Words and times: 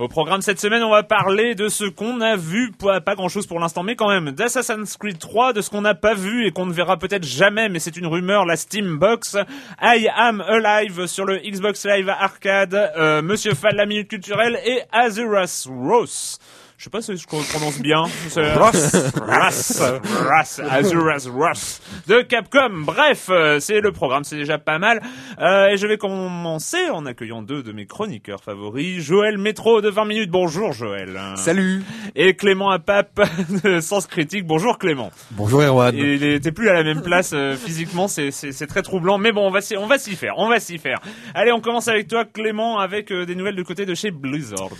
Au 0.00 0.08
programme 0.08 0.40
cette 0.40 0.58
semaine, 0.58 0.82
on 0.82 0.90
va 0.90 1.02
parler 1.02 1.54
de 1.54 1.68
ce 1.68 1.84
qu'on 1.84 2.22
a 2.22 2.34
vu, 2.34 2.72
pas, 2.72 3.14
grand 3.14 3.28
chose 3.28 3.46
pour 3.46 3.60
l'instant, 3.60 3.82
mais 3.82 3.96
quand 3.96 4.08
même, 4.08 4.30
d'Assassin's 4.30 4.96
Creed 4.96 5.18
3, 5.18 5.52
de 5.52 5.60
ce 5.60 5.68
qu'on 5.68 5.82
n'a 5.82 5.94
pas 5.94 6.14
vu 6.14 6.46
et 6.46 6.52
qu'on 6.52 6.64
ne 6.64 6.72
verra 6.72 6.96
peut-être 6.96 7.24
jamais, 7.24 7.68
mais 7.68 7.80
c'est 7.80 7.98
une 7.98 8.06
rumeur, 8.06 8.46
la 8.46 8.56
Steam 8.56 8.96
Box, 8.96 9.36
I 9.82 10.08
Am 10.16 10.40
Alive 10.40 11.06
sur 11.06 11.26
le 11.26 11.36
Xbox 11.36 11.84
Live 11.84 12.08
Arcade, 12.08 12.72
euh, 12.96 13.20
Monsieur 13.20 13.52
Fall, 13.52 13.76
la 13.76 13.84
minute 13.84 14.08
culturelle 14.08 14.58
et 14.64 14.80
Azuras 14.90 15.68
Rose. 15.68 16.38
Je 16.80 16.84
sais 16.84 16.90
pas 16.90 17.02
si 17.02 17.14
je 17.14 17.26
prononce 17.26 17.78
bien. 17.78 18.04
Ross, 18.56 18.96
Ross, 19.20 19.82
Ross, 19.82 20.60
Azuras 20.60 21.28
Ross 21.30 21.82
de 22.06 22.22
Capcom. 22.22 22.70
Bref, 22.86 23.26
euh, 23.28 23.60
c'est 23.60 23.82
le 23.82 23.92
programme, 23.92 24.24
c'est 24.24 24.38
déjà 24.38 24.56
pas 24.56 24.78
mal. 24.78 25.02
Euh, 25.38 25.66
et 25.66 25.76
je 25.76 25.86
vais 25.86 25.98
commencer 25.98 26.88
en 26.88 27.04
accueillant 27.04 27.42
deux 27.42 27.62
de 27.62 27.72
mes 27.72 27.84
chroniqueurs 27.84 28.42
favoris. 28.42 29.02
Joël 29.04 29.36
Métro 29.36 29.82
de 29.82 29.90
20 29.90 30.06
minutes. 30.06 30.30
Bonjour 30.30 30.72
Joël. 30.72 31.20
Salut. 31.36 31.82
Et 32.16 32.32
Clément 32.32 32.70
Apap 32.70 33.28
de 33.62 33.80
Sens 33.80 34.06
Critique. 34.06 34.46
Bonjour 34.46 34.78
Clément. 34.78 35.10
Bonjour 35.32 35.60
Erwan. 35.60 35.94
Il 35.94 36.24
était 36.24 36.50
plus 36.50 36.70
à 36.70 36.72
la 36.72 36.82
même 36.82 37.02
place 37.02 37.32
euh, 37.34 37.56
physiquement, 37.56 38.08
c'est 38.08 38.66
très 38.66 38.80
troublant. 38.80 39.18
Mais 39.18 39.32
bon, 39.32 39.46
on 39.46 39.50
va 39.50 39.60
s'y 39.60 39.76
on 39.76 39.86
va 39.86 39.98
s'y 39.98 40.16
faire, 40.16 40.32
on 40.38 40.48
va 40.48 40.60
s'y 40.60 40.78
faire. 40.78 41.00
Allez, 41.34 41.52
on 41.52 41.60
commence 41.60 41.88
avec 41.88 42.08
toi 42.08 42.24
Clément 42.24 42.78
avec 42.78 43.12
des 43.12 43.34
nouvelles 43.34 43.56
de 43.56 43.62
côté 43.62 43.84
de 43.84 43.94
chez 43.94 44.10
Blizzard. 44.10 44.70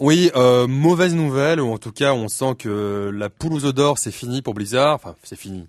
Oui, 0.00 0.30
mauvaise 0.68 1.14
nouvelle 1.14 1.45
ou 1.54 1.72
en 1.72 1.78
tout 1.78 1.92
cas 1.92 2.12
on 2.12 2.28
sent 2.28 2.54
que 2.58 3.10
la 3.14 3.30
poule 3.30 3.54
aux 3.54 3.72
d'or 3.72 3.98
c'est 3.98 4.10
fini 4.10 4.42
pour 4.42 4.54
Blizzard. 4.54 4.94
Enfin, 4.94 5.14
c'est 5.22 5.38
fini. 5.38 5.66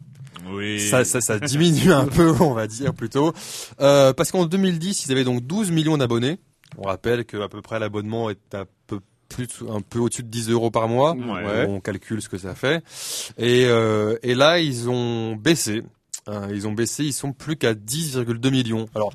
Oui. 0.51 0.79
Ça, 0.79 1.03
ça, 1.03 1.19
ça 1.19 1.39
diminue 1.39 1.91
un 1.91 2.05
peu, 2.05 2.33
on 2.39 2.53
va 2.53 2.67
dire 2.67 2.93
plutôt, 2.93 3.33
euh, 3.81 4.13
parce 4.13 4.31
qu'en 4.31 4.45
2010 4.45 5.05
ils 5.05 5.11
avaient 5.11 5.23
donc 5.23 5.45
12 5.45 5.71
millions 5.71 5.97
d'abonnés. 5.97 6.39
On 6.77 6.83
rappelle 6.83 7.25
que 7.25 7.37
à 7.37 7.49
peu 7.49 7.61
près 7.61 7.79
l'abonnement 7.79 8.29
est 8.29 8.53
un 8.53 8.65
peu 8.87 8.99
plus 9.29 9.47
un 9.69 9.81
peu 9.81 9.99
au-dessus 9.99 10.23
de 10.23 10.29
10 10.29 10.51
euros 10.51 10.71
par 10.71 10.87
mois. 10.87 11.15
On 11.67 11.79
calcule 11.79 12.21
ce 12.21 12.29
que 12.29 12.37
ça 12.37 12.55
fait. 12.55 12.83
Et, 13.37 13.65
euh, 13.65 14.17
et 14.23 14.35
là 14.35 14.59
ils 14.59 14.89
ont 14.89 15.35
baissé. 15.35 15.83
Hein, 16.27 16.47
ils 16.51 16.67
ont 16.67 16.73
baissé, 16.73 17.05
ils 17.05 17.13
sont 17.13 17.31
plus 17.31 17.55
qu'à 17.55 17.73
10,2 17.73 18.51
millions. 18.51 18.85
Alors 18.95 19.13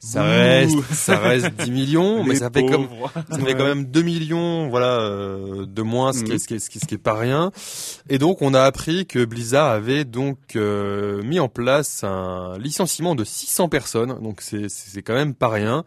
ça 0.00 0.22
reste, 0.22 0.82
ça 0.92 1.18
reste 1.18 1.52
10 1.62 1.70
millions, 1.70 2.24
mais 2.26 2.34
ça 2.34 2.50
fait 2.50 2.64
comme, 2.64 2.88
ça 3.30 3.38
fait 3.38 3.54
quand 3.54 3.66
même 3.66 3.84
2 3.84 4.02
millions, 4.02 4.68
voilà, 4.70 4.98
euh, 5.00 5.66
de 5.66 5.82
moins, 5.82 6.12
ce 6.14 6.24
qui, 6.24 6.32
est, 6.32 6.38
ce, 6.38 6.48
qui 6.48 6.54
est, 6.54 6.58
ce, 6.58 6.70
qui 6.70 6.94
est, 6.94 6.98
pas 6.98 7.14
rien. 7.14 7.52
Et 8.08 8.18
donc, 8.18 8.40
on 8.40 8.54
a 8.54 8.62
appris 8.62 9.06
que 9.06 9.24
Blizzard 9.24 9.68
avait 9.68 10.04
donc 10.04 10.38
euh, 10.56 11.22
mis 11.22 11.38
en 11.38 11.48
place 11.48 12.02
un 12.02 12.56
licenciement 12.58 13.14
de 13.14 13.24
600 13.24 13.68
personnes, 13.68 14.18
donc 14.22 14.40
c'est, 14.40 14.70
c'est 14.70 15.02
quand 15.02 15.14
même 15.14 15.34
pas 15.34 15.48
rien. 15.48 15.84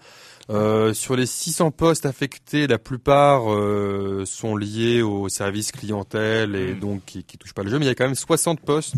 Euh, 0.50 0.94
sur 0.94 1.16
les 1.16 1.25
600 1.25 1.72
postes 1.72 2.06
affectés, 2.06 2.68
la 2.68 2.78
plupart 2.78 3.53
euh, 3.53 4.24
sont 4.25 4.57
liés 4.57 5.01
au 5.01 5.30
service 5.30 5.72
clientèle 5.72 6.56
et 6.56 6.74
mm. 6.74 6.80
donc 6.80 7.06
qui, 7.06 7.24
qui 7.24 7.38
touchent 7.38 7.53
pas 7.53 7.63
le 7.63 7.69
jeu, 7.69 7.80
mais 7.80 7.85
il 7.85 7.88
y 7.88 7.91
a 7.91 7.95
quand 7.95 8.03
même 8.03 8.16
60 8.16 8.59
postes 8.59 8.95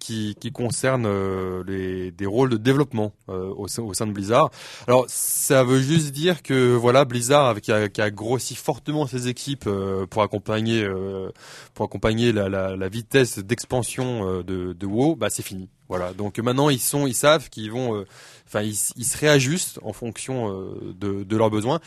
qui, 0.00 0.34
qui 0.40 0.50
concerne 0.50 1.04
euh, 1.06 1.62
les, 1.66 2.10
des 2.10 2.26
rôles 2.26 2.50
de 2.50 2.56
développement 2.56 3.12
euh, 3.28 3.52
au, 3.56 3.68
sein, 3.68 3.82
au, 3.82 3.94
sein 3.94 4.06
de 4.06 4.12
Blizzard. 4.12 4.50
Alors 4.88 5.04
ça 5.06 5.62
veut 5.62 5.80
juste 5.80 6.10
dire 6.10 6.42
que 6.42 6.74
voilà 6.74 7.04
Blizzard 7.04 7.60
qui 7.60 7.70
a, 7.70 7.88
qui 7.88 8.00
a 8.00 8.10
grossi 8.10 8.56
fortement 8.56 9.06
ses 9.06 9.28
équipes 9.28 9.66
euh, 9.68 10.06
pour 10.06 10.22
accompagner 10.22 10.88
pour 11.74 11.84
accompagner 11.84 12.32
la, 12.32 12.48
la, 12.48 12.74
la 12.76 12.88
vitesse 12.88 13.38
d'expansion 13.38 14.42
de, 14.42 14.72
de 14.72 14.86
WoW, 14.86 15.14
bah 15.14 15.28
c'est 15.30 15.42
fini. 15.42 15.68
Voilà. 15.88 16.12
Donc 16.14 16.38
maintenant 16.38 16.70
ils 16.70 16.80
sont 16.80 17.06
ils 17.06 17.14
savent 17.14 17.50
qu'ils 17.50 17.70
vont 17.70 18.04
enfin 18.46 18.62
ils, 18.62 18.76
ils, 18.96 19.04
se 19.04 19.18
réajustent 19.18 19.78
en 19.82 19.92
fonction 19.92 20.50
de, 20.82 21.22
de 21.24 21.36
leurs 21.36 21.50
besoins, 21.50 21.80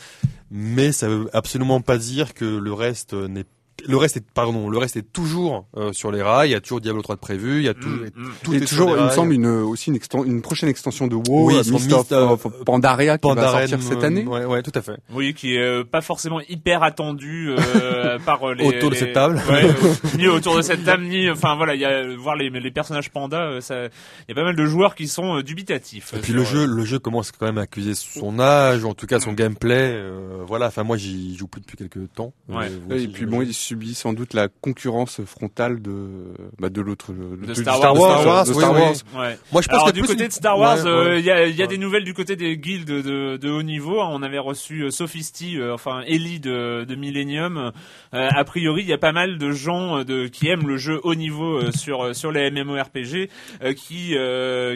mais 0.50 0.92
ça 0.92 1.08
veut 1.08 1.28
absolument 1.32 1.80
pas 1.80 1.98
dire 1.98 2.32
que 2.34 2.44
le 2.44 2.72
reste 2.72 3.14
n'est 3.14 3.46
le 3.86 3.96
reste 3.96 4.16
est 4.16 4.24
pardon, 4.32 4.68
le 4.68 4.78
reste 4.78 4.96
est 4.96 5.12
toujours 5.12 5.66
euh, 5.76 5.92
sur 5.92 6.10
les 6.10 6.22
rails. 6.22 6.48
Il 6.48 6.52
y 6.52 6.56
a 6.56 6.60
toujours 6.60 6.80
Diablo 6.80 7.02
3 7.02 7.16
de 7.16 7.20
prévu. 7.20 7.58
Il 7.58 7.64
y 7.64 7.68
a 7.68 7.74
tout, 7.74 7.88
mm, 7.88 8.10
mm. 8.14 8.32
tout 8.42 8.54
et 8.54 8.56
est 8.56 8.60
toujours, 8.66 8.96
il 8.96 9.04
me 9.04 9.10
semble 9.10 9.32
une 9.32 9.46
aussi 9.46 9.90
une, 9.90 9.98
une 10.24 10.42
prochaine 10.42 10.68
extension 10.68 11.06
de 11.06 11.14
WoW, 11.14 11.46
oui, 11.46 11.56
Mist 11.70 11.92
of, 11.92 12.12
of, 12.12 12.64
Pandaria 12.64 13.18
qui 13.18 13.34
va 13.34 13.48
sortir 13.48 13.82
cette 13.82 14.04
année. 14.04 14.24
Ouais, 14.24 14.44
ouais, 14.44 14.62
tout 14.62 14.72
à 14.74 14.82
fait. 14.82 14.96
Oui, 15.12 15.34
qui 15.34 15.56
est 15.56 15.62
euh, 15.62 15.84
pas 15.84 16.00
forcément 16.00 16.40
hyper 16.48 16.82
attendu 16.82 17.50
euh, 17.50 18.18
par 18.26 18.54
les 18.54 18.66
autour 18.66 18.90
de 18.90 18.94
cette 18.94 19.12
table. 19.12 19.40
Ouais, 19.48 19.68
ni 20.16 20.26
autour 20.28 20.56
de 20.56 20.62
cette 20.62 20.84
table, 20.84 21.04
ni 21.04 21.30
enfin 21.30 21.56
voilà, 21.56 21.74
il 21.74 21.80
y 21.80 21.84
a 21.84 22.16
voir 22.16 22.36
les, 22.36 22.50
les 22.50 22.70
personnages 22.70 23.10
panda. 23.10 23.60
Ça, 23.60 23.84
il 23.84 23.90
y 24.28 24.32
a 24.32 24.34
pas 24.34 24.44
mal 24.44 24.56
de 24.56 24.66
joueurs 24.66 24.94
qui 24.94 25.08
sont 25.08 25.40
dubitatifs. 25.40 26.14
Et 26.14 26.18
puis 26.18 26.32
le 26.32 26.44
jeu, 26.44 26.66
le 26.66 26.84
jeu 26.84 26.98
commence 26.98 27.32
quand 27.32 27.46
même 27.46 27.58
à 27.58 27.62
accuser 27.62 27.94
son 27.94 28.38
âge, 28.38 28.84
ou 28.84 28.88
en 28.88 28.94
tout 28.94 29.06
cas 29.06 29.20
son 29.20 29.32
mm. 29.32 29.36
gameplay. 29.36 30.02
voilà. 30.46 30.66
Enfin 30.68 30.82
moi, 30.82 30.96
j'y 30.96 31.36
joue 31.36 31.46
plus 31.46 31.60
depuis 31.60 31.76
quelques 31.76 32.12
temps. 32.14 32.32
Ouais. 32.48 32.70
et 32.90 33.08
puis 33.08 33.26
bon, 33.26 33.42
subit 33.74 33.94
sans 33.94 34.12
doute 34.12 34.34
la 34.34 34.48
concurrence 34.48 35.20
frontale 35.24 35.82
de 35.82 36.34
bah, 36.58 36.68
de 36.68 36.80
l'autre 36.80 37.12
de, 37.12 37.54
Star, 37.54 37.76
Star, 37.76 37.98
Wars, 37.98 38.46
de 38.46 38.52
Star 38.52 38.72
Wars. 38.72 38.94
Ouais. 39.16 39.36
Moi 39.52 39.62
je 39.62 39.68
pense 39.68 39.68
Alors, 39.68 39.86
que 39.88 39.92
du 39.92 40.02
côté 40.02 40.28
de 40.28 40.32
Star 40.32 40.58
Wars, 40.58 40.86
euh, 40.86 41.18
il 41.18 41.24
y 41.24 41.30
a, 41.30 41.46
y 41.46 41.62
a 41.62 41.66
des 41.66 41.78
nouvelles 41.78 42.04
du 42.04 42.14
côté 42.14 42.36
des 42.36 42.56
guildes 42.56 42.86
de, 42.86 43.36
de 43.36 43.50
haut 43.50 43.62
niveau. 43.62 44.00
On 44.00 44.22
avait 44.22 44.38
reçu 44.38 44.82
euh, 44.82 44.90
Sophisty, 44.90 45.58
euh, 45.58 45.74
enfin 45.74 46.02
Ellie 46.06 46.38
de, 46.38 46.84
de 46.84 46.94
Millennium. 46.94 47.72
a 48.12 48.44
priori, 48.44 48.82
il 48.82 48.88
y 48.88 48.92
a 48.92 48.98
pas 48.98 49.12
mal 49.12 49.38
de 49.38 49.50
gens 49.50 50.04
de 50.04 50.28
qui 50.28 50.48
aiment 50.48 50.68
le 50.68 50.76
jeu 50.76 51.00
haut 51.02 51.16
niveau 51.16 51.70
sur 51.72 52.14
sur 52.14 52.30
les 52.30 52.50
MMORPG 52.50 53.28
qui 53.76 54.14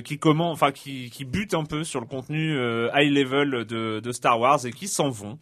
qui 0.04 0.18
comment 0.18 0.50
enfin 0.50 0.72
qui 0.72 1.10
qui 1.10 1.24
butent 1.24 1.54
un 1.54 1.64
peu 1.64 1.84
sur 1.84 2.00
le 2.00 2.06
contenu 2.06 2.56
high 2.94 3.12
level 3.12 3.64
de, 3.64 4.00
de 4.00 4.12
Star 4.12 4.40
Wars 4.40 4.66
et 4.66 4.72
qui 4.72 4.88
s'en 4.88 5.08
vont 5.08 5.38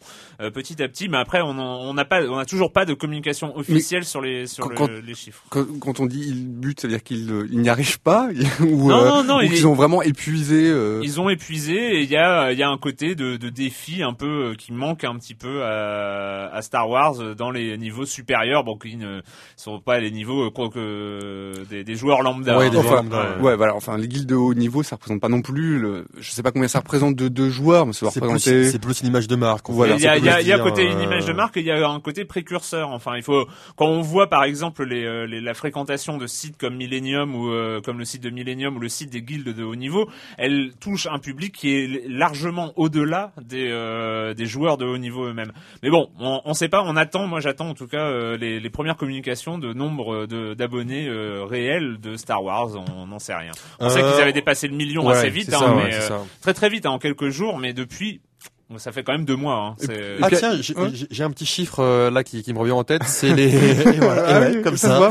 petit 0.53 0.83
à 0.83 0.87
petit. 0.87 1.09
Mais 1.09 1.17
après, 1.17 1.41
on 1.41 1.93
n'a 1.93 2.05
pas 2.05 2.21
on 2.23 2.37
a 2.37 2.45
toujours 2.45 2.71
pas 2.71 2.85
de 2.85 2.93
communication 2.93 3.46
communication 3.47 3.57
officielle 3.57 4.05
sur 4.05 4.21
les 4.21 4.47
sur 4.47 4.73
quand, 4.73 4.87
le, 4.87 4.99
les 4.99 5.15
chiffres. 5.15 5.43
Quand, 5.49 5.99
on 5.99 6.05
dit 6.05 6.23
il 6.27 6.47
bute, 6.47 6.81
ça 6.81 6.87
veut 6.87 6.93
dire 6.93 7.03
qu'ils 7.03 7.47
il 7.51 7.59
n'y 7.59 7.69
arrivent 7.69 7.99
pas 7.99 8.27
ou, 8.59 8.89
non, 8.89 9.05
non, 9.05 9.23
non, 9.23 9.41
ils 9.41 9.65
ont 9.65 9.73
vraiment 9.73 10.01
épuisé. 10.01 10.71
Ils 11.03 11.19
ont 11.19 11.29
épuisé 11.29 11.97
et 11.97 12.03
il 12.03 12.09
y 12.09 12.17
a 12.17 12.51
il 12.51 12.59
y 12.59 12.63
a 12.63 12.69
un 12.69 12.77
côté 12.77 13.15
de, 13.15 13.37
de 13.37 13.49
défi 13.49 14.03
un 14.03 14.13
peu 14.13 14.55
qui 14.57 14.73
manque 14.73 15.03
un 15.03 15.15
petit 15.15 15.35
peu 15.35 15.63
à, 15.63 16.49
à 16.53 16.61
Star 16.61 16.89
Wars 16.89 17.35
dans 17.35 17.51
les 17.51 17.77
niveaux 17.77 18.05
supérieurs, 18.05 18.63
bon 18.63 18.77
qui 18.77 18.97
ne 18.97 19.21
sont 19.55 19.79
pas 19.79 19.99
les 19.99 20.11
niveaux 20.11 20.51
que 20.69 21.63
des, 21.69 21.83
des 21.83 21.95
joueurs 21.95 22.21
lambda. 22.21 22.57
Ouais, 22.57 22.69
hein. 22.75 23.41
ouais, 23.41 23.55
voilà. 23.55 23.75
Enfin, 23.75 23.97
les 23.97 24.07
guildes 24.07 24.27
de 24.27 24.35
haut 24.35 24.53
niveau, 24.53 24.83
ça 24.83 24.95
représente 24.95 25.21
pas 25.21 25.29
non 25.29 25.41
plus. 25.41 25.79
Le, 25.79 26.05
je 26.19 26.31
sais 26.31 26.43
pas 26.43 26.51
combien 26.51 26.67
ça 26.67 26.79
représente 26.79 27.15
de, 27.15 27.27
de 27.27 27.49
joueurs, 27.49 27.85
mais 27.85 27.93
ça 27.93 28.01
doit 28.01 28.11
représenter. 28.11 28.71
C'est 28.71 28.79
plus 28.79 29.01
une 29.01 29.07
image 29.07 29.27
de 29.27 29.35
marque. 29.35 29.69
Voilà. 29.69 29.95
Il 29.95 30.01
y 30.01 30.07
a, 30.07 30.17
il 30.17 30.25
y 30.25 30.29
a, 30.29 30.41
il 30.41 30.47
y 30.47 30.53
a 30.53 30.59
côté 30.59 30.83
une 30.83 30.99
image 30.99 31.25
de 31.25 31.33
marque, 31.33 31.57
et 31.57 31.61
il 31.61 31.65
y 31.67 31.71
a 31.71 31.87
un 31.87 31.99
côté 31.99 32.25
précurseur. 32.25 32.89
Enfin, 32.89 33.15
il 33.15 33.23
faut 33.23 33.36
quand 33.75 33.87
on 33.87 34.01
voit 34.01 34.27
par 34.27 34.43
exemple 34.43 34.83
les, 34.85 35.05
euh, 35.05 35.25
les 35.25 35.41
la 35.41 35.53
fréquentation 35.53 36.17
de 36.17 36.27
sites 36.27 36.57
comme 36.57 36.75
Millennium 36.75 37.35
ou 37.35 37.51
euh, 37.51 37.81
comme 37.81 37.99
le 37.99 38.05
site 38.05 38.23
de 38.23 38.29
Millennium 38.29 38.75
ou 38.77 38.79
le 38.79 38.89
site 38.89 39.09
des 39.11 39.21
guildes 39.21 39.53
de 39.53 39.63
haut 39.63 39.75
niveau, 39.75 40.09
elle 40.37 40.71
touche 40.79 41.07
un 41.07 41.19
public 41.19 41.53
qui 41.53 41.73
est 41.73 42.07
largement 42.07 42.73
au-delà 42.75 43.31
des 43.41 43.69
euh, 43.69 44.33
des 44.33 44.45
joueurs 44.45 44.77
de 44.77 44.85
haut 44.85 44.97
niveau 44.97 45.25
eux-mêmes. 45.25 45.51
Mais 45.83 45.89
bon, 45.89 46.09
on, 46.19 46.41
on 46.45 46.53
sait 46.53 46.69
pas. 46.69 46.83
On 46.85 46.95
attend. 46.95 47.27
Moi, 47.27 47.39
j'attends 47.39 47.69
en 47.69 47.73
tout 47.73 47.87
cas 47.87 48.35
les, 48.37 48.59
les 48.59 48.69
premières 48.69 48.97
communications 48.97 49.57
de 49.57 49.73
nombre 49.73 50.25
d'abonnés 50.25 51.09
réels 51.09 51.99
de 51.99 52.15
Star 52.15 52.43
Wars. 52.43 52.69
On 52.95 53.07
n'en 53.07 53.19
sait 53.19 53.35
rien. 53.35 53.51
On 53.79 53.89
sait 53.89 54.01
qu'ils 54.01 54.21
avaient 54.21 54.33
dépassé 54.33 54.67
le 54.67 54.75
million 54.75 55.07
assez 55.09 55.29
vite, 55.29 55.53
hein, 55.53 55.75
mais 55.75 55.91
très 56.41 56.53
très 56.53 56.69
vite, 56.69 56.85
hein, 56.85 56.91
en 56.91 56.99
quelques 56.99 57.29
jours. 57.29 57.57
Mais 57.59 57.73
depuis, 57.73 58.21
ça 58.77 58.91
fait 58.91 59.03
quand 59.03 59.13
même 59.13 59.25
deux 59.25 59.35
mois. 59.35 59.75
Hein. 59.79 60.17
Ah 60.21 60.29
tiens, 60.29 60.59
j'ai 61.09 61.23
un 61.23 61.31
petit 61.31 61.45
chiffre 61.45 61.79
euh, 61.79 62.11
là 62.11 62.23
qui, 62.23 62.43
qui, 62.43 62.53
me 62.53 62.59
revient 62.59 62.73
en 62.73 62.83
tête, 62.83 63.03
c'est 63.05 63.33
les 63.33 63.49
voilà, 63.99 64.25
ah 64.27 64.61
comme 64.63 64.77
ça. 64.77 65.09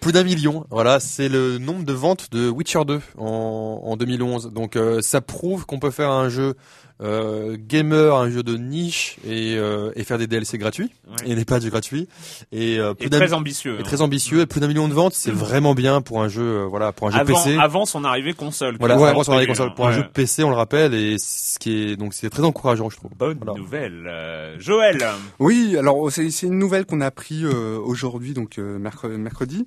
Plus 0.00 0.12
d'un 0.12 0.22
million, 0.22 0.66
voilà, 0.70 1.00
c'est 1.00 1.28
le 1.28 1.58
nombre 1.58 1.84
de 1.84 1.92
ventes 1.92 2.30
de 2.30 2.48
Witcher 2.48 2.84
2 2.86 3.00
en, 3.16 3.82
en 3.84 3.96
2011. 3.96 4.52
Donc 4.52 4.76
euh, 4.76 5.00
ça 5.00 5.20
prouve 5.20 5.66
qu'on 5.66 5.78
peut 5.78 5.90
faire 5.90 6.10
un 6.10 6.28
jeu 6.28 6.54
euh, 7.00 7.56
gamer, 7.58 8.16
un 8.16 8.30
jeu 8.30 8.42
de 8.42 8.56
niche 8.56 9.18
et, 9.24 9.56
euh, 9.56 9.92
et 9.94 10.02
faire 10.04 10.18
des 10.18 10.26
DLC 10.26 10.58
gratuits 10.58 10.90
et 11.24 11.34
des 11.34 11.44
patchs 11.44 11.66
gratuits 11.66 12.08
et, 12.50 12.78
euh, 12.78 12.94
plus 12.94 13.08
très 13.08 13.32
ambitieux, 13.32 13.78
et 13.78 13.82
très 13.82 14.00
ambitieux 14.00 14.40
et 14.40 14.46
plus 14.46 14.60
d'un 14.60 14.66
million 14.66 14.88
de 14.88 14.94
ventes, 14.94 15.14
c'est 15.14 15.30
vraiment 15.30 15.74
bien 15.74 16.00
pour 16.00 16.22
un 16.22 16.28
jeu, 16.28 16.42
euh, 16.42 16.66
voilà, 16.66 16.92
pour 16.92 17.06
un 17.08 17.10
jeu 17.12 17.18
avant, 17.18 17.34
PC. 17.44 17.56
Avant 17.56 17.86
son 17.86 18.04
arrivée 18.04 18.34
console. 18.34 18.76
Voilà, 18.80 18.94
avant 18.94 19.22
son 19.22 19.32
arrivée 19.32 19.46
console, 19.46 19.74
pour 19.74 19.86
un 19.86 19.92
jeu 19.92 20.04
PC, 20.12 20.42
on 20.42 20.50
le 20.50 20.56
rappelle, 20.56 20.92
et 20.94 21.16
ce 21.18 21.58
qui 21.58 21.72
est 21.92 21.96
donc 21.96 22.14
c'est 22.14 22.30
très 22.30 22.42
encourageant, 22.42 22.90
je 22.90 22.96
trouve. 22.96 23.12
Bonne 23.16 23.38
nouvelle, 23.56 24.06
euh, 24.08 24.56
Joël. 24.58 24.98
Oui, 25.38 25.76
alors 25.78 26.10
c'est 26.10 26.28
une 26.42 26.58
nouvelle 26.58 26.84
qu'on 26.84 27.00
a 27.00 27.06
appris 27.06 27.46
aujourd'hui, 27.46 28.34
donc 28.34 28.58
mercredi. 28.58 29.66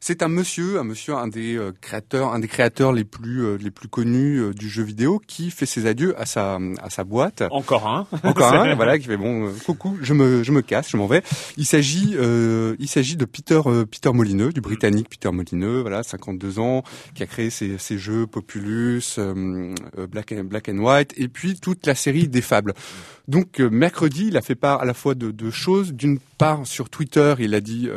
C'est 0.00 0.22
un 0.22 0.28
monsieur, 0.28 0.78
un 0.78 0.84
monsieur, 0.84 1.14
un 1.14 1.28
des 1.28 1.56
euh, 1.56 1.72
créateurs, 1.80 2.32
un 2.32 2.38
des 2.38 2.48
créateurs 2.48 2.92
les 2.92 3.04
plus 3.04 3.44
euh, 3.44 3.56
les 3.60 3.70
plus 3.70 3.88
connus 3.88 4.38
euh, 4.38 4.52
du 4.52 4.68
jeu 4.68 4.82
vidéo, 4.82 5.20
qui 5.26 5.50
fait 5.50 5.66
ses 5.66 5.86
adieux 5.86 6.18
à 6.20 6.26
sa 6.26 6.58
à 6.82 6.90
sa 6.90 7.04
boîte. 7.04 7.42
Encore 7.50 7.88
un. 7.88 8.06
Encore 8.22 8.52
un, 8.52 8.74
voilà, 8.74 8.98
qui 8.98 9.06
fait 9.06 9.16
bon, 9.16 9.50
coucou, 9.64 9.96
je 10.02 10.12
me 10.12 10.42
je 10.42 10.52
me 10.52 10.62
casse, 10.62 10.90
je 10.90 10.96
m'en 10.96 11.06
vais. 11.06 11.22
Il 11.56 11.64
s'agit 11.64 12.16
il 12.78 12.88
s'agit 12.88 13.16
de 13.16 13.24
Peter 13.24 13.60
Peter 13.90 14.12
Molineux, 14.12 14.52
du 14.52 14.60
Britannique 14.60 15.08
Peter 15.08 15.30
Molineux, 15.30 15.80
voilà, 15.80 16.02
52 16.02 16.58
ans, 16.58 16.82
qui 17.14 17.22
a 17.22 17.26
créé 17.26 17.50
ses, 17.50 17.78
ses 17.78 17.98
jeux 17.98 18.26
Populus, 18.26 19.18
Black 19.18 20.32
and, 20.32 20.44
Black 20.44 20.68
and 20.68 20.78
White, 20.78 21.14
et 21.16 21.28
puis 21.28 21.58
toute 21.58 21.86
la 21.86 21.94
série 21.94 22.28
des 22.28 22.42
Fables. 22.42 22.74
Donc 23.28 23.58
mercredi, 23.58 24.26
il 24.28 24.36
a 24.36 24.42
fait 24.42 24.54
part 24.54 24.80
à 24.80 24.84
la 24.84 24.94
fois 24.94 25.14
de, 25.14 25.30
de 25.30 25.50
choses. 25.50 25.92
D'une 25.92 26.18
part, 26.38 26.66
sur 26.66 26.90
Twitter, 26.90 27.34
il 27.38 27.54
a 27.54 27.60
dit 27.60 27.88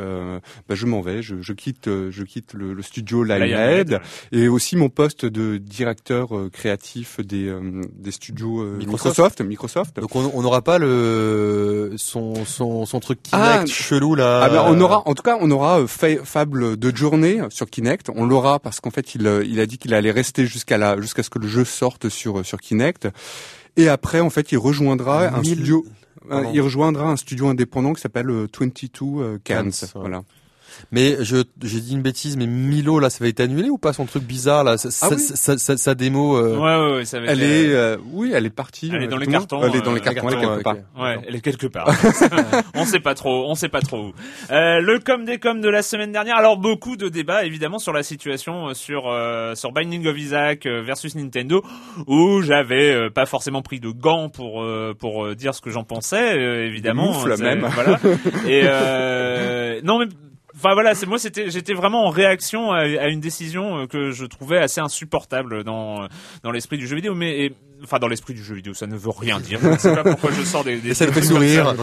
bah, 0.67 0.75
je 0.75 0.85
m'en 0.85 1.01
vais, 1.01 1.21
je, 1.21 1.41
je 1.41 1.53
quitte 1.53 1.88
je 2.09 2.23
quitte 2.23 2.53
le, 2.53 2.73
le 2.73 2.81
studio 2.81 3.23
Lionhead 3.23 3.99
et 4.31 4.47
aussi 4.47 4.75
mon 4.75 4.89
poste 4.89 5.25
de 5.25 5.57
directeur 5.57 6.35
euh, 6.35 6.49
créatif 6.49 7.19
des, 7.19 7.47
euh, 7.47 7.81
des 7.93 8.11
studios 8.11 8.61
euh, 8.61 8.77
Microsoft. 8.77 9.41
Microsoft. 9.41 9.99
Donc 9.99 10.15
on 10.15 10.41
n'aura 10.41 10.61
pas 10.61 10.77
le 10.77 11.93
son, 11.97 12.45
son, 12.45 12.85
son 12.85 12.99
truc 12.99 13.21
Kinect 13.23 13.43
ah, 13.43 13.65
chelou 13.65 14.15
là. 14.15 14.41
Ah 14.43 14.49
ben 14.49 14.63
on 14.67 14.79
aura, 14.81 15.07
en 15.07 15.13
tout 15.13 15.23
cas, 15.23 15.37
on 15.39 15.49
aura 15.51 15.85
Fable 15.87 16.77
de 16.77 16.95
journée 16.95 17.41
sur 17.49 17.69
Kinect. 17.69 18.09
On 18.15 18.25
l'aura 18.25 18.59
parce 18.59 18.79
qu'en 18.79 18.91
fait, 18.91 19.15
il, 19.15 19.21
il 19.45 19.59
a 19.59 19.65
dit 19.65 19.77
qu'il 19.77 19.93
allait 19.93 20.11
rester 20.11 20.45
jusqu'à 20.45 20.77
la 20.77 20.99
jusqu'à 20.99 21.23
ce 21.23 21.29
que 21.29 21.39
le 21.39 21.47
jeu 21.47 21.65
sorte 21.65 22.09
sur 22.09 22.45
sur 22.45 22.59
Kinect. 22.59 23.07
Et 23.77 23.87
après, 23.87 24.19
en 24.19 24.29
fait, 24.29 24.51
il 24.51 24.57
rejoindra 24.57 25.27
un 25.27 25.43
studio. 25.43 25.85
Il 26.53 26.61
rejoindra 26.61 27.09
un 27.09 27.15
studio 27.15 27.47
indépendant 27.47 27.93
qui 27.93 28.01
s'appelle 28.01 28.27
22 28.27 29.39
Cans. 29.43 29.69
Voilà. 29.95 30.21
Mais 30.91 31.17
je 31.21 31.37
j'ai 31.63 31.79
dit 31.79 31.93
une 31.93 32.01
bêtise, 32.01 32.37
mais 32.37 32.47
Milo 32.47 32.99
là, 32.99 33.09
ça 33.09 33.23
va 33.23 33.29
être 33.29 33.39
annulé 33.39 33.69
ou 33.69 33.77
pas 33.77 33.93
son 33.93 34.05
truc 34.05 34.23
bizarre 34.23 34.63
là, 34.63 34.77
sa, 34.77 34.89
ah 35.07 35.77
sa, 35.77 35.95
démo. 35.95 36.37
Euh... 36.37 36.57
Ouais, 36.57 36.97
ouais, 36.97 37.05
ça 37.05 37.19
va 37.19 37.27
Elle 37.27 37.43
est, 37.43 37.73
euh, 37.73 37.97
oui, 38.11 38.31
elle 38.33 38.45
est 38.45 38.49
partie. 38.49 38.91
Elle 38.93 39.03
est 39.03 39.07
dans 39.07 39.17
les 39.17 39.27
cartons. 39.27 39.61
Elle 39.63 39.75
est 39.75 39.81
dans 39.81 39.93
les 39.93 40.01
cartons. 40.01 40.29
Elle 40.29 40.35
est 40.35 40.41
quelque 40.41 40.63
part. 40.63 40.75
Ouais, 40.97 41.17
elle 41.27 41.35
est 41.35 41.41
quelque 41.41 41.67
part. 41.67 41.89
on 42.75 42.85
sait 42.85 42.99
pas 42.99 43.13
trop, 43.13 43.45
on 43.49 43.55
sait 43.55 43.69
pas 43.69 43.81
trop 43.81 44.07
où. 44.07 44.13
Euh, 44.51 44.79
le 44.79 44.99
com 44.99 45.25
des 45.25 45.37
com 45.39 45.61
de 45.61 45.69
la 45.69 45.81
semaine 45.81 46.11
dernière. 46.11 46.37
Alors 46.37 46.57
beaucoup 46.57 46.95
de 46.95 47.09
débats 47.09 47.43
évidemment 47.43 47.79
sur 47.79 47.93
la 47.93 48.03
situation 48.03 48.69
euh, 48.69 48.73
sur 48.73 49.07
euh, 49.07 49.55
sur 49.55 49.71
Binding 49.71 50.07
of 50.07 50.17
Isaac 50.17 50.65
versus 50.65 51.15
Nintendo, 51.15 51.63
où 52.07 52.41
j'avais 52.41 53.09
pas 53.09 53.25
forcément 53.25 53.61
pris 53.61 53.79
de 53.79 53.89
gants 53.89 54.29
pour 54.29 54.65
pour 54.97 55.35
dire 55.35 55.53
ce 55.53 55.61
que 55.61 55.69
j'en 55.69 55.83
pensais. 55.83 56.37
évidemment, 56.67 57.25
même. 57.39 57.67
Voilà. 57.73 57.99
Et 58.47 59.81
non 59.83 59.99
mais 59.99 60.05
Enfin 60.61 60.73
voilà, 60.73 60.93
c'est 60.93 61.05
moi 61.05 61.17
c'était 61.17 61.49
j'étais 61.49 61.73
vraiment 61.73 62.05
en 62.05 62.09
réaction 62.09 62.73
à, 62.73 63.07
une 63.07 63.21
décision 63.21 63.87
que 63.87 64.11
je 64.11 64.25
trouvais 64.25 64.57
assez 64.57 64.81
insupportable 64.81 65.63
dans 65.63 66.05
dans 66.43 66.51
l'esprit 66.51 66.77
du 66.77 66.85
jeu 66.85 66.97
vidéo 66.97 67.15
mais 67.15 67.53
enfin 67.83 67.99
dans 67.99 68.07
l'esprit 68.07 68.33
du 68.33 68.43
jeu 68.43 68.55
vidéo, 68.55 68.73
ça 68.73 68.87
ne 68.87 68.95
veut 68.95 69.09
rien 69.09 69.39
dire. 69.39 69.59
Je 69.61 69.67
ne 69.69 69.77
sais 69.77 69.95
pas 69.95 70.03
pourquoi 70.03 70.31
je 70.31 70.43
sors 70.43 70.63
des. 70.63 70.77
des 70.77 70.93
ça 70.93 71.05
me 71.05 71.11
fait 71.11 71.21
sourire. 71.21 71.73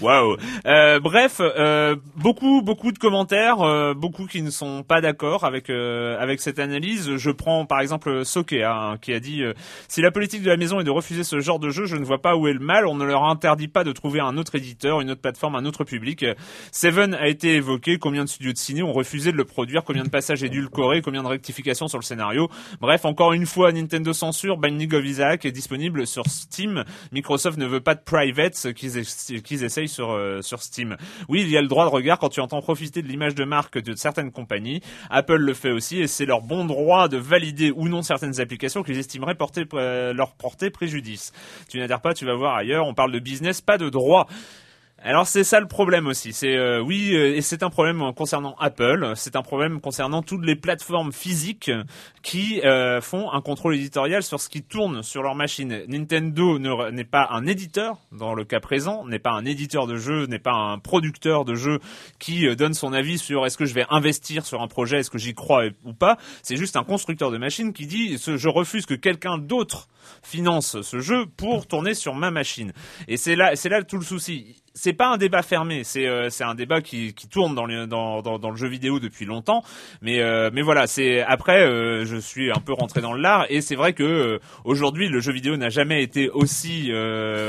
Waouh. 0.00 0.36
Euh, 0.66 1.00
bref, 1.00 1.40
euh, 1.40 1.96
beaucoup 2.16 2.62
beaucoup 2.62 2.92
de 2.92 2.98
commentaires, 2.98 3.60
euh, 3.60 3.94
beaucoup 3.94 4.26
qui 4.26 4.42
ne 4.42 4.50
sont 4.50 4.82
pas 4.82 5.00
d'accord 5.00 5.44
avec 5.44 5.70
euh, 5.70 6.18
avec 6.20 6.40
cette 6.40 6.58
analyse. 6.58 7.16
Je 7.16 7.30
prends 7.30 7.66
par 7.66 7.80
exemple 7.80 8.24
Sokea 8.24 8.64
hein, 8.64 8.96
qui 9.00 9.12
a 9.12 9.20
dit 9.20 9.42
si 9.88 10.02
la 10.02 10.10
politique 10.10 10.42
de 10.42 10.50
la 10.50 10.56
maison 10.56 10.80
est 10.80 10.84
de 10.84 10.90
refuser 10.90 11.24
ce 11.24 11.40
genre 11.40 11.58
de 11.58 11.70
jeu, 11.70 11.86
je 11.86 11.96
ne 11.96 12.04
vois 12.04 12.20
pas 12.20 12.36
où 12.36 12.48
est 12.48 12.52
le 12.52 12.60
mal. 12.60 12.86
On 12.86 12.94
ne 12.94 13.04
leur 13.04 13.24
interdit 13.24 13.68
pas 13.68 13.84
de 13.84 13.92
trouver 13.92 14.20
un 14.20 14.36
autre 14.36 14.54
éditeur, 14.54 15.00
une 15.00 15.10
autre 15.10 15.20
plateforme, 15.20 15.54
un 15.54 15.64
autre 15.64 15.84
public. 15.84 16.24
Seven 16.72 17.14
a 17.14 17.28
été 17.28 17.54
évoqué. 17.54 17.98
Combien 17.98 18.24
de 18.24 18.28
studios 18.28 18.52
de 18.52 18.58
ciné 18.58 18.82
ont 18.82 18.92
refusé 18.92 19.32
de 19.32 19.36
le 19.36 19.44
produire? 19.44 19.84
Combien 19.84 20.04
de 20.04 20.08
passages 20.08 20.42
édulcorés? 20.42 21.02
Combien 21.02 21.22
de 21.22 21.28
rectifications 21.28 21.88
sur 21.88 21.98
le 21.98 22.04
scénario 22.04 22.48
Bref, 22.80 23.04
encore 23.04 23.32
une 23.32 23.46
fois 23.46 23.69
Nintendo 23.72 24.12
censure, 24.12 24.56
Binding 24.58 24.94
of 24.94 25.04
Isaac 25.04 25.44
est 25.44 25.52
disponible 25.52 26.06
sur 26.06 26.26
Steam. 26.26 26.84
Microsoft 27.12 27.58
ne 27.58 27.66
veut 27.66 27.80
pas 27.80 27.94
de 27.94 28.00
private 28.00 28.72
qu'ils 28.72 29.64
essayent 29.64 29.88
sur, 29.88 30.10
euh, 30.10 30.42
sur 30.42 30.62
Steam. 30.62 30.96
Oui, 31.28 31.42
il 31.42 31.50
y 31.50 31.56
a 31.56 31.62
le 31.62 31.68
droit 31.68 31.84
de 31.84 31.90
regard 31.90 32.18
quand 32.18 32.28
tu 32.28 32.40
entends 32.40 32.60
profiter 32.60 33.02
de 33.02 33.08
l'image 33.08 33.34
de 33.34 33.44
marque 33.44 33.78
de 33.78 33.94
certaines 33.94 34.32
compagnies. 34.32 34.80
Apple 35.10 35.36
le 35.36 35.54
fait 35.54 35.70
aussi 35.70 36.00
et 36.00 36.06
c'est 36.06 36.26
leur 36.26 36.42
bon 36.42 36.64
droit 36.64 37.08
de 37.08 37.16
valider 37.16 37.70
ou 37.70 37.88
non 37.88 38.02
certaines 38.02 38.40
applications 38.40 38.82
qu'ils 38.82 38.98
estimeraient 38.98 39.34
porter, 39.34 39.64
euh, 39.74 40.12
leur 40.12 40.34
porter 40.34 40.70
préjudice. 40.70 41.32
Tu 41.68 41.78
n'adhères 41.78 42.00
pas, 42.00 42.14
tu 42.14 42.24
vas 42.26 42.34
voir 42.34 42.56
ailleurs. 42.56 42.86
On 42.86 42.94
parle 42.94 43.12
de 43.12 43.18
business, 43.18 43.60
pas 43.60 43.78
de 43.78 43.88
droit. 43.88 44.26
Alors 45.02 45.26
c'est 45.26 45.44
ça 45.44 45.60
le 45.60 45.66
problème 45.66 46.06
aussi. 46.06 46.34
C'est 46.34 46.54
euh, 46.56 46.82
oui 46.82 47.14
euh, 47.14 47.34
et 47.34 47.40
c'est 47.40 47.62
un 47.62 47.70
problème 47.70 48.12
concernant 48.14 48.54
Apple. 48.58 49.14
C'est 49.16 49.34
un 49.34 49.40
problème 49.40 49.80
concernant 49.80 50.22
toutes 50.22 50.44
les 50.44 50.56
plateformes 50.56 51.10
physiques 51.10 51.70
qui 52.22 52.60
euh, 52.66 53.00
font 53.00 53.32
un 53.32 53.40
contrôle 53.40 53.76
éditorial 53.76 54.22
sur 54.22 54.40
ce 54.40 54.50
qui 54.50 54.62
tourne 54.62 55.02
sur 55.02 55.22
leur 55.22 55.34
machine. 55.34 55.84
Nintendo 55.88 56.58
n'est 56.58 57.04
pas 57.04 57.28
un 57.30 57.46
éditeur 57.46 57.96
dans 58.12 58.34
le 58.34 58.44
cas 58.44 58.60
présent, 58.60 59.06
n'est 59.06 59.18
pas 59.18 59.30
un 59.30 59.46
éditeur 59.46 59.86
de 59.86 59.96
jeux, 59.96 60.26
n'est 60.26 60.38
pas 60.38 60.52
un 60.52 60.78
producteur 60.78 61.46
de 61.46 61.54
jeux 61.54 61.78
qui 62.18 62.54
donne 62.54 62.74
son 62.74 62.92
avis 62.92 63.16
sur 63.16 63.46
est-ce 63.46 63.56
que 63.56 63.64
je 63.64 63.72
vais 63.72 63.86
investir 63.88 64.44
sur 64.44 64.60
un 64.60 64.68
projet, 64.68 64.98
est-ce 64.98 65.10
que 65.10 65.18
j'y 65.18 65.32
crois 65.32 65.64
ou 65.84 65.94
pas. 65.94 66.18
C'est 66.42 66.56
juste 66.56 66.76
un 66.76 66.84
constructeur 66.84 67.30
de 67.30 67.38
machine 67.38 67.72
qui 67.72 67.86
dit 67.86 68.18
je 68.18 68.48
refuse 68.48 68.84
que 68.84 68.94
quelqu'un 68.94 69.38
d'autre 69.38 69.88
finance 70.22 70.82
ce 70.82 71.00
jeu 71.00 71.24
pour 71.38 71.66
tourner 71.66 71.94
sur 71.94 72.14
ma 72.14 72.30
machine. 72.30 72.74
Et 73.08 73.16
c'est 73.16 73.36
là 73.36 73.56
c'est 73.56 73.70
là 73.70 73.82
tout 73.82 73.96
le 73.96 74.04
souci 74.04 74.56
c'est 74.74 74.92
pas 74.92 75.08
un 75.08 75.16
débat 75.16 75.42
fermé, 75.42 75.82
c'est 75.82 76.06
euh, 76.06 76.30
c'est 76.30 76.44
un 76.44 76.54
débat 76.54 76.80
qui, 76.80 77.12
qui 77.12 77.28
tourne 77.28 77.54
dans 77.54 77.66
le 77.66 77.86
dans, 77.86 78.22
dans, 78.22 78.38
dans, 78.38 78.50
le 78.50 78.56
jeu 78.56 78.68
vidéo 78.68 79.00
depuis 79.00 79.24
longtemps, 79.24 79.64
mais 80.00 80.20
euh, 80.20 80.50
mais 80.52 80.62
voilà, 80.62 80.86
c'est 80.86 81.22
après 81.22 81.62
euh, 81.62 82.04
je 82.04 82.16
suis 82.16 82.52
un 82.52 82.60
peu 82.60 82.72
rentré 82.72 83.00
dans 83.00 83.12
l'art 83.12 83.46
et 83.48 83.62
c'est 83.62 83.74
vrai 83.74 83.94
que 83.94 84.38
aujourd'hui 84.64 85.08
le 85.08 85.20
jeu 85.20 85.32
vidéo 85.32 85.56
n'a 85.56 85.70
jamais 85.70 86.02
été 86.02 86.30
aussi 86.30 86.92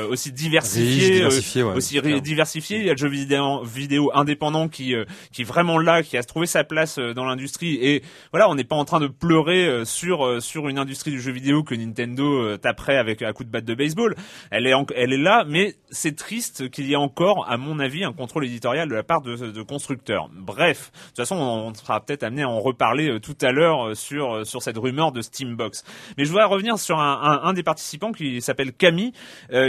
aussi 0.09 0.31
diversifié, 0.31 1.25
aussi 1.25 2.01
diversifié, 2.21 2.79
il 2.79 2.85
y 2.85 2.89
a 2.89 2.93
le 2.93 2.97
jeu 2.97 3.07
vidéo 3.07 3.63
vidéo 3.63 4.11
indépendant 4.15 4.67
qui 4.67 4.95
qui 5.31 5.43
est 5.43 5.45
vraiment 5.45 5.77
là, 5.77 6.01
qui 6.01 6.17
a 6.17 6.23
trouvé 6.23 6.47
sa 6.47 6.63
place 6.63 6.97
dans 6.97 7.25
l'industrie. 7.25 7.75
Et 7.81 8.03
voilà, 8.31 8.49
on 8.49 8.55
n'est 8.55 8.63
pas 8.63 8.75
en 8.75 8.85
train 8.85 8.99
de 8.99 9.07
pleurer 9.07 9.85
sur 9.85 10.41
sur 10.41 10.67
une 10.67 10.79
industrie 10.79 11.11
du 11.11 11.21
jeu 11.21 11.31
vidéo 11.31 11.63
que 11.63 11.75
Nintendo 11.75 12.57
taperait 12.57 12.97
avec 12.97 13.21
un 13.21 13.31
coup 13.31 13.43
de 13.43 13.49
batte 13.49 13.65
de 13.65 13.75
baseball. 13.75 14.15
Elle 14.49 14.65
est 14.65 14.73
elle 14.95 15.13
est 15.13 15.17
là, 15.17 15.45
mais 15.47 15.75
c'est 15.91 16.15
triste 16.15 16.69
qu'il 16.71 16.87
y 16.87 16.93
ait 16.93 16.95
encore 16.95 17.10
encore, 17.11 17.45
à 17.49 17.57
mon 17.57 17.79
avis, 17.79 18.05
un 18.05 18.13
contrôle 18.13 18.45
éditorial 18.45 18.87
de 18.87 18.95
la 18.95 19.03
part 19.03 19.21
de, 19.21 19.35
de 19.35 19.61
constructeurs. 19.63 20.29
Bref, 20.33 20.91
de 20.93 21.07
toute 21.07 21.17
façon, 21.17 21.35
on 21.35 21.73
sera 21.73 21.99
peut-être 21.99 22.23
amené 22.23 22.43
à 22.43 22.47
en 22.47 22.61
reparler 22.61 23.09
euh, 23.09 23.19
tout 23.19 23.35
à 23.41 23.51
l'heure 23.51 23.89
euh, 23.89 23.95
sur 23.95 24.33
euh, 24.33 24.43
sur 24.45 24.63
cette 24.63 24.77
rumeur 24.77 25.11
de 25.11 25.21
Steambox. 25.21 25.83
Mais 26.17 26.23
je 26.23 26.29
voudrais 26.29 26.45
revenir 26.45 26.79
sur 26.79 26.99
un, 26.99 27.41
un, 27.43 27.51
des 27.51 27.63
participants 27.63 28.13
qui 28.13 28.41
s'appelle 28.41 28.71
Camille, 28.71 29.11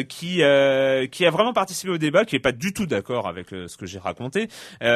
qui 0.09 0.43
qui 1.11 1.27
a 1.27 1.31
vraiment 1.31 1.53
participé 1.53 1.91
au 1.91 1.99
débat, 1.99 2.25
qui 2.25 2.37
est 2.37 2.41
pas 2.41 2.53
du 2.53 2.73
tout 2.73 2.87
d'accord 2.87 3.27
avec 3.27 3.49
ce 3.49 3.77
que 3.77 3.87
j'ai 3.87 3.99
raconté, 3.99 4.47
qui 4.81 4.87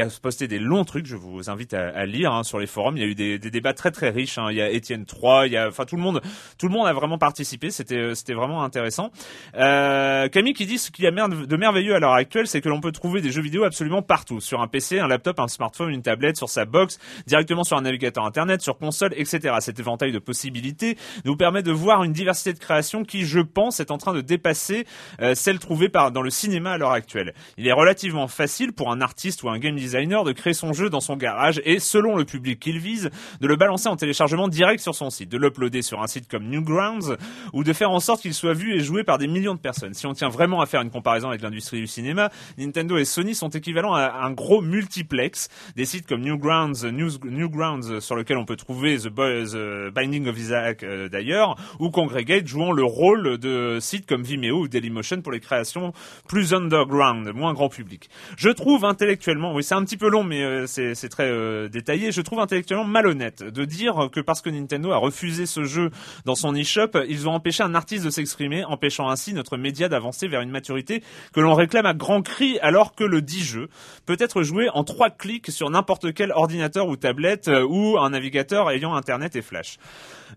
a 0.00 0.08
posté 0.20 0.48
des 0.48 0.58
longs 0.58 0.84
trucs. 0.84 1.06
Je 1.06 1.16
vous 1.16 1.48
invite 1.48 1.72
à, 1.72 1.88
à 1.88 2.04
lire 2.04 2.32
hein, 2.32 2.42
sur 2.42 2.58
les 2.58 2.66
forums. 2.66 2.96
Il 2.96 3.00
y 3.00 3.06
a 3.06 3.08
eu 3.08 3.14
des, 3.14 3.38
des 3.38 3.50
débats 3.50 3.72
très 3.72 3.90
très 3.90 4.10
riches. 4.10 4.36
Hein. 4.36 4.48
Il 4.50 4.56
y 4.56 4.62
a 4.62 4.68
Étienne 4.68 5.06
3, 5.06 5.46
il 5.46 5.54
y 5.54 5.56
a 5.56 5.68
enfin 5.68 5.86
tout 5.86 5.96
le 5.96 6.02
monde 6.02 6.20
tout 6.58 6.68
le 6.68 6.74
monde 6.74 6.86
a 6.86 6.92
vraiment 6.92 7.18
participé. 7.18 7.70
C'était 7.70 8.14
c'était 8.14 8.34
vraiment 8.34 8.62
intéressant. 8.62 9.10
Camille 9.54 10.54
qui 10.54 10.66
dit 10.66 10.78
ce 10.78 10.90
qu'il 10.90 11.04
y 11.04 11.08
a 11.08 11.10
de 11.10 11.56
merveilleux 11.56 11.85
à 11.94 11.98
l'heure 11.98 12.12
actuelle, 12.12 12.46
c'est 12.46 12.60
que 12.60 12.68
l'on 12.68 12.80
peut 12.80 12.92
trouver 12.92 13.20
des 13.20 13.30
jeux 13.30 13.42
vidéo 13.42 13.64
absolument 13.64 14.02
partout, 14.02 14.40
sur 14.40 14.60
un 14.60 14.68
PC, 14.68 14.98
un 14.98 15.08
laptop, 15.08 15.40
un 15.40 15.48
smartphone, 15.48 15.90
une 15.90 16.02
tablette, 16.02 16.36
sur 16.36 16.48
sa 16.48 16.64
box, 16.64 16.98
directement 17.26 17.64
sur 17.64 17.76
un 17.76 17.82
navigateur 17.82 18.24
internet, 18.24 18.62
sur 18.62 18.78
console, 18.78 19.12
etc. 19.16 19.54
Cet 19.60 19.80
éventail 19.80 20.12
de 20.12 20.18
possibilités 20.18 20.96
nous 21.24 21.36
permet 21.36 21.62
de 21.62 21.72
voir 21.72 22.04
une 22.04 22.12
diversité 22.12 22.52
de 22.52 22.58
créations 22.58 23.04
qui, 23.04 23.24
je 23.24 23.40
pense, 23.40 23.80
est 23.80 23.90
en 23.90 23.98
train 23.98 24.12
de 24.12 24.20
dépasser 24.20 24.86
euh, 25.20 25.34
celle 25.34 25.58
trouvée 25.58 25.88
dans 25.88 26.22
le 26.22 26.30
cinéma 26.30 26.72
à 26.72 26.78
l'heure 26.78 26.92
actuelle. 26.92 27.32
Il 27.56 27.66
est 27.66 27.72
relativement 27.72 28.28
facile 28.28 28.72
pour 28.72 28.90
un 28.90 29.00
artiste 29.00 29.42
ou 29.42 29.48
un 29.48 29.58
game 29.58 29.76
designer 29.76 30.24
de 30.24 30.32
créer 30.32 30.52
son 30.52 30.72
jeu 30.72 30.90
dans 30.90 31.00
son 31.00 31.16
garage 31.16 31.60
et, 31.64 31.78
selon 31.78 32.16
le 32.16 32.24
public 32.24 32.60
qu'il 32.60 32.78
vise, 32.78 33.10
de 33.40 33.46
le 33.46 33.56
balancer 33.56 33.88
en 33.88 33.96
téléchargement 33.96 34.48
direct 34.48 34.82
sur 34.82 34.94
son 34.94 35.10
site, 35.10 35.28
de 35.28 35.38
l'uploader 35.38 35.82
sur 35.82 36.02
un 36.02 36.06
site 36.06 36.28
comme 36.28 36.48
Newgrounds 36.48 37.16
ou 37.52 37.64
de 37.64 37.72
faire 37.72 37.90
en 37.90 38.00
sorte 38.00 38.22
qu'il 38.22 38.34
soit 38.34 38.52
vu 38.52 38.74
et 38.74 38.80
joué 38.80 39.04
par 39.04 39.18
des 39.18 39.26
millions 39.26 39.54
de 39.54 39.60
personnes. 39.60 39.94
Si 39.94 40.06
on 40.06 40.12
tient 40.12 40.28
vraiment 40.28 40.60
à 40.60 40.66
faire 40.66 40.82
une 40.82 40.90
comparaison 40.90 41.28
avec 41.28 41.42
l'industrie 41.42 41.75
du 41.80 41.86
cinéma, 41.86 42.30
Nintendo 42.58 42.96
et 42.96 43.04
Sony 43.04 43.34
sont 43.34 43.48
équivalents 43.50 43.94
à 43.94 44.22
un 44.22 44.30
gros 44.30 44.62
multiplex. 44.62 45.48
Des 45.76 45.84
sites 45.84 46.06
comme 46.06 46.22
Newgrounds, 46.22 46.84
Newgrounds 46.84 48.00
sur 48.00 48.16
lequel 48.16 48.36
on 48.36 48.44
peut 48.44 48.56
trouver 48.56 48.98
The, 48.98 49.08
The 49.08 49.94
Binding 49.94 50.28
of 50.28 50.38
Isaac 50.38 50.82
euh, 50.82 51.08
d'ailleurs, 51.08 51.56
ou 51.78 51.90
Congregate 51.90 52.46
jouant 52.46 52.72
le 52.72 52.84
rôle 52.84 53.38
de 53.38 53.78
sites 53.80 54.06
comme 54.06 54.22
Vimeo 54.22 54.60
ou 54.60 54.68
Dailymotion 54.68 55.20
pour 55.22 55.32
les 55.32 55.40
créations 55.40 55.92
plus 56.28 56.54
underground, 56.54 57.32
moins 57.34 57.52
grand 57.52 57.68
public. 57.68 58.08
Je 58.36 58.48
trouve 58.48 58.84
intellectuellement, 58.84 59.54
oui 59.54 59.62
c'est 59.62 59.74
un 59.74 59.84
petit 59.84 59.96
peu 59.96 60.08
long 60.08 60.24
mais 60.24 60.42
euh, 60.42 60.66
c'est 60.66 61.08
très 61.08 61.28
euh, 61.28 61.68
détaillé, 61.68 62.12
je 62.12 62.20
trouve 62.20 62.40
intellectuellement 62.40 62.84
malhonnête 62.84 63.42
de 63.42 63.64
dire 63.64 64.08
que 64.12 64.20
parce 64.20 64.40
que 64.40 64.50
Nintendo 64.50 64.92
a 64.92 64.98
refusé 64.98 65.46
ce 65.46 65.64
jeu 65.64 65.90
dans 66.24 66.34
son 66.34 66.54
eShop, 66.54 66.90
ils 67.08 67.28
ont 67.28 67.32
empêché 67.32 67.62
un 67.62 67.74
artiste 67.74 68.04
de 68.04 68.10
s'exprimer, 68.10 68.64
empêchant 68.64 69.08
ainsi 69.08 69.34
notre 69.34 69.56
média 69.56 69.88
d'avancer 69.88 70.28
vers 70.28 70.40
une 70.40 70.50
maturité 70.50 71.02
que 71.32 71.40
l'on 71.40 71.54
réclame 71.66 71.86
à 71.86 71.94
grands 71.94 72.22
cris 72.22 72.60
alors 72.60 72.94
que 72.94 73.02
le 73.02 73.22
dit 73.22 73.42
jeu 73.42 73.68
peut 74.06 74.16
être 74.20 74.44
joué 74.44 74.68
en 74.72 74.84
trois 74.84 75.10
clics 75.10 75.50
sur 75.50 75.68
n'importe 75.68 76.14
quel 76.14 76.30
ordinateur 76.30 76.86
ou 76.86 76.96
tablette 76.96 77.48
euh, 77.48 77.66
ou 77.68 77.98
un 77.98 78.10
navigateur 78.10 78.70
ayant 78.70 78.94
Internet 78.94 79.34
et 79.34 79.42
Flash. 79.42 79.78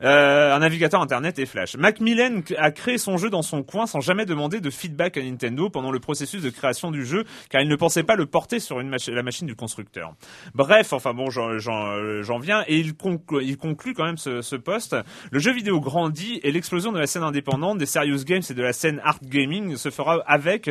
Euh, 0.03 0.55
un 0.55 0.59
navigateur 0.59 1.01
internet 1.01 1.39
et 1.39 1.45
Flash. 1.45 1.75
Macmillan 1.75 2.41
a 2.57 2.71
créé 2.71 2.98
son 2.98 3.17
jeu 3.17 3.29
dans 3.29 3.41
son 3.41 3.63
coin 3.63 3.86
sans 3.86 4.00
jamais 4.00 4.25
demander 4.25 4.62
de 4.62 4.69
feedback 4.69 5.17
à 5.17 5.21
Nintendo 5.21 5.69
pendant 5.69 5.91
le 5.91 6.00
processus 6.00 6.41
de 6.41 6.50
création 6.50 6.91
du 6.91 7.05
jeu, 7.05 7.25
car 7.50 7.62
il 7.62 7.67
ne 7.67 7.75
pensait 7.75 8.03
pas 8.03 8.15
le 8.15 8.25
porter 8.25 8.59
sur 8.59 8.79
une 8.79 8.95
la 9.07 9.24
machine 9.24 9.48
du 9.48 9.55
constructeur. 9.55 10.13
Bref, 10.53 10.93
enfin 10.93 11.13
bon, 11.13 11.29
j'en 11.29 12.39
viens 12.39 12.63
et 12.67 12.77
il 12.79 12.95
conclut 13.57 13.93
quand 13.93 14.05
même 14.05 14.17
ce, 14.17 14.41
ce 14.41 14.55
poste. 14.55 14.95
Le 15.31 15.39
jeu 15.39 15.51
vidéo 15.51 15.79
grandit 15.79 16.39
et 16.43 16.51
l'explosion 16.51 16.91
de 16.91 17.00
la 17.00 17.07
scène 17.07 17.24
indépendante, 17.24 17.77
des 17.77 17.86
serious 17.86 18.24
games 18.24 18.43
et 18.50 18.53
de 18.53 18.62
la 18.62 18.74
scène 18.74 19.01
art 19.03 19.19
gaming 19.24 19.75
se 19.75 19.89
fera 19.89 20.24
avec, 20.27 20.69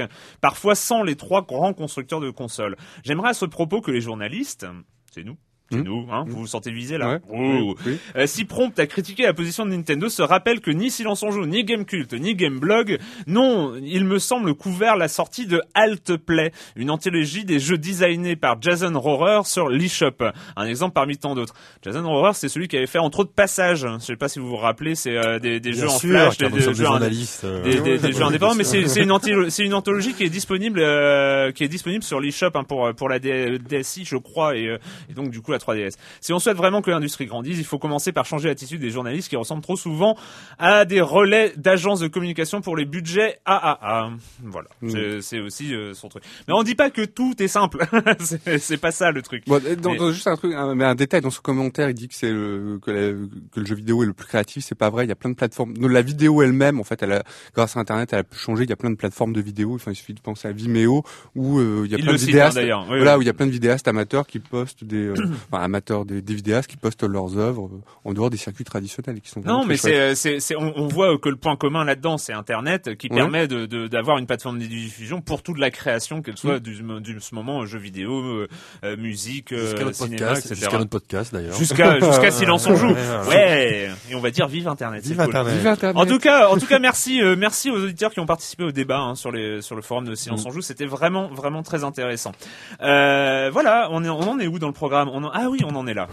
parfois 0.49 0.75
sans 0.75 1.03
les 1.03 1.15
trois 1.15 1.43
grands 1.43 1.75
constructeurs 1.75 2.21
de 2.21 2.31
consoles. 2.31 2.75
J'aimerais 3.05 3.29
à 3.29 3.35
ce 3.35 3.45
propos 3.45 3.83
que 3.83 3.91
les 3.91 4.01
journalistes, 4.01 4.67
c'est 5.13 5.23
nous, 5.23 5.37
c'est 5.71 5.77
hmm. 5.77 5.83
nous, 5.83 6.07
hein, 6.11 6.25
vous 6.27 6.39
vous 6.39 6.47
sentez 6.47 6.71
visé 6.71 6.97
là 6.97 7.19
euh, 7.31 8.27
Si 8.27 8.47
prompt 8.47 8.79
à 8.79 8.87
critiquer 8.87 9.25
la 9.25 9.35
position 9.35 9.67
de 9.67 9.71
Nintendo 9.71 10.09
se 10.09 10.23
rappelle 10.23 10.61
que 10.61 10.71
ni 10.71 10.91
Silence 10.91 11.23
en 11.23 11.31
Joue, 11.31 11.45
ni 11.45 11.63
Gamecult, 11.63 12.15
ni 12.15 12.35
Gameblog, 12.35 12.99
non, 13.27 13.75
il 13.77 14.05
me 14.07 14.19
semble 14.19 14.55
couvert 14.55 14.97
la 14.97 15.09
sortie 15.09 15.47
de 15.47 15.61
Alt 15.75 16.17
Play, 16.17 16.53
une 16.77 16.91
anthologie 16.91 17.45
des 17.45 17.59
jeux 17.59 17.77
designés 17.77 18.35
par 18.35 18.61
Jason 18.63 18.99
Rohrer 18.99 19.43
sur 19.45 19.69
l'eShop. 19.69 20.25
Un 20.57 20.67
exemple 20.67 20.95
parmi 20.95 21.19
tant 21.19 21.35
d'autres. 21.35 21.55
Jason 21.83 22.03
Rohrer, 22.09 22.33
c'est 22.33 22.49
celui 22.49 22.67
qui 22.67 22.79
avait 22.79 22.87
fait 22.87 22.99
entre 22.99 23.21
autres 23.21 23.33
Passages. 23.35 23.87
Je 24.01 24.05
sais 24.05 24.17
pas 24.17 24.29
si 24.29 24.39
vous 24.39 24.49
vous 24.49 24.57
rappelez, 24.57 24.95
c'est 24.95 25.19
euh, 25.19 25.39
des, 25.39 25.61
des 25.61 25.75
jeux 25.75 25.89
en 25.89 25.99
flash, 25.99 26.39
des, 26.39 26.49
des, 26.49 26.61
jeux, 26.61 26.73
journalistes, 26.73 27.45
euh, 27.45 27.63
des, 27.63 27.99
des, 27.99 28.13
jeux 28.13 28.23
indépendants, 28.23 28.55
mais 28.55 28.65
c'est 28.65 28.81
une, 28.81 29.13
une 29.59 29.75
anthologie 29.75 30.15
qui 30.15 30.25
est 30.25 30.31
disponible, 30.31 30.81
qui 31.53 31.65
est 31.65 31.69
disponible 31.69 32.03
sur 32.05 32.21
l'eShop 32.21 32.53
hein, 32.55 32.65
pour 32.65 32.95
pour 32.95 33.11
la 33.11 33.19
DSI, 33.19 34.07
je 34.07 34.17
crois, 34.17 34.57
et, 34.57 34.79
et 35.11 35.13
donc 35.13 35.31
du 35.31 35.43
coup 35.43 35.53
3DS. 35.59 35.97
Si 36.21 36.33
on 36.33 36.39
souhaite 36.39 36.57
vraiment 36.57 36.83
que 36.83 36.91
l'industrie 36.91 37.27
grandisse, 37.27 37.59
il 37.59 37.65
faut 37.65 37.79
commencer 37.79 38.13
par 38.13 38.25
changer 38.25 38.49
l'attitude 38.49 38.81
des 38.81 38.91
journalistes 38.91 39.29
qui 39.29 39.37
ressemblent 39.37 39.63
trop 39.63 39.77
souvent 39.77 40.17
à 40.59 40.85
des 40.85 41.01
relais 41.01 41.53
d'agences 41.57 42.01
de 42.01 42.09
communication 42.09 42.61
pour 42.61 42.77
les 42.77 42.85
budgets 42.85 43.39
AAA. 43.45 44.11
Voilà, 44.43 44.69
mm. 44.83 45.21
c'est 45.21 45.41
aussi 45.41 45.75
euh, 45.75 45.95
son 45.95 46.09
truc. 46.09 46.25
Mais 46.47 46.55
on 46.55 46.63
dit 46.63 46.75
pas 46.75 46.91
que 46.91 47.05
tout 47.05 47.35
est 47.43 47.49
simple. 47.49 47.87
c'est 48.59 48.77
pas 48.77 48.93
ça 48.93 49.11
le 49.11 49.23
truc. 49.23 49.45
Bon, 49.47 49.61
juste 50.13 50.27
un 50.27 50.37
truc, 50.37 50.55
un, 50.55 50.75
mais 50.75 50.85
un 50.85 50.95
détail 50.95 51.21
dans 51.21 51.31
ce 51.31 51.41
commentaire, 51.41 51.91
il 51.91 51.95
dit 51.95 52.09
que 52.09 52.15
c'est 52.15 52.31
le, 52.31 52.79
que, 52.83 53.29
que, 53.53 53.61
le 53.61 53.67
jeu 53.67 53.75
vidéo 53.75 54.03
est 54.03 54.07
le 54.07 54.13
plus 54.13 54.27
créatif. 54.27 54.65
C'est 54.65 54.75
pas 54.75 54.91
vrai. 54.91 55.05
Il 55.05 55.09
y 55.09 55.13
a 55.13 55.17
plein 55.17 55.31
de 55.31 55.37
plateformes. 55.37 55.75
La 55.81 56.03
vidéo 56.03 56.43
elle-même, 56.43 56.81
en 56.81 56.85
fait, 56.85 57.03
elle 57.03 57.13
a, 57.13 57.23
grâce 57.55 57.77
à 57.77 57.81
Internet, 57.81 58.11
elle 58.13 58.21
a 58.21 58.25
pu 58.25 58.39
changer. 58.39 58.65
Il 58.65 58.71
y 58.71 58.73
a 58.73 58.77
plein 58.77 58.91
de 58.91 58.97
plateformes 58.97 59.33
de 59.33 59.41
vidéo. 59.41 59.75
Enfin, 59.75 59.93
il 59.93 59.97
suffit 59.97 60.15
de 60.15 60.21
penser 60.21 60.49
à 60.49 60.53
Vimeo 60.53 61.03
où 61.35 61.59
euh, 61.59 61.83
il 61.85 61.91
y 61.91 61.95
a 61.95 61.99
plein 61.99 62.13
de 62.13 62.17
hein, 62.17 62.27
vidéastes. 62.27 62.59
voilà, 62.87 63.19
où 63.19 63.23
il 63.23 63.27
y 63.27 63.31
a 63.31 63.35
plein 63.35 63.47
de 63.47 63.51
vidéastes 63.51 63.89
amateurs 63.89 64.27
qui 64.27 64.39
postent 64.39 64.85
des, 64.85 65.07
euh, 65.07 65.15
amateurs 65.53 66.05
des, 66.05 66.23
des, 66.23 66.35
vidéastes 66.35 66.69
qui 66.71 66.77
postent 66.77 67.03
leurs 67.03 67.37
œuvres 67.39 67.67
euh, 67.67 67.83
en 68.05 68.13
dehors 68.13 68.31
des 68.31 68.37
circuits 68.37 68.65
traditionnels 68.65 69.21
qui 69.21 69.31
sont 69.31 69.41
non 69.41 69.65
mais 69.65 69.77
c'est 69.77 70.15
c'est 70.15 70.57
on, 70.57 70.73
on, 70.77 70.89
voit 70.89 71.17
que 71.19 71.29
le 71.29 71.37
point 71.37 71.57
commun 71.57 71.85
là-dedans 71.85 72.19
c'est 72.19 72.33
internet 72.33 72.97
qui 72.97 73.09
permet 73.09 73.49
de 73.49 73.67
d'avoir 73.87 74.19
une 74.19 74.27
plateforme 74.27 74.59
de 74.59 74.67
diffusion 74.67 75.21
pour 75.21 75.43
toute 75.43 75.59
la 75.59 75.71
création 75.71 76.23
qu'elle 76.23 76.37
soit 76.37 76.61
du, 76.61 76.83
du 77.01 77.21
ce 77.21 77.35
moment 77.35 77.65
jeux 77.65 77.79
vidéo 77.79 78.21
euh, 78.21 78.49
euh 78.85 78.97
musique 78.97 79.53
euh, 79.53 79.93
cinéma 79.93 80.33
etc 80.33 80.55
jusqu'à 80.55 80.79
notre 80.79 80.91
podcast 80.91 81.33
d'ailleurs. 81.33 81.57
Jusqu'à 81.57 81.99
jusqu'à 82.07 82.31
silence 82.31 82.67
on 82.67 82.77
joue. 82.77 82.95
Ouais 83.29 83.91
et 84.11 84.15
on 84.15 84.21
va 84.21 84.31
dire 84.31 84.49
vive 84.49 84.69
internet 84.69 85.05
vive, 85.05 85.21
internet. 85.21 85.55
vive 85.55 85.67
internet. 85.67 85.97
En 85.97 86.07
tout 86.07 86.19
cas 86.19 86.49
en 86.49 86.59
tout 86.59 86.67
cas 86.67 86.79
merci 86.79 87.21
merci 87.37 87.71
aux 87.71 87.83
auditeurs 87.83 88.13
qui 88.13 88.21
ont 88.21 88.27
participé 88.27 88.65
au 88.65 88.73
débat 88.73 88.99
hein, 88.99 89.15
sur 89.15 89.33
les 89.33 89.63
sur 89.63 89.77
le 89.77 89.83
forum 89.83 90.05
de 90.05 90.15
silence 90.15 90.45
mm. 90.45 90.49
on 90.49 90.51
joue. 90.51 90.63
C'était 90.63 90.87
vraiment 90.87 91.29
vraiment 91.29 91.63
très 91.63 91.85
intéressant. 91.85 92.33
Voilà 92.81 93.89
on 93.91 94.05
est 94.05 94.09
on 94.09 94.29
en 94.29 94.39
est 94.39 94.47
où 94.47 94.59
dans 94.59 94.67
le 94.67 94.73
programme? 94.73 95.09
On 95.13 95.25
ah 95.41 95.49
oui 95.49 95.61
on 95.65 95.75
en 95.77 95.87
est 95.87 95.95
là. 95.95 96.09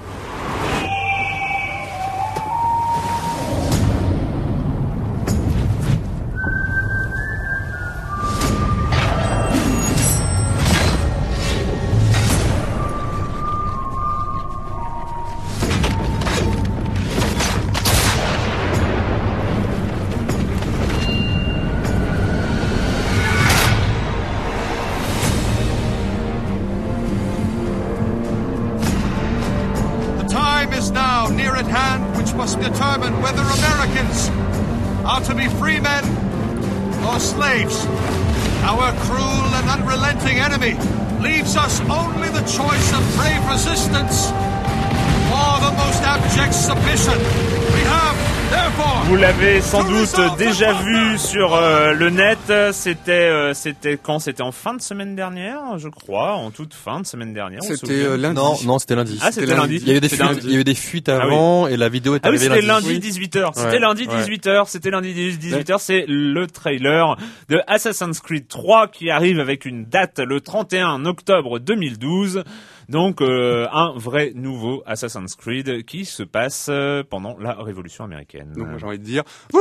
Doute 50.15 50.37
déjà 50.37 50.71
vu 50.71 51.17
sur 51.17 51.55
euh, 51.55 51.91
le 51.93 52.09
net. 52.09 52.37
C'était 52.71 53.11
euh, 53.11 53.53
c'était 53.53 53.97
quand? 54.01 54.19
C'était 54.19 54.43
en 54.43 54.51
fin 54.51 54.73
de 54.73 54.81
semaine 54.81 55.15
dernière, 55.15 55.77
je 55.77 55.89
crois, 55.89 56.33
en 56.33 56.51
toute 56.51 56.73
fin 56.73 57.01
de 57.01 57.05
semaine 57.05 57.33
dernière. 57.33 57.61
C'était 57.63 58.05
euh, 58.05 58.17
lundi. 58.17 58.35
Non, 58.35 58.55
non, 58.65 58.79
c'était 58.79 58.95
lundi. 58.95 59.19
Ah, 59.21 59.31
c'était 59.31 59.53
lundi. 59.53 59.77
Il 59.81 59.87
y 59.87 59.91
avait 59.91 59.99
des 59.99 60.09
fuites, 60.09 60.43
il 60.43 60.51
y 60.51 60.55
avait 60.55 60.63
des 60.63 60.75
fuites 60.75 61.09
ah 61.09 61.21
avant 61.21 61.67
et 61.67 61.75
la 61.75 61.89
vidéo 61.89 62.15
est 62.15 62.21
ah 62.23 62.29
oui, 62.31 62.39
c'était 62.39 62.61
lundi 62.61 62.99
18h. 62.99 63.51
C'était 63.55 63.79
lundi 63.79 64.05
18h. 64.07 64.65
C'était 64.67 64.89
lundi 64.89 65.37
18h. 65.37 65.77
C'est 65.79 66.05
le 66.07 66.47
trailer 66.47 67.17
de 67.49 67.59
Assassin's 67.67 68.19
Creed 68.21 68.47
3 68.47 68.87
qui 68.87 69.09
arrive 69.09 69.39
avec 69.39 69.65
une 69.65 69.85
date 69.85 70.19
le 70.19 70.39
31 70.39 71.05
octobre 71.05 71.59
2012. 71.59 72.43
Donc 72.89 73.21
un 73.21 73.93
vrai 73.95 74.31
nouveau 74.35 74.83
Assassin's 74.85 75.35
Creed 75.35 75.85
qui 75.85 76.05
se 76.05 76.23
passe 76.23 76.69
pendant 77.09 77.37
la 77.39 77.53
Révolution 77.53 78.03
américaine. 78.03 78.53
Donc 78.55 78.77
j'ai 78.77 78.85
envie 78.85 78.99
de 78.99 79.03
dire. 79.03 79.23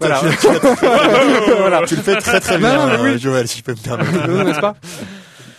voilà. 0.00 1.82
Tu 1.86 1.96
le 1.96 2.02
fais 2.02 2.16
très 2.16 2.40
très 2.40 2.58
bien, 2.58 3.16
Joël, 3.16 3.48
si 3.48 3.58
je 3.58 3.64
peux 3.64 3.72
me 3.72 3.82
permettre. 3.82 4.44
N'est-ce 4.44 4.60
pas? 4.60 4.76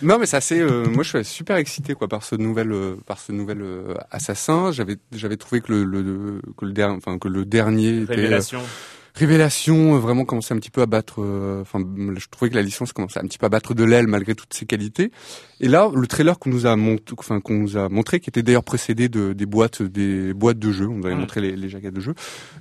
Non, 0.04 0.20
mais 0.20 0.26
c'est 0.26 0.38
assez. 0.38 0.60
Euh, 0.60 0.86
moi, 0.86 1.04
je 1.04 1.18
suis 1.18 1.26
super 1.26 1.56
excité 1.56 1.94
quoi 1.94 2.08
par 2.10 2.24
ce 2.24 2.36
nouvel, 2.36 2.72
euh, 2.74 2.98
par 3.06 3.20
ce 3.20 3.32
nouvel 3.32 3.62
euh, 3.62 3.94
assassin. 4.12 4.72
J'avais, 4.72 4.98
j'avais 5.14 5.38
trouvé 5.38 5.62
que 5.62 5.72
le, 5.72 5.84
le 5.86 6.42
que 6.58 6.66
le 6.66 6.74
dernier, 6.74 6.98
enfin 6.98 7.18
que 7.18 7.30
le 7.30 7.46
dernier 7.46 8.04
Révélation. 8.04 8.62
Révélation 9.16 9.98
vraiment 10.00 10.26
commençait 10.26 10.54
un 10.54 10.58
petit 10.58 10.72
peu 10.72 10.82
à 10.82 10.86
battre. 10.86 11.20
Enfin, 11.62 11.80
je 12.18 12.28
trouvais 12.30 12.50
que 12.50 12.56
la 12.56 12.62
licence 12.62 12.94
commençait 12.94 13.20
un 13.20 13.28
petit 13.28 13.38
peu 13.38 13.46
à 13.46 13.50
battre 13.50 13.74
de 13.74 13.84
l'aile 13.84 14.08
malgré 14.08 14.34
toutes 14.34 14.54
ses 14.54 14.66
qualités. 14.66 15.12
Et 15.60 15.68
là, 15.68 15.90
le 15.94 16.08
trailer 16.08 16.40
qu'on 16.40 16.50
nous 16.50 16.66
a 16.66 16.76
montré, 16.76 17.16
enfin 17.18 17.40
qu'on 17.40 17.54
nous 17.54 17.78
a 17.78 17.90
montré, 17.90 18.20
qui 18.20 18.30
était 18.30 18.44
d'ailleurs 18.44 18.64
précédé 18.64 19.10
de 19.10 19.34
des 19.34 19.46
boîtes, 19.46 19.84
des 19.84 20.34
boîtes 20.34 20.60
de 20.60 20.72
jeux. 20.72 20.88
On 20.88 20.96
nous 20.96 21.06
avait 21.06 21.16
montré 21.16 21.42
les, 21.42 21.56
les 21.56 21.70
jaquettes 21.70 21.94
de 21.94 22.02
jeux. 22.02 22.16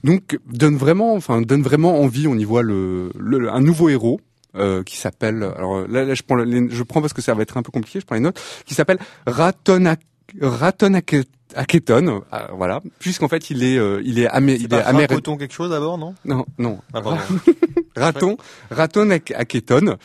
Donc 0.04 0.38
donne 0.47 0.76
vraiment, 0.76 1.14
enfin 1.14 1.40
donne 1.40 1.62
vraiment 1.62 2.00
envie. 2.00 2.26
On 2.26 2.37
y 2.37 2.44
voit 2.44 2.62
le, 2.62 3.12
le 3.18 3.50
un 3.50 3.61
nouveau 3.61 3.88
héros 3.88 4.21
euh, 4.54 4.82
qui 4.82 4.99
s'appelle 4.99 5.42
alors 5.42 5.88
là, 5.88 6.04
là 6.04 6.12
je 6.12 6.23
prends 6.23 6.37
je 6.38 6.82
prends 6.82 7.00
parce 7.00 7.14
que 7.14 7.23
ça 7.23 7.32
va 7.32 7.40
être 7.40 7.56
un 7.56 7.62
peu 7.62 7.73
compliqué 7.73 8.00
je 8.00 8.04
prends 8.04 8.16
les 8.16 8.21
notes 8.21 8.38
qui 8.66 8.75
s'appelle 8.75 8.99
Raton 9.26 9.94
Raton 10.42 11.00
Aketon, 11.56 12.23
euh, 12.32 12.38
voilà, 12.56 12.80
puisqu'en 12.99 13.28
fait 13.28 13.50
il 13.50 13.62
est 13.64 13.76
euh, 13.78 14.00
il 14.04 14.18
est, 14.18 14.28
amé 14.28 14.54
il 14.54 14.73
est, 14.73 14.82
américain. 14.82 15.37
quelque 15.37 15.52
chose 15.52 15.71
d'abord, 15.71 15.99
non? 15.99 16.14
Non, 16.25 16.44
non. 16.59 16.78
Ah, 16.94 17.00
raton, 17.97 18.37
Raton 18.71 19.11
Aketon, 19.11 19.97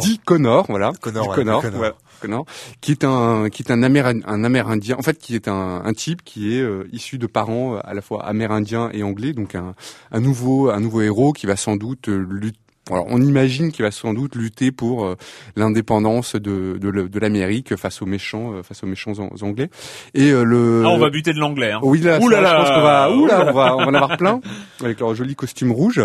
dit 0.00 0.20
Connor, 0.24 0.66
voilà, 0.68 0.92
Connor, 1.00 1.28
ouais, 1.28 1.34
Connor, 1.34 1.62
Connor. 1.62 1.96
Connor, 2.20 2.46
qui 2.80 2.92
est 2.92 3.04
un 3.04 3.48
qui 3.50 3.62
est 3.62 3.70
un, 3.70 3.82
un 3.82 4.44
Amérindien, 4.44 4.96
en 4.98 5.02
fait 5.02 5.18
qui 5.18 5.34
est 5.34 5.48
un, 5.48 5.82
un 5.84 5.92
type 5.92 6.22
qui 6.24 6.56
est 6.56 6.60
euh, 6.62 6.88
issu 6.92 7.18
de 7.18 7.26
parents 7.26 7.76
à 7.76 7.94
la 7.94 8.00
fois 8.00 8.24
amérindiens 8.24 8.90
et 8.92 9.02
anglais, 9.02 9.32
donc 9.32 9.54
un, 9.54 9.74
un 10.10 10.20
nouveau 10.20 10.70
un 10.70 10.80
nouveau 10.80 11.02
héros 11.02 11.32
qui 11.32 11.46
va 11.46 11.56
sans 11.56 11.76
doute 11.76 12.08
lutter 12.08 12.58
alors, 12.90 13.06
on 13.08 13.20
imagine 13.20 13.72
qu'il 13.72 13.84
va 13.84 13.90
sans 13.90 14.12
doute 14.12 14.34
lutter 14.34 14.70
pour 14.70 15.06
euh, 15.06 15.16
l'indépendance 15.56 16.36
de, 16.36 16.78
de, 16.78 17.18
l'Amérique 17.18 17.76
face 17.76 18.02
aux 18.02 18.06
méchants, 18.06 18.52
euh, 18.52 18.62
face 18.62 18.82
aux 18.82 18.86
méchants 18.86 19.14
anglais. 19.40 19.70
Et 20.12 20.30
euh, 20.30 20.44
le. 20.44 20.82
Ah, 20.84 20.90
on 20.90 20.98
va 20.98 21.08
buter 21.08 21.32
de 21.32 21.38
l'anglais. 21.38 21.72
Hein. 21.72 21.80
Oui, 21.82 22.00
là, 22.00 22.16
je 22.16 22.26
pense 22.26 22.68
qu'on 22.68 22.82
va, 22.82 23.10
on 23.10 23.26
va, 23.26 23.46
on 23.46 23.52
va 23.52 23.76
en 23.76 23.94
avoir 23.94 24.16
plein 24.18 24.40
avec 24.82 25.00
leur 25.00 25.14
joli 25.14 25.34
costume 25.34 25.72
rouge. 25.72 26.00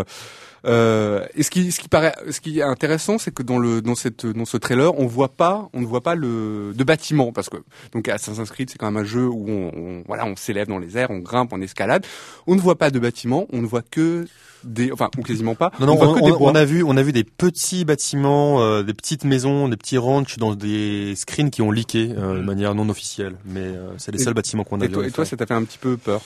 Euh, 0.65 1.25
et 1.35 1.43
ce 1.43 1.49
qui, 1.49 1.71
ce 1.71 1.79
qui 1.79 1.87
paraît, 1.87 2.13
ce 2.29 2.39
qui 2.39 2.59
est 2.59 2.63
intéressant, 2.63 3.17
c'est 3.17 3.33
que 3.33 3.43
dans 3.43 3.59
le, 3.59 3.81
dans 3.81 3.95
cette, 3.95 4.25
dans 4.25 4.45
ce 4.45 4.57
trailer, 4.57 4.97
on 4.99 5.05
voit 5.05 5.29
pas, 5.29 5.69
on 5.73 5.81
ne 5.81 5.85
voit 5.85 6.01
pas 6.01 6.15
le 6.15 6.73
de 6.75 6.83
bâtiment 6.83 7.31
parce 7.31 7.49
que 7.49 7.57
donc 7.93 8.07
Assassin's 8.07 8.49
Creed, 8.49 8.69
c'est 8.69 8.77
quand 8.77 8.91
même 8.91 9.01
un 9.01 9.05
jeu 9.05 9.25
où 9.25 9.45
on, 9.49 9.71
on, 9.75 10.03
voilà, 10.07 10.25
on 10.25 10.35
s'élève 10.35 10.67
dans 10.67 10.79
les 10.79 10.97
airs, 10.97 11.11
on 11.11 11.19
grimpe, 11.19 11.53
on 11.53 11.61
escalade. 11.61 12.05
On 12.47 12.55
ne 12.55 12.61
voit 12.61 12.77
pas 12.77 12.91
de 12.91 12.99
bâtiment, 12.99 13.47
on 13.51 13.61
ne 13.61 13.67
voit 13.67 13.81
que 13.81 14.25
des, 14.63 14.91
enfin 14.91 15.09
ou 15.17 15.21
quasiment 15.21 15.55
pas. 15.55 15.71
Non, 15.79 15.87
non, 15.87 15.97
on, 16.39 16.55
a 16.55 16.65
vu, 16.65 16.83
on 16.83 16.97
a 16.97 17.03
vu 17.03 17.11
des 17.11 17.23
petits 17.23 17.85
bâtiments, 17.85 18.61
euh, 18.61 18.83
des 18.83 18.93
petites 18.93 19.23
maisons, 19.23 19.67
des 19.67 19.77
petits 19.77 19.97
ranchs 19.97 20.37
dans 20.37 20.55
des 20.55 21.15
screens 21.15 21.49
qui 21.49 21.61
ont 21.61 21.71
leaké 21.71 22.11
euh, 22.17 22.37
de 22.37 22.43
manière 22.43 22.75
non 22.75 22.89
officielle. 22.89 23.35
Mais 23.45 23.61
euh, 23.61 23.91
c'est 23.97 24.11
les 24.11 24.19
seuls 24.19 24.33
bâtiments 24.33 24.63
qu'on 24.63 24.81
a 24.81 24.87
vu. 24.87 25.05
et 25.05 25.11
toi, 25.11 25.25
ça 25.25 25.37
t'a 25.37 25.45
fait 25.45 25.53
un 25.53 25.63
petit 25.63 25.77
peu 25.77 25.97
peur? 25.97 26.21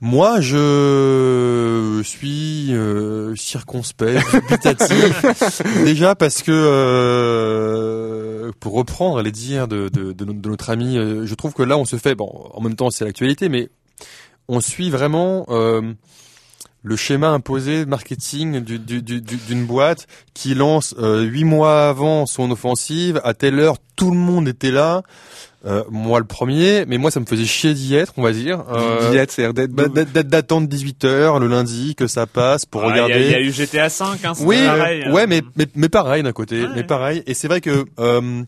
Moi, 0.00 0.40
je 0.40 2.02
suis 2.04 2.74
euh, 2.74 3.34
circonspect, 3.36 4.20
dubitatif. 4.32 5.24
déjà 5.84 6.14
parce 6.14 6.42
que, 6.42 6.52
euh, 6.52 8.50
pour 8.60 8.74
reprendre 8.74 9.22
les 9.22 9.32
dires 9.32 9.68
de, 9.68 9.88
de, 9.88 10.12
de, 10.12 10.48
notre 10.48 10.68
ami, 10.68 10.96
je 10.96 11.34
trouve 11.34 11.54
que 11.54 11.62
là, 11.62 11.78
on 11.78 11.84
se 11.84 11.96
fait, 11.96 12.14
bon, 12.14 12.50
en 12.52 12.60
même 12.60 12.74
temps, 12.74 12.90
c'est 12.90 13.04
l'actualité, 13.04 13.48
mais 13.48 13.70
on 14.48 14.60
suit 14.60 14.90
vraiment 14.90 15.46
euh, 15.48 15.92
le 16.84 16.96
schéma 16.96 17.30
imposé 17.30 17.84
de 17.84 17.90
marketing 17.90 18.60
d'une 18.60 19.66
boîte 19.66 20.06
qui 20.34 20.54
lance 20.54 20.94
huit 20.98 21.44
mois 21.44 21.88
avant 21.88 22.26
son 22.26 22.50
offensive, 22.52 23.20
à 23.24 23.34
telle 23.34 23.58
heure, 23.58 23.78
tout 23.96 24.10
le 24.10 24.16
monde 24.16 24.46
était 24.46 24.70
là. 24.70 25.02
Euh, 25.66 25.82
moi 25.90 26.18
le 26.18 26.26
premier, 26.26 26.84
mais 26.86 26.98
moi 26.98 27.10
ça 27.10 27.20
me 27.20 27.24
faisait 27.24 27.46
chier 27.46 27.72
d'y 27.72 27.94
être, 27.94 28.12
on 28.18 28.22
va 28.22 28.32
dire. 28.32 28.64
Euh, 28.70 29.10
d'y 29.10 29.16
être, 29.16 29.30
c'est 29.30 29.50
d'être 29.54 29.72
bah, 29.72 29.88
d'attendre 30.04 30.68
18 30.68 31.04
h 31.06 31.40
le 31.40 31.46
lundi 31.46 31.94
que 31.94 32.06
ça 32.06 32.26
passe 32.26 32.66
pour 32.66 32.82
regarder. 32.82 33.14
Il 33.14 33.30
y, 33.30 33.34
a 33.34 33.40
eu 33.40 33.50
GTA 33.50 33.88
5, 33.88 34.24
hein, 34.24 34.32
oui, 34.40 34.62
pareil. 34.62 35.08
Ouais, 35.10 35.26
mais, 35.26 35.40
mais 35.56 35.66
mais 35.74 35.88
pareil 35.88 36.22
d'un 36.22 36.32
côté, 36.32 36.66
mais 36.74 36.84
pareil. 36.84 37.22
Et 37.26 37.32
c'est 37.32 37.48
vrai 37.48 37.62
que 37.62 37.86
euh, 37.98 38.42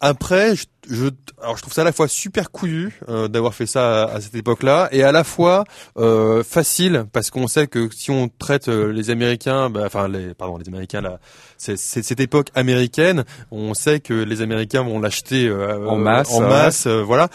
après, 0.00 0.54
je, 0.56 0.66
je, 0.90 1.06
alors 1.42 1.56
je 1.56 1.62
trouve 1.62 1.72
ça 1.72 1.80
à 1.80 1.84
la 1.84 1.92
fois 1.92 2.06
super 2.06 2.50
couillu 2.50 3.00
euh, 3.08 3.28
d'avoir 3.28 3.54
fait 3.54 3.66
ça 3.66 4.04
à, 4.04 4.20
cette 4.20 4.34
époque-là, 4.34 4.88
et 4.92 5.02
à 5.02 5.12
la 5.12 5.24
fois 5.24 5.64
euh, 5.96 6.42
facile 6.44 7.06
parce 7.12 7.30
qu'on 7.30 7.48
sait 7.48 7.66
que 7.66 7.88
si 7.90 8.10
on 8.10 8.28
traite 8.28 8.68
euh, 8.68 8.92
les 8.92 9.10
Américains, 9.10 9.70
bah, 9.70 9.82
enfin 9.86 10.06
les, 10.08 10.34
pardon, 10.34 10.58
les 10.58 10.68
Américains 10.68 11.00
là, 11.00 11.18
c'est 11.56 11.78
cette 11.78 12.20
époque 12.20 12.48
américaine, 12.54 13.24
on 13.50 13.72
sait 13.72 14.00
que 14.00 14.12
les 14.12 14.42
Américains 14.42 14.82
vont 14.82 15.00
l'acheter 15.00 15.50
en 15.50 15.96
masse, 15.96 16.30
en 16.32 16.40
masse, 16.42 16.86
voilà. 16.86 17.28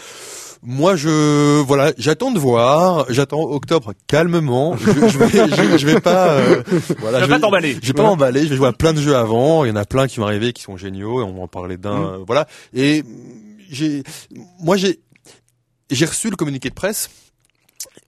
Moi, 0.64 0.94
je 0.94 1.60
voilà, 1.60 1.92
j'attends 1.98 2.30
de 2.30 2.38
voir. 2.38 3.06
J'attends 3.08 3.42
octobre 3.42 3.94
calmement. 4.06 4.76
Je, 4.76 4.92
je 4.92 5.18
vais, 5.18 5.78
je, 5.78 5.86
vais 5.86 6.00
pas, 6.00 6.34
euh, 6.34 6.62
voilà, 7.00 7.20
je 7.20 7.24
vais 7.24 7.34
pas 7.34 7.40
t'emballer. 7.40 7.76
Je 7.82 7.88
vais 7.88 7.92
pas 7.92 8.04
m'emballer. 8.04 8.44
Je 8.44 8.50
vais 8.50 8.56
jouer 8.56 8.68
à 8.68 8.72
plein 8.72 8.92
de 8.92 9.00
jeux 9.00 9.16
avant. 9.16 9.64
Il 9.64 9.68
y 9.68 9.72
en 9.72 9.76
a 9.76 9.84
plein 9.84 10.06
qui 10.06 10.20
vont 10.20 10.26
arriver, 10.26 10.52
qui 10.52 10.62
sont 10.62 10.76
géniaux. 10.76 11.20
Et 11.20 11.24
on 11.24 11.34
va 11.34 11.42
en 11.42 11.48
parler 11.48 11.78
d'un. 11.78 11.98
Mm. 11.98 12.04
Euh, 12.04 12.18
voilà. 12.24 12.46
Et 12.74 13.02
j'ai, 13.70 14.04
moi, 14.60 14.76
j'ai, 14.76 15.00
j'ai 15.90 16.04
reçu 16.06 16.30
le 16.30 16.36
communiqué 16.36 16.68
de 16.68 16.74
presse 16.74 17.10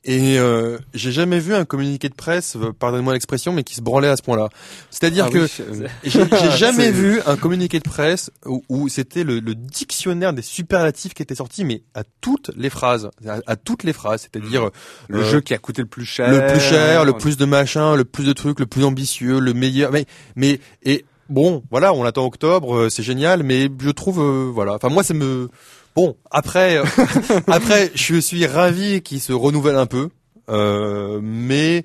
et 0.06 0.38
euh, 0.38 0.76
j'ai 0.92 1.12
jamais 1.12 1.38
vu 1.38 1.54
un 1.54 1.64
communiqué 1.64 2.10
de 2.10 2.14
presse, 2.14 2.56
euh, 2.56 2.72
pardonnez-moi 2.78 3.14
l'expression, 3.14 3.54
mais 3.54 3.64
qui 3.64 3.74
se 3.74 3.80
branlait 3.80 4.08
à 4.08 4.16
ce 4.16 4.22
point-là. 4.22 4.50
C'est-à-dire 4.90 5.28
ah 5.28 5.30
que 5.30 5.46
j'ai 6.04 6.50
jamais 6.58 6.90
vu 6.92 7.22
un 7.24 7.36
communiqué 7.36 7.78
de 7.78 7.88
presse 7.88 8.30
où, 8.44 8.88
c'était 8.90 9.24
le, 9.24 9.40
dictionnaire 9.40 10.34
des 10.34 10.42
superlatifs 10.42 11.14
qui 11.14 11.22
était 11.22 11.34
sorti, 11.34 11.64
mais 11.64 11.82
à 11.94 12.02
toutes 12.20 12.50
les 12.54 12.68
phrases, 12.68 13.10
à, 13.46 13.56
toutes 13.56 13.82
les 13.82 13.94
phrases. 13.94 14.28
C'est-à-dire 14.30 14.68
le 15.08 15.20
euh, 15.20 15.24
jeu 15.24 15.40
qui 15.40 15.54
a 15.54 15.58
coûté 15.58 15.80
le 15.80 15.88
plus 15.88 16.04
cher, 16.04 16.30
le 16.30 16.52
plus 16.52 16.60
cher, 16.60 17.06
le 17.06 17.14
plus 17.14 17.38
de 17.38 17.46
machin, 17.46 17.96
le 17.96 18.04
plus 18.04 18.24
de 18.24 18.34
trucs, 18.34 18.60
le 18.60 18.66
plus 18.66 18.84
ambitieux, 18.84 19.38
le 19.38 19.54
meilleur. 19.54 19.90
Mais 19.90 20.04
mais 20.36 20.60
et 20.82 21.06
bon, 21.28 21.62
voilà, 21.70 21.92
on 21.94 22.04
attend 22.04 22.24
octobre, 22.24 22.74
euh, 22.76 22.90
c'est 22.90 23.02
génial, 23.02 23.42
mais 23.42 23.68
je 23.78 23.90
trouve, 23.90 24.20
voilà. 24.50 24.74
Enfin 24.74 24.88
moi, 24.88 25.02
ça 25.02 25.14
me 25.14 25.48
Bon, 25.94 26.16
après, 26.30 26.76
euh, 26.76 26.84
après, 27.46 27.92
je 27.94 28.16
suis 28.16 28.46
ravi 28.46 29.00
qu'il 29.02 29.20
se 29.20 29.32
renouvelle 29.32 29.76
un 29.76 29.86
peu, 29.86 30.08
euh, 30.48 31.20
mais 31.22 31.84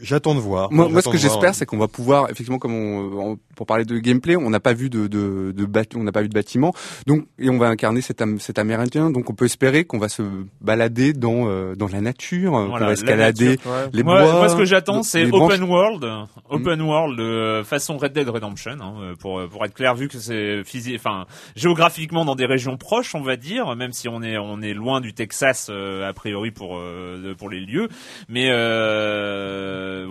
j'attends 0.00 0.34
de 0.34 0.40
voir. 0.40 0.72
Moi, 0.72 0.88
moi 0.88 1.02
ce 1.02 1.08
que 1.08 1.18
j'espère, 1.18 1.54
c'est 1.54 1.66
qu'on 1.66 1.78
va 1.78 1.88
pouvoir, 1.88 2.30
effectivement, 2.30 2.58
comme 2.58 2.74
on, 2.74 3.38
pour 3.54 3.66
parler 3.66 3.84
de 3.84 3.98
gameplay, 3.98 4.36
on 4.36 4.50
n'a 4.50 4.60
pas 4.60 4.72
vu 4.72 4.90
de, 4.90 5.06
de, 5.06 5.52
de 5.52 5.66
on 5.96 6.02
n'a 6.02 6.12
pas 6.12 6.22
vu 6.22 6.28
de 6.28 6.34
bâtiment, 6.34 6.72
donc 7.06 7.26
et 7.38 7.50
on 7.50 7.58
va 7.58 7.68
incarner 7.68 8.00
cet, 8.00 8.22
cet 8.40 8.58
Amérindien, 8.58 9.10
donc 9.10 9.28
on 9.28 9.34
peut 9.34 9.44
espérer 9.44 9.84
qu'on 9.84 9.98
va 9.98 10.08
se 10.08 10.22
balader 10.60 11.12
dans 11.12 11.48
euh, 11.48 11.74
dans 11.74 11.88
la 11.88 12.00
nature, 12.00 12.52
qu'on 12.52 12.78
va 12.78 12.92
escalader 12.92 13.58
les 13.92 14.02
bois. 14.02 14.32
Moi, 14.32 14.48
ce 14.48 14.56
que 14.56 14.64
j'attends, 14.64 15.02
c'est 15.02 15.30
open 15.30 15.62
world, 15.62 16.06
open 16.48 16.80
world 16.82 17.20
euh, 17.20 17.64
façon 17.64 17.98
Red 17.98 18.12
Dead 18.12 18.28
Redemption, 18.28 18.78
hein, 18.80 18.94
euh, 19.00 19.14
pour 19.16 19.46
pour 19.48 19.64
être 19.64 19.74
clair, 19.74 19.94
vu 19.94 20.08
que 20.08 20.18
c'est 20.18 20.64
physique, 20.64 20.96
enfin 20.98 21.26
géographiquement 21.54 22.24
dans 22.24 22.34
des 22.34 22.46
régions 22.46 22.76
proches, 22.76 23.14
on 23.14 23.22
va 23.22 23.36
dire, 23.36 23.76
même 23.76 23.92
si 23.92 24.08
on 24.08 24.22
est 24.22 24.38
on 24.38 24.62
est 24.62 24.74
loin 24.74 25.00
du 25.00 25.12
Texas 25.12 25.70
a 25.70 26.12
priori 26.12 26.50
pour 26.50 26.80
pour 27.38 27.50
les 27.50 27.60
lieux, 27.60 27.88
mais 28.28 28.50
euh, 28.50 28.65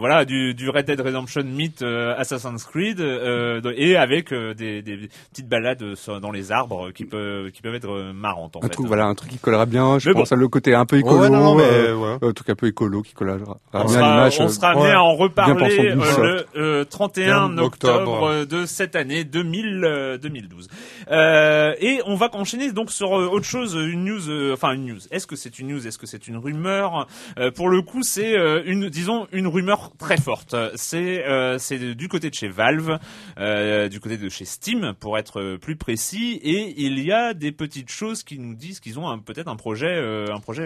voilà 0.06 0.26
du, 0.26 0.54
du 0.54 0.70
Red 0.70 0.86
Dead 0.86 1.02
Redemption 1.02 1.44
mythe 1.44 1.82
euh, 1.82 2.14
Assassin's 2.18 2.64
Creed 2.64 3.00
euh, 3.00 3.60
et 3.76 3.96
avec 3.96 4.34
des, 4.34 4.82
des, 4.82 5.10
petites 5.32 5.48
balades 5.50 5.84
dans 6.22 6.32
les 6.32 6.52
arbres 6.52 6.92
qui 6.92 7.06
peuvent 7.06 7.52
qui 7.52 7.62
peuvent 7.62 7.76
être 7.76 8.12
marrantes 8.14 8.56
en 8.56 8.60
un 8.60 8.64
fait. 8.64 8.70
Truc, 8.70 8.88
voilà 8.88 9.06
un 9.06 9.16
truc 9.16 9.32
qui 9.32 9.38
collera 9.40 9.66
bien 9.66 10.00
je 10.00 10.12
pense 10.12 10.32
à 10.32 10.36
le 10.36 10.48
côté 10.48 10.76
un 10.76 10.86
peu 10.86 10.98
écolo 11.00 11.30
non, 11.30 11.58
un 11.60 12.34
truc 12.34 12.50
un 12.50 12.56
peu 12.56 12.68
écolo 12.68 13.02
qui 13.02 13.14
collera 13.14 13.58
on 13.74 13.86
bien 13.86 14.30
sera, 14.30 14.46
on 14.46 14.48
sera 14.48 14.70
amené 14.70 14.92
à 14.92 15.04
en 15.04 15.16
reparler 15.16 15.96
le 15.96 16.84
31 16.84 17.58
octobre. 17.58 18.46
de 18.46 18.66
cette 18.66 18.96
année 18.96 19.24
2000 19.24 20.20
2012 20.22 20.68
et 21.10 22.02
on 22.06 22.16
va 22.16 22.30
enchaîner 22.34 22.72
donc 22.72 22.92
sur 22.92 23.12
autre 23.12 23.46
chose 23.46 23.74
une 23.74 24.06
news 24.06 24.54
enfin 24.54 24.74
une 24.74 24.86
news. 24.86 25.00
Est-ce 25.12 25.28
que 25.28 25.36
c'est 25.36 25.60
une 25.60 25.70
news? 25.70 25.88
Est-ce 25.88 25.98
que 25.98 26.06
c'est 26.06 26.28
une 26.28 26.38
rumeur? 26.38 27.08
Pour 27.56 27.70
le 27.70 27.82
coup 27.82 28.04
c'est 28.04 28.36
euh, 28.46 28.64
une, 28.66 28.90
disons, 28.90 29.28
une 29.32 29.48
rumeur 29.48 29.92
très 29.98 30.18
forte. 30.18 30.56
C'est 30.76 31.26
euh, 31.26 31.58
c'est 31.58 31.96
du 31.96 32.08
côté 32.08 32.30
de 32.30 32.36
chez 32.36 32.48
Valve, 32.48 33.00
euh, 33.38 33.90
du 33.90 34.00
côté 34.00 34.18
de 34.18 34.30
chez 34.30 34.46
Steam, 34.46 34.94
pour 35.00 35.18
être 35.18 35.58
plus 35.58 35.76
précis. 35.76 36.40
Et 36.44 36.86
il 36.86 37.00
y 37.00 37.12
a 37.12 37.34
des 37.34 37.52
petites 37.52 37.90
choses 37.90 38.24
qui 38.24 38.40
nous 38.40 38.54
disent 38.54 38.80
qu'ils 38.80 39.00
ont 39.00 39.20
peut-être 39.20 39.48
un 39.48 39.56
projet, 39.56 39.98
un 40.32 40.40
projet 40.40 40.64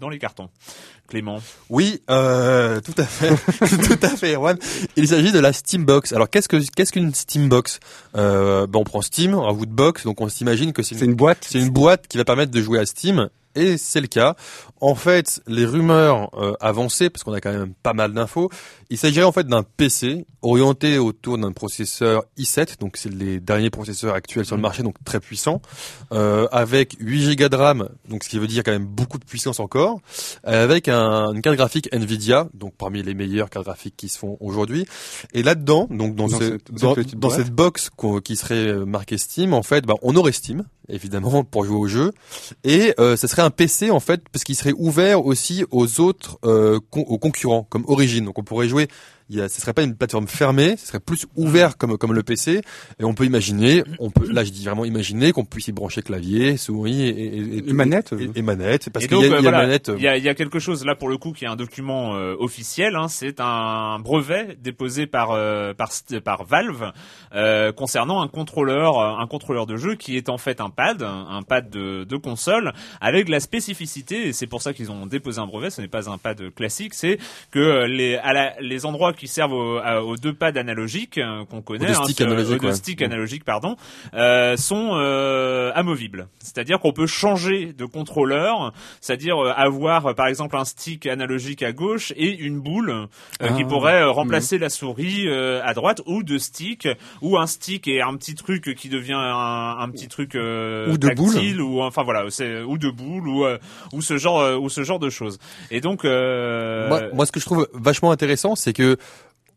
dans 0.00 0.08
les 0.08 0.18
cartons. 0.18 0.50
Clément. 1.06 1.40
Oui, 1.70 2.02
euh, 2.10 2.80
tout 2.80 2.94
à 2.98 3.04
fait, 3.04 3.28
tout 3.88 3.98
à 4.02 4.08
fait, 4.08 4.34
Erwan. 4.34 4.58
Il 4.96 5.08
s'agit 5.08 5.32
de 5.32 5.38
la 5.38 5.52
Steambox. 5.52 6.12
Alors 6.12 6.28
qu'est-ce 6.28 6.48
que 6.48 6.56
qu'est-ce 6.74 6.92
qu'une 6.92 7.14
Steambox 7.14 7.80
euh, 8.16 8.66
ben, 8.66 8.80
on 8.80 8.84
prend 8.84 9.02
Steam, 9.02 9.34
un 9.34 9.52
box, 9.52 10.04
donc 10.04 10.20
on 10.20 10.28
s'imagine 10.28 10.72
que 10.72 10.82
c'est 10.82 11.00
une 11.00 11.14
boîte. 11.14 11.46
C'est 11.48 11.60
une 11.60 11.70
boîte 11.70 12.08
qui 12.08 12.18
va 12.18 12.24
permettre 12.24 12.50
de 12.50 12.60
jouer 12.60 12.80
à 12.80 12.86
Steam 12.86 13.28
et 13.54 13.78
c'est 13.78 14.00
le 14.00 14.06
cas. 14.06 14.36
En 14.80 14.94
fait, 14.94 15.40
les 15.46 15.64
rumeurs 15.64 16.30
euh, 16.38 16.54
avancées, 16.60 17.08
parce 17.08 17.24
qu'on 17.24 17.32
a 17.32 17.40
quand 17.40 17.52
même 17.52 17.72
pas 17.82 17.94
mal 17.94 18.12
d'infos, 18.12 18.50
il 18.90 18.98
s'agirait 18.98 19.24
en 19.24 19.32
fait 19.32 19.46
d'un 19.46 19.62
PC 19.62 20.26
orienté 20.42 20.98
autour 20.98 21.38
d'un 21.38 21.52
processeur 21.52 22.24
i7, 22.38 22.78
donc 22.78 22.96
c'est 22.96 23.12
les 23.12 23.40
derniers 23.40 23.70
processeurs 23.70 24.14
actuels 24.14 24.44
sur 24.44 24.56
le 24.56 24.62
marché, 24.62 24.82
donc 24.82 24.94
très 25.04 25.18
puissant, 25.18 25.62
euh, 26.12 26.46
avec 26.52 26.96
8 27.00 27.36
Go 27.36 27.48
de 27.48 27.56
RAM, 27.56 27.88
donc 28.08 28.22
ce 28.22 28.28
qui 28.28 28.38
veut 28.38 28.46
dire 28.46 28.62
quand 28.62 28.72
même 28.72 28.86
beaucoup 28.86 29.18
de 29.18 29.24
puissance 29.24 29.60
encore, 29.60 30.00
avec 30.44 30.88
un, 30.88 31.32
une 31.32 31.42
carte 31.42 31.56
graphique 31.56 31.88
Nvidia, 31.92 32.48
donc 32.54 32.74
parmi 32.76 33.02
les 33.02 33.14
meilleures 33.14 33.50
cartes 33.50 33.64
graphiques 33.64 33.96
qui 33.96 34.08
se 34.08 34.18
font 34.18 34.36
aujourd'hui. 34.40 34.86
Et 35.32 35.42
là-dedans, 35.42 35.88
donc 35.90 36.14
dans, 36.14 36.28
cette, 36.28 36.70
dans, 36.70 37.30
cette 37.30 37.50
box 37.50 37.90
qui 38.22 38.36
serait 38.36 38.84
marquée 38.84 39.18
Steam, 39.18 39.54
en 39.54 39.62
fait, 39.62 39.86
bah, 39.86 39.94
on 40.02 40.14
aurait 40.16 40.32
Steam, 40.32 40.64
évidemment 40.88 41.44
pour 41.50 41.64
jouer 41.64 41.76
au 41.76 41.86
jeu 41.86 42.12
et 42.64 42.94
euh, 42.98 43.16
ce 43.16 43.26
serait 43.26 43.42
un 43.42 43.50
PC 43.50 43.90
en 43.90 44.00
fait 44.00 44.22
parce 44.30 44.44
qu'il 44.44 44.56
serait 44.56 44.65
ouvert 44.72 45.24
aussi 45.24 45.64
aux 45.70 46.00
autres 46.00 46.38
euh, 46.44 46.78
aux 46.92 47.18
concurrents 47.18 47.64
comme 47.64 47.84
Origin 47.86 48.24
donc 48.24 48.38
on 48.38 48.42
pourrait 48.42 48.68
jouer 48.68 48.88
il 49.28 49.36
y 49.36 49.40
a, 49.40 49.48
ce 49.48 49.60
serait 49.60 49.72
pas 49.72 49.82
une 49.82 49.96
plateforme 49.96 50.28
fermée, 50.28 50.76
ce 50.76 50.86
serait 50.86 51.00
plus 51.00 51.26
ouvert 51.34 51.76
comme 51.76 51.98
comme 51.98 52.12
le 52.12 52.22
PC. 52.22 52.60
Et 53.00 53.04
on 53.04 53.14
peut 53.14 53.24
imaginer, 53.24 53.82
on 53.98 54.10
peut, 54.10 54.30
là 54.30 54.44
je 54.44 54.50
dis 54.50 54.64
vraiment 54.64 54.84
imaginer 54.84 55.32
qu'on 55.32 55.44
puisse 55.44 55.66
y 55.68 55.72
brancher 55.72 56.02
clavier, 56.02 56.56
souris 56.56 57.02
et, 57.02 57.08
et, 57.08 57.68
et 57.68 57.72
manette, 57.72 58.14
et, 58.34 58.42
manette, 58.42 58.88
parce 58.90 59.06
qu'il 59.06 59.18
y, 59.18 59.24
a, 59.24 59.40
y 59.40 59.48
a 59.48 59.50
manette. 59.50 59.90
Il 59.96 60.02
y 60.02 60.06
a, 60.06 60.16
y 60.16 60.28
a 60.28 60.34
quelque 60.34 60.60
chose 60.60 60.84
là 60.84 60.94
pour 60.94 61.08
le 61.08 61.18
coup 61.18 61.32
qui 61.32 61.44
est 61.44 61.48
un 61.48 61.56
document 61.56 62.14
euh, 62.14 62.36
officiel. 62.38 62.94
Hein, 62.94 63.08
c'est 63.08 63.40
un 63.40 63.98
brevet 63.98 64.56
déposé 64.62 65.06
par 65.06 65.32
euh, 65.32 65.74
par 65.74 65.90
par 66.24 66.44
Valve 66.44 66.92
euh, 67.34 67.72
concernant 67.72 68.22
un 68.22 68.28
contrôleur, 68.28 69.00
un 69.00 69.26
contrôleur 69.26 69.66
de 69.66 69.76
jeu 69.76 69.96
qui 69.96 70.16
est 70.16 70.28
en 70.28 70.38
fait 70.38 70.60
un 70.60 70.70
pad, 70.70 71.02
un 71.02 71.42
pad 71.42 71.68
de, 71.68 72.04
de 72.04 72.16
console 72.16 72.72
avec 73.00 73.28
la 73.28 73.40
spécificité. 73.40 74.28
Et 74.28 74.32
c'est 74.32 74.46
pour 74.46 74.62
ça 74.62 74.72
qu'ils 74.72 74.92
ont 74.92 75.06
déposé 75.06 75.40
un 75.40 75.46
brevet. 75.46 75.70
Ce 75.70 75.80
n'est 75.80 75.88
pas 75.88 76.08
un 76.08 76.18
pad 76.18 76.54
classique, 76.54 76.94
c'est 76.94 77.18
que 77.50 77.86
les 77.86 78.16
à 78.16 78.32
la, 78.32 78.54
les 78.60 78.86
endroits 78.86 79.12
qui 79.16 79.28
servent 79.28 79.52
aux, 79.52 80.16
deux 80.16 80.34
pads 80.34 80.56
analogiques 80.56 81.18
euh, 81.18 81.44
qu'on 81.44 81.62
connaît, 81.62 81.90
hein, 81.90 82.04
sticks 82.74 83.02
analogiques, 83.02 83.44
pardon, 83.44 83.76
euh, 84.14 84.56
sont 84.56 84.90
euh, 84.94 85.72
amovibles. 85.74 86.28
C'est-à-dire 86.38 86.78
qu'on 86.78 86.92
peut 86.92 87.06
changer 87.06 87.72
de 87.72 87.84
contrôleur, 87.84 88.72
c'est-à-dire 89.00 89.38
avoir 89.56 90.14
par 90.14 90.26
exemple 90.26 90.56
un 90.56 90.64
stick 90.64 91.06
analogique 91.06 91.62
à 91.62 91.72
gauche 91.72 92.12
et 92.16 92.36
une 92.36 92.60
boule 92.60 93.08
qui 93.40 93.62
ah. 93.62 93.66
pourrait 93.68 94.04
remplacer 94.04 94.58
la 94.58 94.68
souris 94.68 95.28
à 95.28 95.74
droite, 95.74 96.02
ou 96.06 96.22
deux 96.22 96.38
sticks, 96.38 96.88
ou 97.22 97.38
un 97.38 97.46
stick 97.46 97.88
et 97.88 98.02
un 98.02 98.14
petit 98.16 98.34
truc 98.34 98.74
qui 98.76 98.88
devient 98.88 99.16
un, 99.16 99.88
petit 99.90 100.08
truc 100.08 100.34
ou 100.34 100.96
de 100.96 101.08
tactile, 101.08 101.60
ou 101.60 101.82
enfin 101.82 102.02
voilà, 102.02 102.24
c'est 102.30 102.62
ou 102.62 102.78
de 102.78 102.90
boule, 102.90 103.28
ou 103.28 103.46
ou 103.92 104.02
ce 104.02 104.16
genre 104.16 104.60
ou 104.60 104.68
ce 104.68 104.82
genre 104.84 104.98
de 104.98 105.10
choses. 105.10 105.38
Et 105.70 105.80
donc 105.80 106.04
moi, 106.04 107.00
moi, 107.12 107.26
ce 107.26 107.32
que 107.32 107.40
je 107.40 107.44
trouve 107.44 107.68
vachement 107.72 108.10
intéressant, 108.10 108.54
c'est 108.54 108.72
que 108.72 108.96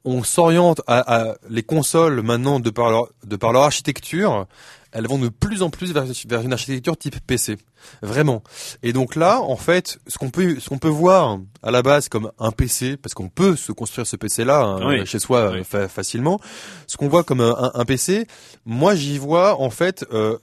on 0.06 0.24
s'oriente 0.24 0.82
à, 0.88 1.36
les 1.50 1.64
consoles 1.64 2.22
maintenant 2.22 2.60
de 2.60 2.70
par 2.70 2.90
leur 2.90 3.10
de 3.26 3.36
par 3.36 3.52
leur 3.52 3.64
architecture, 3.64 4.48
elles 4.92 5.08
vont 5.08 5.20
de 5.20 5.30
plus 5.30 5.62
en 5.62 5.70
plus 5.70 5.94
vers, 5.94 6.42
une 6.42 6.54
architecture 6.54 6.98
type 6.98 7.20
PC, 7.28 7.58
vraiment. 8.02 8.44
Et 8.82 8.92
donc 8.94 9.16
là, 9.16 9.42
en 9.42 9.56
fait, 9.56 10.00
ce 10.08 10.18
qu'on 10.18 10.30
peut 10.30 10.60
ce 10.60 10.70
qu'on 10.70 10.80
peut 10.80 10.88
voir 10.88 11.40
à 11.62 11.72
la 11.72 11.82
base 11.82 12.10
comme 12.10 12.32
un 12.40 12.52
PC, 12.52 12.98
parce 12.98 13.14
qu'on 13.14 13.30
peut 13.30 13.56
se 13.56 13.72
construire 13.72 14.08
ce 14.08 14.16
PC 14.16 14.46
là 14.46 14.62
hein, 14.62 15.06
chez 15.06 15.20
soi 15.20 15.64
facilement, 15.64 16.40
ce 16.88 16.98
qu'on 16.98 17.08
voit 17.08 17.24
comme 17.24 17.42
un, 17.42 17.86
PC, 17.86 18.26
moi 18.66 18.96
j'y 18.96 19.18
vois 19.18 19.62
en 19.62 19.70
fait 19.70 20.06
euh, 20.12 20.38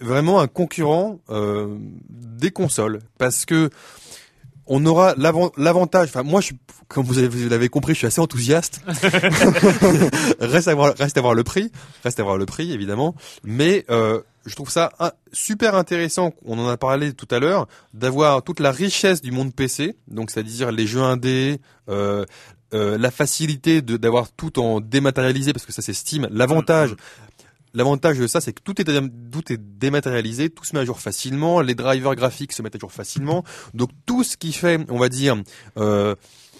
vraiment 0.00 0.40
un 0.40 0.48
concurrent 0.48 1.20
euh, 1.30 1.76
des 2.08 2.50
consoles, 2.50 3.00
parce 3.18 3.44
que 3.44 3.70
on 4.66 4.84
aura 4.86 5.14
l'avantage. 5.16 6.08
Enfin, 6.08 6.22
moi, 6.22 6.40
je 6.40 6.46
suis, 6.46 6.56
comme 6.88 7.04
vous 7.04 7.48
l'avez 7.48 7.68
compris, 7.68 7.94
je 7.94 7.98
suis 7.98 8.06
assez 8.06 8.20
enthousiaste. 8.20 8.80
reste 10.40 10.68
à 10.68 10.74
voir, 10.74 10.94
reste 10.98 11.18
à 11.18 11.20
voir 11.20 11.34
le 11.34 11.44
prix, 11.44 11.70
reste 12.02 12.20
à 12.20 12.22
voir 12.22 12.36
le 12.36 12.46
prix, 12.46 12.72
évidemment. 12.72 13.14
Mais 13.42 13.84
euh, 13.90 14.20
je 14.46 14.54
trouve 14.54 14.70
ça 14.70 14.90
super 15.32 15.74
intéressant. 15.74 16.32
On 16.44 16.58
en 16.58 16.68
a 16.68 16.76
parlé 16.76 17.12
tout 17.12 17.28
à 17.30 17.38
l'heure, 17.38 17.66
d'avoir 17.92 18.42
toute 18.42 18.60
la 18.60 18.70
richesse 18.70 19.20
du 19.20 19.32
monde 19.32 19.54
PC, 19.54 19.96
donc 20.08 20.30
c'est-à-dire 20.30 20.72
les 20.72 20.86
jeux 20.86 21.02
indés. 21.02 21.60
Euh, 21.88 22.24
euh, 22.72 22.98
la 22.98 23.12
facilité 23.12 23.82
d'avoir 23.82 24.32
tout 24.32 24.58
en 24.58 24.80
dématérialisé 24.80 25.52
parce 25.52 25.64
que 25.64 25.70
ça 25.70 25.80
c'est 25.80 25.92
Steam. 25.92 26.26
L'avantage, 26.32 26.96
L'avantage 27.74 28.18
de 28.18 28.26
ça, 28.28 28.40
c'est 28.40 28.52
que 28.52 28.62
tout 28.62 28.80
est, 28.80 29.58
dématérialisé, 29.58 30.48
tout 30.48 30.64
se 30.64 30.74
met 30.74 30.80
à 30.80 30.84
jour 30.84 31.00
facilement, 31.00 31.60
les 31.60 31.74
drivers 31.74 32.14
graphiques 32.14 32.52
se 32.52 32.62
mettent 32.62 32.76
à 32.76 32.78
jour 32.78 32.92
facilement. 32.92 33.42
Donc 33.74 33.90
tout 34.06 34.22
ce 34.22 34.36
qui 34.36 34.52
fait, 34.52 34.80
on 34.88 34.98
va 34.98 35.08
dire, 35.08 35.36
euh, 35.76 36.14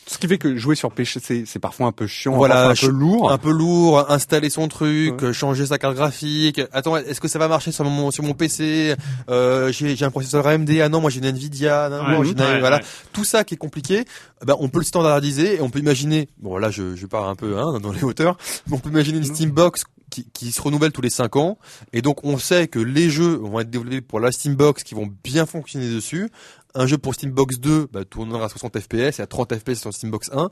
ce 0.06 0.18
qui 0.18 0.28
fait 0.28 0.38
que 0.38 0.56
jouer 0.56 0.74
sur 0.74 0.92
PC, 0.92 1.44
c'est 1.46 1.58
parfois 1.58 1.86
un 1.86 1.92
peu 1.92 2.06
chiant, 2.06 2.34
voilà, 2.34 2.68
un 2.68 2.74
peu 2.74 2.88
lourd. 2.88 3.32
Un 3.32 3.38
peu 3.38 3.50
lourd, 3.50 4.10
installer 4.10 4.50
son 4.50 4.68
truc, 4.68 5.32
changer 5.32 5.66
sa 5.66 5.78
carte 5.78 5.94
graphique. 5.94 6.60
Attends, 6.72 6.96
est-ce 6.96 7.20
que 7.20 7.28
ça 7.28 7.38
va 7.38 7.48
marcher 7.48 7.72
sur 7.72 7.84
mon 7.84 8.10
sur 8.10 8.22
mon 8.22 8.34
PC 8.34 8.94
euh, 9.30 9.72
J'ai 9.72 10.04
un 10.04 10.10
processeur 10.10 10.46
AMD. 10.46 10.70
Ah 10.82 10.88
non, 10.88 11.00
moi 11.00 11.10
j'ai 11.10 11.20
une 11.20 11.26
Nvidia. 11.26 11.88
Non, 11.88 12.22
voilà, 12.60 12.80
tout 13.12 13.24
ça 13.24 13.44
qui 13.44 13.54
est 13.54 13.58
compliqué. 13.58 14.04
Ben 14.44 14.54
on 14.58 14.68
peut 14.68 14.78
le 14.78 14.84
standardiser 14.84 15.56
et 15.56 15.60
on 15.62 15.70
peut 15.70 15.78
imaginer. 15.78 16.28
Bon 16.38 16.58
là, 16.58 16.70
je, 16.70 16.96
je 16.96 17.06
pars 17.06 17.28
un 17.28 17.34
peu 17.34 17.58
hein, 17.58 17.80
dans 17.80 17.92
les 17.92 18.02
hauteurs. 18.02 18.36
on 18.70 18.78
peut 18.78 18.90
imaginer 18.90 19.18
une 19.18 19.24
Steambox 19.24 19.84
qui, 20.10 20.26
qui, 20.32 20.52
se 20.52 20.60
renouvelle 20.60 20.92
tous 20.92 21.00
les 21.00 21.10
5 21.10 21.36
ans. 21.36 21.58
Et 21.92 22.02
donc 22.02 22.24
on 22.24 22.38
sait 22.38 22.68
que 22.68 22.78
les 22.78 23.10
jeux 23.10 23.36
vont 23.36 23.60
être 23.60 23.70
développés 23.70 24.00
pour 24.00 24.20
la 24.20 24.32
Steambox 24.32 24.82
qui 24.82 24.94
vont 24.94 25.08
bien 25.24 25.46
fonctionner 25.46 25.88
dessus 25.88 26.30
un 26.74 26.86
jeu 26.86 26.98
pour 26.98 27.14
Steambox 27.14 27.58
2 27.58 27.88
bah, 27.92 28.04
tournera 28.04 28.46
à 28.46 28.48
60 28.48 28.78
FPS 28.80 29.18
et 29.18 29.22
à 29.22 29.26
30 29.26 29.54
FPS 29.56 29.80
sur 29.80 29.92
Steambox 29.92 30.30
1. 30.32 30.50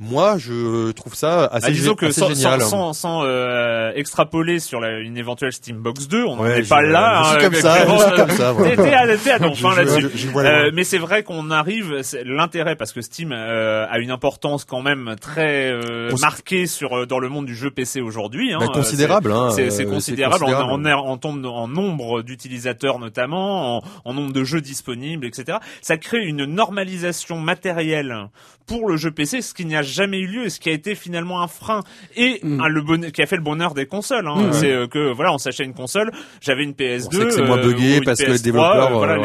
Moi, 0.00 0.38
je 0.38 0.92
trouve 0.92 1.14
ça 1.14 1.46
assez, 1.46 1.66
bah, 1.66 1.72
disons 1.72 1.94
que 1.94 2.10
sans, 2.12 2.28
génial. 2.28 2.60
Sans, 2.60 2.92
sans, 2.92 3.24
euh, 3.24 3.90
extrapoler 3.96 4.60
sur 4.60 4.80
la, 4.80 4.98
une 5.00 5.16
éventuelle 5.16 5.52
Steambox 5.52 6.06
2, 6.06 6.24
on 6.24 6.44
n'est 6.44 6.62
pas 6.62 6.82
là. 6.82 7.22
Hein, 7.24 7.38
comme 7.40 7.54
ça, 7.54 7.84
comme 8.14 8.30
ça. 8.30 8.54
T'es 8.76 8.94
à, 8.94 9.34
à 9.34 9.38
ton 9.40 9.54
fin 9.54 9.74
là-dessus. 9.74 10.08
Euh, 10.36 10.70
mais 10.72 10.84
c'est 10.84 10.98
vrai 10.98 11.24
qu'on 11.24 11.50
arrive, 11.50 12.02
l'intérêt 12.24 12.76
parce 12.76 12.92
que 12.92 13.00
Steam 13.00 13.32
euh, 13.32 13.86
a 13.90 13.98
une 13.98 14.12
importance 14.12 14.64
quand 14.64 14.82
même 14.82 15.16
très 15.20 15.72
euh, 15.72 16.14
marquée 16.20 16.66
sur 16.66 16.96
euh, 16.96 17.06
dans 17.06 17.18
le 17.18 17.28
monde 17.28 17.46
du 17.46 17.56
jeu 17.56 17.70
PC 17.70 18.00
aujourd'hui. 18.00 18.52
Hein, 18.52 18.58
bah, 18.60 18.68
considérable. 18.72 19.34
C'est 19.50 19.80
hein, 19.80 19.90
considérable. 19.90 20.44
On, 20.46 20.84
on, 20.84 20.86
on, 20.86 21.16
tombe 21.16 21.44
en 21.44 21.66
nombre 21.66 22.22
d'utilisateurs 22.22 23.00
notamment, 23.00 23.78
en, 23.78 23.82
en 24.04 24.14
nombre 24.14 24.32
de 24.32 24.44
jeux 24.44 24.60
disponibles, 24.60 25.26
etc 25.26 25.58
ça 25.82 25.96
crée 25.96 26.24
une 26.24 26.44
normalisation 26.44 27.38
matérielle 27.38 28.28
pour 28.66 28.88
le 28.88 28.96
jeu 28.96 29.10
PC, 29.10 29.40
ce 29.40 29.54
qui 29.54 29.64
n'y 29.64 29.76
a 29.76 29.82
jamais 29.88 30.18
eu 30.18 30.26
lieu 30.26 30.44
et 30.46 30.50
ce 30.50 30.60
qui 30.60 30.68
a 30.68 30.72
été 30.72 30.94
finalement 30.94 31.42
un 31.42 31.48
frein 31.48 31.82
et 32.16 32.40
mm. 32.42 32.66
le 32.66 32.80
bonheur, 32.82 33.12
qui 33.12 33.22
a 33.22 33.26
fait 33.26 33.36
le 33.36 33.42
bonheur 33.42 33.74
des 33.74 33.86
consoles. 33.86 34.26
Hein. 34.26 34.48
Mm. 34.48 34.52
C'est 34.52 34.72
euh, 34.72 34.86
que 34.86 35.12
voilà, 35.12 35.32
on 35.32 35.38
s'achetait 35.38 35.64
une 35.64 35.74
console, 35.74 36.10
j'avais 36.40 36.64
une 36.64 36.72
PS2, 36.72 37.30
c'est 37.30 37.42
moins 37.42 37.60
buggé 37.60 38.00
parce 38.00 38.20
que 38.20 38.30
les 38.30 38.38
développeurs, 38.38 38.92
voilà, 38.92 39.18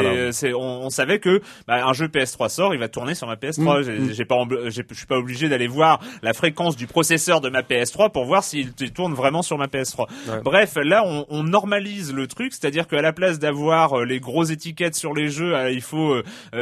on, 0.55 0.89
savait 0.89 1.19
que 1.19 1.41
bah, 1.67 1.85
un 1.85 1.93
jeu 1.93 2.07
PS3 2.07 2.49
sort, 2.49 2.73
il 2.73 2.79
va 2.79 2.87
tourner 2.87 3.15
sur 3.15 3.27
ma 3.27 3.35
PS3. 3.35 3.83
Mm. 3.83 4.13
J'ai 4.13 4.25
pas, 4.25 4.37
je 4.65 4.69
suis 4.93 5.05
pas 5.07 5.17
obligé 5.17 5.49
d'aller 5.49 5.67
voir 5.67 5.99
la 6.21 6.33
fréquence 6.33 6.75
du 6.75 6.87
processeur 6.87 7.41
de 7.41 7.49
ma 7.49 7.61
PS3 7.61 8.11
pour 8.11 8.25
voir 8.25 8.43
s'il 8.43 8.73
tourne 8.93 9.13
vraiment 9.13 9.41
sur 9.41 9.57
ma 9.57 9.67
PS3. 9.67 10.07
Bref, 10.43 10.75
là, 10.75 11.03
on, 11.05 11.25
on, 11.29 11.43
normalise 11.43 12.13
le 12.13 12.27
truc, 12.27 12.53
c'est-à-dire 12.53 12.87
qu'à 12.87 13.01
la 13.01 13.13
place 13.13 13.37
d'avoir 13.37 13.99
euh, 13.99 14.05
les 14.05 14.19
grosses 14.19 14.49
étiquettes 14.49 14.95
sur 14.95 15.13
les 15.13 15.29
jeux, 15.29 15.55
euh, 15.55 15.71
il 15.71 15.81
faut 15.81 16.15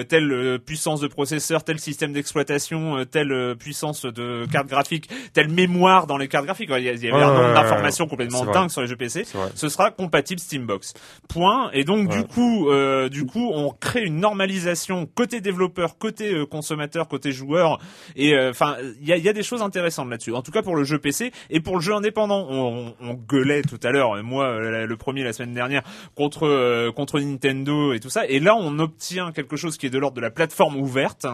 telle 0.08 0.60
puissance 0.66 1.02
de 1.02 1.08
processeur, 1.08 1.64
tel 1.64 1.80
système 1.80 2.14
d'exploitation, 2.14 3.06
telle 3.06 3.56
puissance 3.58 3.91
de 4.06 4.46
carte 4.52 4.68
graphique, 4.68 5.10
telle 5.34 5.50
mémoire 5.50 6.08
dans 6.08 6.18
les 6.18 6.28
cartes 6.28 6.46
graphiques. 6.46 6.70
Il 6.78 6.84
y, 6.84 6.90
avait 6.90 7.12
un 7.12 7.34
nombre 7.34 7.54
d'informations 7.54 8.08
complètement 8.08 8.46
dingue 8.46 8.70
sur 8.70 8.82
les 8.82 8.88
jeux 8.88 8.96
PC. 8.96 9.26
Ce 9.56 9.70
sera 9.70 9.92
compatible 9.92 10.40
Steambox. 10.40 10.94
Point. 11.28 11.70
Et 11.74 11.84
donc 11.84 12.10
du 12.10 12.24
coup, 12.24 12.70
euh, 12.70 13.10
du 13.10 13.26
coup, 13.26 13.52
on 13.54 13.72
crée 13.72 14.04
une 14.04 14.20
normalisation 14.20 15.06
côté 15.06 15.42
développeur, 15.42 15.98
côté 15.98 16.34
euh, 16.34 16.46
consommateur, 16.46 17.08
côté 17.08 17.32
joueur. 17.32 17.80
Et 18.16 18.34
euh, 18.34 18.50
enfin, 18.50 18.78
il 19.02 19.08
y 19.08 19.14
a, 19.14 19.18
y 19.18 19.30
a, 19.30 19.34
des 19.34 19.44
choses 19.44 19.62
intéressantes 19.62 20.10
là-dessus. 20.10 20.34
En 20.34 20.42
tout 20.42 20.52
cas 20.52 20.62
pour 20.62 20.76
le 20.76 20.84
jeu 20.84 20.98
PC 20.98 21.32
et 21.50 21.60
pour 21.60 21.76
le 21.76 21.82
jeu 21.82 21.94
indépendant. 21.94 22.48
On, 22.50 22.94
on 23.02 23.14
gueulait 23.14 23.62
tout 23.62 23.80
à 23.84 23.92
l'heure, 23.92 24.22
moi 24.24 24.60
le 24.60 24.98
premier 24.98 25.24
la 25.24 25.34
semaine 25.34 25.54
dernière 25.54 25.84
contre 26.16 26.90
contre 26.92 27.20
Nintendo 27.20 27.94
et 27.94 28.00
tout 28.00 28.10
ça. 28.10 28.26
Et 28.28 28.40
là, 28.40 28.56
on 28.56 28.80
obtient 28.80 29.32
quelque 29.32 29.56
chose 29.56 29.78
qui 29.78 29.86
est 29.86 29.90
de 29.90 29.98
l'ordre 29.98 30.16
de 30.16 30.22
la 30.22 30.32
plateforme 30.32 30.78
ouverte 30.78 31.26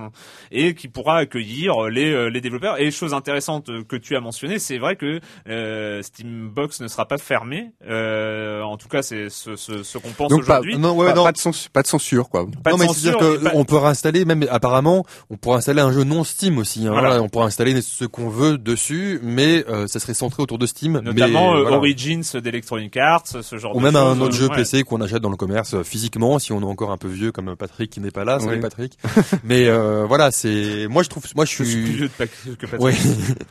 et 0.51 0.75
qui 0.75 0.87
pourra 0.87 1.17
accueillir 1.17 1.89
les 1.89 2.29
les 2.29 2.41
développeurs. 2.47 2.79
Et 2.79 2.91
chose 2.91 3.13
intéressante 3.13 3.69
que 3.87 3.95
tu 3.95 4.15
as 4.15 4.21
mentionné, 4.21 4.59
c'est 4.59 4.77
vrai 4.77 4.95
que 4.95 5.19
Steambox 6.01 6.81
ne 6.81 6.87
sera 6.87 7.07
pas 7.07 7.17
fermé. 7.17 7.71
en 7.87 8.77
tout 8.77 8.87
cas, 8.87 9.01
c'est 9.01 9.29
ce, 9.29 9.55
ce, 9.55 9.83
ce 9.83 9.97
qu'on 9.97 10.11
pense 10.11 10.31
aujourd'hui. 10.31 10.77
Non, 10.77 10.95
ouais, 10.95 11.07
pas, 11.07 11.13
non. 11.13 11.23
Pas, 11.23 11.31
de 11.31 11.37
censure, 11.37 11.69
pas 11.71 11.81
de 11.81 11.87
censure, 11.87 12.29
quoi. 12.29 12.45
Pas 12.63 12.71
non, 12.71 12.77
mais 12.77 12.87
c'est-à-dire 12.87 13.17
qu'on 13.17 13.65
peut 13.65 13.77
réinstaller, 13.77 14.25
même 14.25 14.45
apparemment, 14.49 15.05
on 15.29 15.37
pourrait 15.37 15.57
installer 15.57 15.81
un 15.81 15.91
jeu 15.91 16.03
non 16.03 16.23
Steam 16.23 16.57
aussi. 16.57 16.87
Hein, 16.87 16.91
voilà. 16.91 17.21
on 17.21 17.29
pourrait 17.29 17.45
installer 17.45 17.81
ce 17.81 18.05
qu'on 18.05 18.29
veut 18.29 18.57
dessus, 18.57 19.19
mais 19.23 19.65
euh, 19.69 19.87
ça 19.87 19.99
serait 19.99 20.13
centré 20.13 20.43
autour 20.43 20.57
de 20.57 20.65
Steam. 20.65 20.99
Notamment 20.99 21.53
mais, 21.53 21.61
euh, 21.61 21.71
Origins 21.71 22.23
d'Electronic 22.41 22.95
Arts, 22.97 23.27
ce 23.41 23.57
genre 23.57 23.75
Ou 23.75 23.79
de 23.79 23.83
même 23.85 23.95
un 23.95 24.19
autre 24.21 24.35
jeu 24.35 24.49
PC 24.49 24.83
qu'on 24.83 25.01
achète 25.01 25.21
dans 25.21 25.29
le 25.29 25.35
commerce 25.35 25.73
euh, 25.73 25.83
physiquement, 25.83 26.39
si 26.39 26.51
on 26.51 26.61
est 26.61 26.65
encore 26.65 26.91
un 26.91 26.97
peu 26.97 27.07
vieux 27.07 27.31
comme 27.31 27.55
Patrick 27.55 27.89
qui 27.89 27.99
n'est 27.99 28.11
pas 28.11 28.25
là. 28.25 28.39
Salut 28.39 28.59
Patrick. 28.59 28.97
mais 29.43 29.67
euh, 29.67 30.05
voilà, 30.07 30.31
c'est 30.31 30.87
moi 30.89 31.03
je 31.03 31.09
trouve, 31.09 31.23
moi 31.35 31.45
je 31.45 31.51
suis. 31.51 31.65
Je 31.65 31.69
suis 31.69 31.83
plus 31.83 31.93
vieux 31.93 32.09
que 32.59 32.65
Patrick. 32.65 32.81
Oui. 32.81 32.93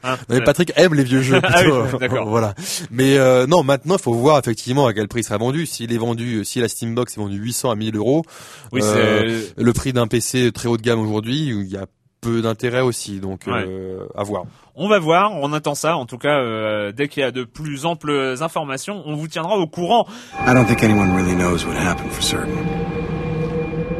Hein, 0.05 0.17
mais 0.29 0.41
Patrick 0.41 0.73
aime 0.77 0.95
les 0.95 1.05
vieux 1.05 1.23
jeux. 1.23 1.41
ah 1.43 1.63
oui, 1.65 1.99
d'accord. 2.01 2.27
voilà. 2.29 2.55
Mais 2.91 3.19
euh, 3.19 3.47
non, 3.47 3.63
maintenant 3.63 3.97
il 3.97 4.03
faut 4.03 4.15
voir 4.15 4.39
effectivement 4.39 4.87
à 4.87 4.95
quel 4.95 5.09
prix 5.09 5.21
il 5.21 5.25
sera 5.25 5.39
vendu. 5.39 5.67
S'il 5.67 5.93
est 5.93 5.99
vendu, 5.99 6.45
si 6.45 6.61
la 6.61 6.69
Steambox 6.69 7.17
est 7.17 7.21
vendue 7.21 7.39
800 7.39 7.71
à 7.71 7.75
1000 7.75 7.97
euros, 7.97 8.25
oui, 8.73 8.81
euh, 8.83 9.43
le 9.57 9.73
prix 9.73 9.93
d'un 9.93 10.07
PC 10.07 10.53
très 10.53 10.69
haut 10.69 10.77
de 10.77 10.83
gamme 10.83 11.01
aujourd'hui, 11.01 11.49
il 11.49 11.69
y 11.69 11.77
a 11.77 11.87
peu 12.21 12.43
d'intérêt 12.43 12.81
aussi, 12.81 13.21
donc 13.21 13.43
ouais. 13.47 13.65
euh, 13.67 14.07
à 14.17 14.23
voir. 14.23 14.45
On 14.75 14.89
va 14.89 14.99
voir, 14.99 15.33
on 15.33 15.53
attend 15.53 15.75
ça. 15.75 15.97
En 15.97 16.07
tout 16.07 16.19
cas, 16.19 16.39
euh, 16.41 16.93
dès 16.93 17.09
qu'il 17.09 17.23
y 17.23 17.25
a 17.25 17.31
de 17.31 17.45
plus 17.45 17.87
amples 17.87 18.35
informations, 18.41 19.03
on 19.07 19.15
vous 19.15 19.29
tiendra 19.29 19.57
au 19.57 19.67
courant. 19.67 20.07
I 20.47 20.53
don't 20.53 20.67
think 20.67 20.83
anyone 20.83 21.15
really 21.15 21.37
knows 21.37 21.65
what 21.67 21.77
happened 21.77 22.11
for 22.11 22.23
certain. 22.23 22.57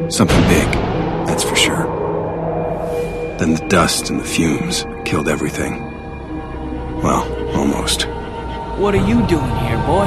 Something 0.09 0.41
big, 0.47 0.71
that's 1.25 1.43
for 1.43 1.55
sure. 1.55 2.06
Then 3.37 3.53
the 3.53 3.65
dust 3.67 4.09
and 4.09 4.19
the 4.19 4.25
fumes 4.25 4.85
killed 5.05 5.29
everything. 5.29 5.79
Well, 7.03 7.23
almost. 7.55 8.07
What 8.79 8.95
are 8.95 9.07
you 9.07 9.25
doing 9.27 9.55
here, 9.57 9.77
boy? 9.85 10.05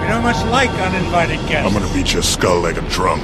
We 0.00 0.08
don't 0.08 0.24
much 0.24 0.44
like 0.46 0.70
uninvited 0.70 1.38
guests. 1.48 1.64
I'm 1.64 1.80
gonna 1.80 1.94
beat 1.94 2.12
your 2.12 2.22
skull 2.22 2.60
like 2.60 2.76
a 2.76 2.88
drum. 2.88 3.20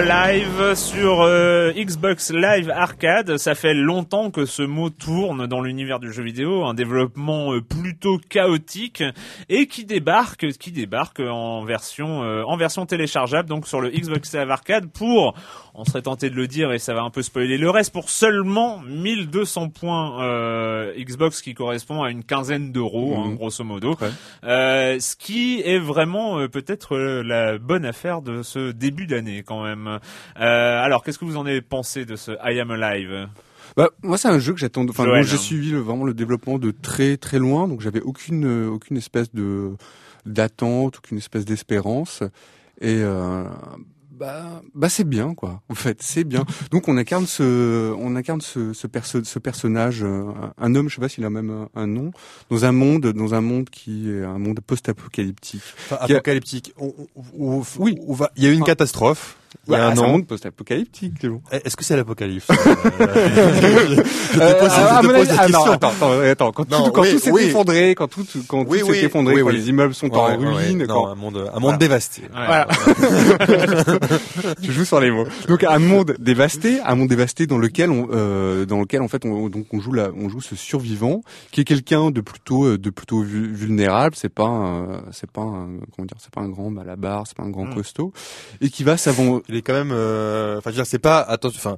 Am 0.00 0.10
Alive 0.10 0.74
sur 0.76 1.20
euh, 1.20 1.72
Xbox 1.72 2.30
Live 2.32 2.70
Arcade. 2.70 3.36
Ça 3.36 3.54
fait 3.54 3.74
longtemps 3.74 4.30
que 4.30 4.46
ce 4.46 4.62
mot 4.62 4.88
tourne 4.88 5.46
dans 5.46 5.60
l'univers 5.60 6.00
du 6.00 6.10
jeu 6.12 6.22
vidéo, 6.22 6.64
un 6.64 6.74
développement 6.74 7.52
euh, 7.52 7.60
plutôt 7.60 8.18
chaotique 8.18 9.02
et 9.48 9.66
qui 9.66 9.84
débarque, 9.84 10.52
qui 10.52 10.72
débarque 10.72 11.20
en 11.20 11.64
version 11.64 12.22
euh, 12.22 12.42
en 12.44 12.56
version 12.56 12.86
téléchargeable 12.86 13.48
donc 13.48 13.66
sur 13.66 13.80
le 13.80 13.90
Xbox 13.90 14.34
Live 14.34 14.50
Arcade 14.50 14.90
pour 14.90 15.34
on 15.74 15.84
serait 15.84 16.02
tenté 16.02 16.30
de 16.30 16.34
le 16.34 16.46
dire 16.46 16.72
et 16.72 16.78
ça 16.78 16.94
va 16.94 17.02
un 17.02 17.10
peu 17.10 17.22
spoiler 17.22 17.56
le 17.56 17.70
reste 17.70 17.92
pour 17.92 18.10
seulement 18.10 18.80
1200 18.80 19.70
points 19.70 20.22
euh, 20.22 20.92
Xbox 20.98 21.42
qui 21.42 21.54
correspond 21.54 22.02
à 22.02 22.10
une 22.10 22.24
quinzaine 22.24 22.72
d'euros 22.72 23.16
mmh. 23.16 23.22
hein, 23.22 23.34
grosso 23.34 23.64
modo. 23.64 23.96
Ouais. 24.00 24.08
Euh, 24.44 24.98
ce 25.00 25.16
qui 25.16 25.60
est 25.64 25.78
vraiment 25.78 26.38
euh, 26.38 26.48
peut-être 26.48 26.96
la 26.98 27.58
bonne 27.58 27.84
affaire 27.84 28.22
de 28.22 28.42
ce 28.42 28.72
début 28.72 29.06
d'année 29.06 29.42
quand 29.42 29.62
même. 29.64 29.89
Euh, 30.40 30.82
alors, 30.82 31.02
qu'est-ce 31.02 31.18
que 31.18 31.24
vous 31.24 31.36
en 31.36 31.46
avez 31.46 31.62
pensé 31.62 32.04
de 32.04 32.16
ce 32.16 32.32
I 32.44 32.60
Am 32.60 32.70
Alive? 32.70 33.28
Bah, 33.76 33.88
moi, 34.02 34.18
c'est 34.18 34.28
un 34.28 34.38
jeu 34.38 34.52
que 34.52 34.58
j'attends. 34.58 34.86
Enfin, 34.88 35.06
moi, 35.06 35.22
j'ai 35.22 35.36
suivi 35.36 35.70
le, 35.70 35.78
vraiment 35.78 36.04
le 36.04 36.14
développement 36.14 36.58
de 36.58 36.70
très 36.70 37.16
très 37.16 37.38
loin, 37.38 37.68
donc 37.68 37.80
j'avais 37.80 38.00
aucune 38.00 38.46
euh, 38.46 38.68
aucune 38.68 38.96
espèce 38.96 39.32
de 39.34 39.72
d'attente, 40.26 40.98
aucune 40.98 41.18
espèce 41.18 41.44
d'espérance. 41.44 42.22
Et 42.80 42.98
euh, 43.00 43.44
bah, 44.10 44.62
bah 44.74 44.88
c'est 44.90 45.08
bien 45.08 45.34
quoi. 45.34 45.62
En 45.70 45.74
fait, 45.74 46.02
c'est 46.02 46.24
bien. 46.24 46.44
Donc 46.70 46.88
on 46.88 46.96
incarne 46.98 47.26
ce, 47.26 47.94
on 47.96 48.16
incarne 48.16 48.42
ce, 48.42 48.72
ce, 48.74 48.86
perso 48.86 49.24
ce 49.24 49.38
personnage, 49.38 50.04
un 50.04 50.74
homme, 50.74 50.90
je 50.90 50.96
sais 50.96 51.00
pas 51.00 51.08
s'il 51.08 51.24
a 51.24 51.30
même 51.30 51.68
un, 51.74 51.86
nom, 51.86 52.10
dans 52.50 52.66
un 52.66 52.72
monde, 52.72 53.06
dans 53.06 53.34
un 53.34 53.40
monde 53.40 53.70
qui 53.70 54.10
est 54.10 54.22
un 54.22 54.38
monde 54.38 54.60
post-apocalyptique. 54.60 55.62
Enfin, 55.86 55.96
apocalyptique. 56.00 56.74
On, 56.78 56.92
on, 57.16 57.60
on, 57.60 57.62
oui. 57.78 57.98
On 58.06 58.12
va. 58.12 58.30
Il 58.36 58.44
y 58.44 58.46
a 58.46 58.50
eu 58.50 58.54
une 58.54 58.64
catastrophe. 58.64 59.38
Il 59.66 59.72
y 59.72 59.76
a 59.76 59.88
un, 59.88 59.94
monde 59.94 60.26
post-apocalyptique, 60.26 61.14
Est-ce 61.50 61.76
que 61.76 61.84
c'est 61.84 61.96
l'apocalypse 61.96 62.46
Je 62.48 62.54
te 62.54 62.60
pose, 62.62 63.98
euh, 63.98 64.04
je 64.32 65.08
te 65.08 65.12
pose 65.12 65.28
des 65.28 65.34
ah. 65.38 65.48
Non, 65.48 65.64
attends, 65.72 65.88
attends, 65.88 66.20
attends. 66.20 66.52
Quand 66.52 66.70
non, 66.70 66.84
tout, 66.84 66.90
quand 66.92 67.02
oui, 67.02 67.12
tout 67.12 67.18
s'est 67.18 67.30
oui. 67.32 67.42
effondré, 67.44 67.94
quand 67.96 68.06
tout, 68.08 68.24
quand 68.46 68.64
oui, 68.66 68.80
tout 68.80 68.86
oui, 68.88 69.00
s'est 69.00 69.06
effondré, 69.06 69.34
oui, 69.34 69.40
quand 69.40 69.48
oui. 69.48 69.56
les 69.56 69.68
immeubles 69.68 69.94
sont 69.94 70.08
Ouais, 70.08 70.18
en 70.18 70.28
ouais, 70.28 70.36
ruine, 70.36 70.80
ouais. 70.82 70.86
quand... 70.86 71.06
Non, 71.06 71.08
un 71.08 71.14
monde, 71.14 71.50
un 71.52 71.58
monde 71.58 71.78
dévasté. 71.78 72.22
Voilà. 72.32 72.68
tu 74.62 74.72
joues 74.72 74.84
sur 74.84 75.00
les 75.00 75.10
mots. 75.10 75.26
Donc 75.48 75.64
un 75.64 75.78
monde 75.78 76.14
dévasté, 76.18 76.80
un 76.84 76.94
monde 76.94 77.08
dévasté 77.08 77.46
dans 77.46 77.58
lequel 77.58 77.90
on, 77.90 78.08
euh, 78.12 78.66
dans 78.66 78.80
lequel 78.80 79.02
en 79.02 79.08
fait 79.08 79.24
on, 79.24 79.48
donc 79.48 79.66
on 79.72 79.80
joue 79.80 79.92
la, 79.92 80.10
on 80.16 80.28
joue 80.28 80.40
ce 80.40 80.54
survivant 80.56 81.22
qui 81.50 81.60
est 81.62 81.64
quelqu'un 81.64 82.10
de 82.10 82.20
plutôt, 82.20 82.66
euh, 82.66 82.78
de 82.78 82.90
plutôt 82.90 83.22
vulnérable. 83.22 84.14
C'est 84.16 84.28
pas, 84.32 84.46
un, 84.46 85.02
c'est 85.12 85.30
pas, 85.30 85.42
un, 85.42 85.68
comment 85.94 86.06
dire, 86.06 86.16
c'est 86.18 86.30
pas 86.32 86.40
un 86.40 86.48
grand 86.48 86.70
malabar, 86.70 87.26
c'est 87.26 87.36
pas 87.36 87.42
un 87.42 87.50
grand 87.50 87.60
Mm. 87.70 87.74
costaud, 87.74 88.12
et 88.60 88.70
qui 88.70 88.84
va 88.84 88.96
savon. 88.96 89.39
Il 89.48 89.56
est 89.56 89.62
quand 89.62 89.72
même, 89.72 89.92
euh, 89.92 90.58
enfin, 90.58 90.70
je 90.70 90.76
veux 90.76 90.82
dire, 90.82 90.86
c'est 90.86 90.98
pas, 90.98 91.20
attention, 91.20 91.58
enfin. 91.58 91.76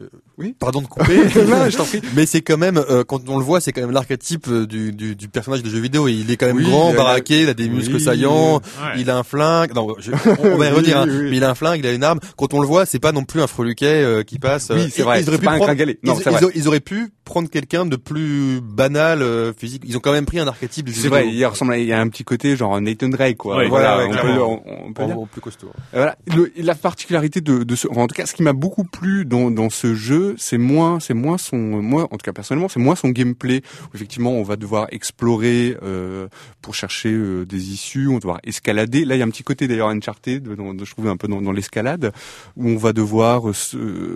Euh, 0.00 0.08
Oui. 0.38 0.54
Pardon 0.58 0.80
de 0.82 0.86
couper, 0.86 1.16
Non, 1.46 1.68
je 1.70 1.76
t'en 1.76 1.84
prie. 1.84 2.00
mais 2.16 2.26
c'est 2.26 2.42
quand 2.42 2.56
même 2.58 2.78
euh, 2.78 3.04
quand 3.04 3.28
on 3.28 3.38
le 3.38 3.44
voit, 3.44 3.60
c'est 3.60 3.72
quand 3.72 3.80
même 3.82 3.90
l'archétype 3.92 4.46
euh, 4.48 4.66
du, 4.66 4.92
du, 4.92 5.14
du 5.14 5.28
personnage 5.28 5.62
de 5.62 5.70
jeu 5.70 5.78
vidéo. 5.78 6.08
Il 6.08 6.30
est 6.30 6.36
quand 6.36 6.46
même 6.46 6.56
Oui, 6.56 6.64
grand, 6.64 6.90
a- 6.92 6.96
baraqué, 6.96 7.42
il 7.42 7.48
a 7.48 7.54
des 7.54 7.68
muscles 7.68 7.94
Oui. 7.96 8.00
saillants, 8.02 8.56
Ouais. 8.56 8.60
il 8.98 9.08
a 9.10 9.16
un 9.18 9.22
flingue. 9.22 9.72
Non, 9.74 9.94
je- 9.98 10.10
on, 10.12 10.54
on 10.54 10.56
va 10.56 10.66
y 10.66 10.70
Oui, 10.70 10.74
revenir. 10.76 10.98
hein. 10.98 11.06
Mais 11.06 11.36
il 11.36 11.44
a 11.44 11.50
un 11.50 11.54
flingue, 11.54 11.78
il 11.80 11.86
a 11.86 11.92
une 11.92 12.02
arme. 12.04 12.18
Quand 12.36 12.52
on 12.54 12.60
le 12.60 12.66
voit, 12.66 12.86
c'est 12.86 12.98
pas 12.98 13.12
non 13.12 13.24
plus 13.24 13.40
un 13.40 13.46
freluquet 13.46 13.86
euh, 14.02 14.22
qui 14.22 14.38
passe. 14.38 14.70
euh, 14.70 14.74
Oui, 14.76 14.90
c'est 14.90 15.02
ils- 15.02 15.04
vrai, 15.04 15.22
Ils 15.22 15.28
auraient 15.28 15.38
pu 15.38 15.44
pas 15.44 15.52
un 15.52 15.56
prendre, 15.56 15.66
gringalet. 15.70 15.98
Non, 16.02 16.14
ils, 16.14 16.16
c'est 16.22 16.30
ils 16.30 16.32
vrai. 16.32 16.44
auraient- 16.44 16.52
ils 16.56 16.68
auraient 16.68 16.80
pu 16.80 17.08
prendre 17.24 17.48
quelqu'un 17.48 17.86
de 17.86 17.96
plus 17.96 18.60
banal 18.60 19.22
euh, 19.22 19.52
physique. 19.56 19.82
Ils 19.86 19.96
ont 19.96 20.00
quand 20.00 20.12
même 20.12 20.26
pris 20.26 20.38
un 20.40 20.46
archétype 20.48 20.86
du 20.86 20.92
jeu 20.92 21.02
C'est 21.02 21.08
vrai, 21.08 21.22
vidéo. 21.24 21.38
il 21.38 21.44
ressemble, 21.46 21.72
à, 21.72 21.78
il 21.78 21.86
y 21.86 21.92
a 21.92 22.00
un 22.00 22.08
petit 22.08 22.24
côté 22.24 22.56
genre 22.56 22.78
Nathan 22.80 23.08
Drake, 23.08 23.36
quoi. 23.36 23.56
Ouais, 23.58 23.68
voilà, 23.68 23.98
ouais, 23.98 24.04
on, 24.06 24.92
peut, 24.92 25.04
gros, 25.06 25.26
plus 25.26 25.40
costaud. 25.40 25.68
Et 25.92 25.96
Voilà. 25.96 26.16
La 26.56 26.74
particularité 26.74 27.40
de, 27.40 27.62
de 27.62 27.76
ce, 27.76 27.88
en 27.88 28.06
tout 28.06 28.14
cas, 28.14 28.26
ce 28.26 28.34
qui 28.34 28.42
m'a 28.42 28.52
beaucoup 28.52 28.84
plu 28.84 29.24
dans, 29.24 29.50
dans 29.50 29.70
ce 29.70 29.83
jeu, 29.92 30.34
c'est 30.38 30.56
moins, 30.56 31.00
c'est 31.00 31.12
moins 31.12 31.36
son, 31.36 31.58
moi, 31.58 32.04
en 32.04 32.16
tout 32.16 32.24
cas 32.24 32.32
personnellement, 32.32 32.70
c'est 32.70 32.80
moins 32.80 32.94
son 32.96 33.10
gameplay. 33.10 33.60
Où 33.92 33.96
effectivement, 33.96 34.32
on 34.32 34.44
va 34.44 34.56
devoir 34.56 34.86
explorer 34.92 35.76
euh, 35.82 36.28
pour 36.62 36.74
chercher 36.74 37.12
euh, 37.12 37.44
des 37.44 37.70
issues, 37.72 38.08
on 38.08 38.14
va 38.14 38.20
devoir 38.20 38.38
escalader. 38.44 39.04
Là, 39.04 39.16
il 39.16 39.18
y 39.18 39.22
a 39.22 39.26
un 39.26 39.30
petit 39.30 39.42
côté 39.42 39.68
d'ailleurs 39.68 39.88
Uncharted, 39.88 40.42
dans, 40.54 40.72
je 40.82 40.90
trouve 40.92 41.08
un 41.08 41.16
peu 41.18 41.28
dans, 41.28 41.42
dans 41.42 41.52
l'escalade, 41.52 42.12
où 42.56 42.68
on 42.68 42.76
va 42.76 42.92
devoir 42.92 43.50
euh, 43.50 43.52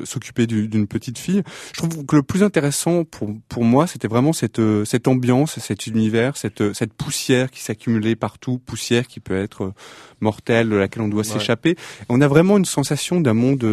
s'occuper 0.04 0.46
du- 0.46 0.68
d'une 0.68 0.86
petite 0.86 1.18
fille. 1.18 1.42
Je 1.74 1.82
trouve 1.82 2.06
que 2.06 2.14
le 2.16 2.22
plus 2.22 2.44
intéressant 2.44 3.02
pour 3.04 3.34
pour 3.48 3.64
moi, 3.64 3.88
c'était 3.88 4.08
vraiment 4.08 4.32
cette 4.32 4.60
cette 4.84 5.08
ambiance, 5.08 5.58
cet 5.58 5.88
univers, 5.88 6.36
cette 6.36 6.72
cette 6.72 6.92
poussière 6.92 7.50
qui 7.50 7.60
s'accumulait 7.60 8.14
partout, 8.14 8.58
poussière 8.58 9.08
qui 9.08 9.18
peut 9.18 9.36
être 9.36 9.72
mortelle, 10.20 10.68
de 10.68 10.76
laquelle 10.76 11.02
on 11.02 11.08
doit 11.08 11.24
s'échapper. 11.24 11.74
On 12.08 12.20
a 12.20 12.28
vraiment 12.28 12.56
une 12.58 12.64
sensation 12.64 13.20
d'un 13.20 13.34
monde, 13.34 13.64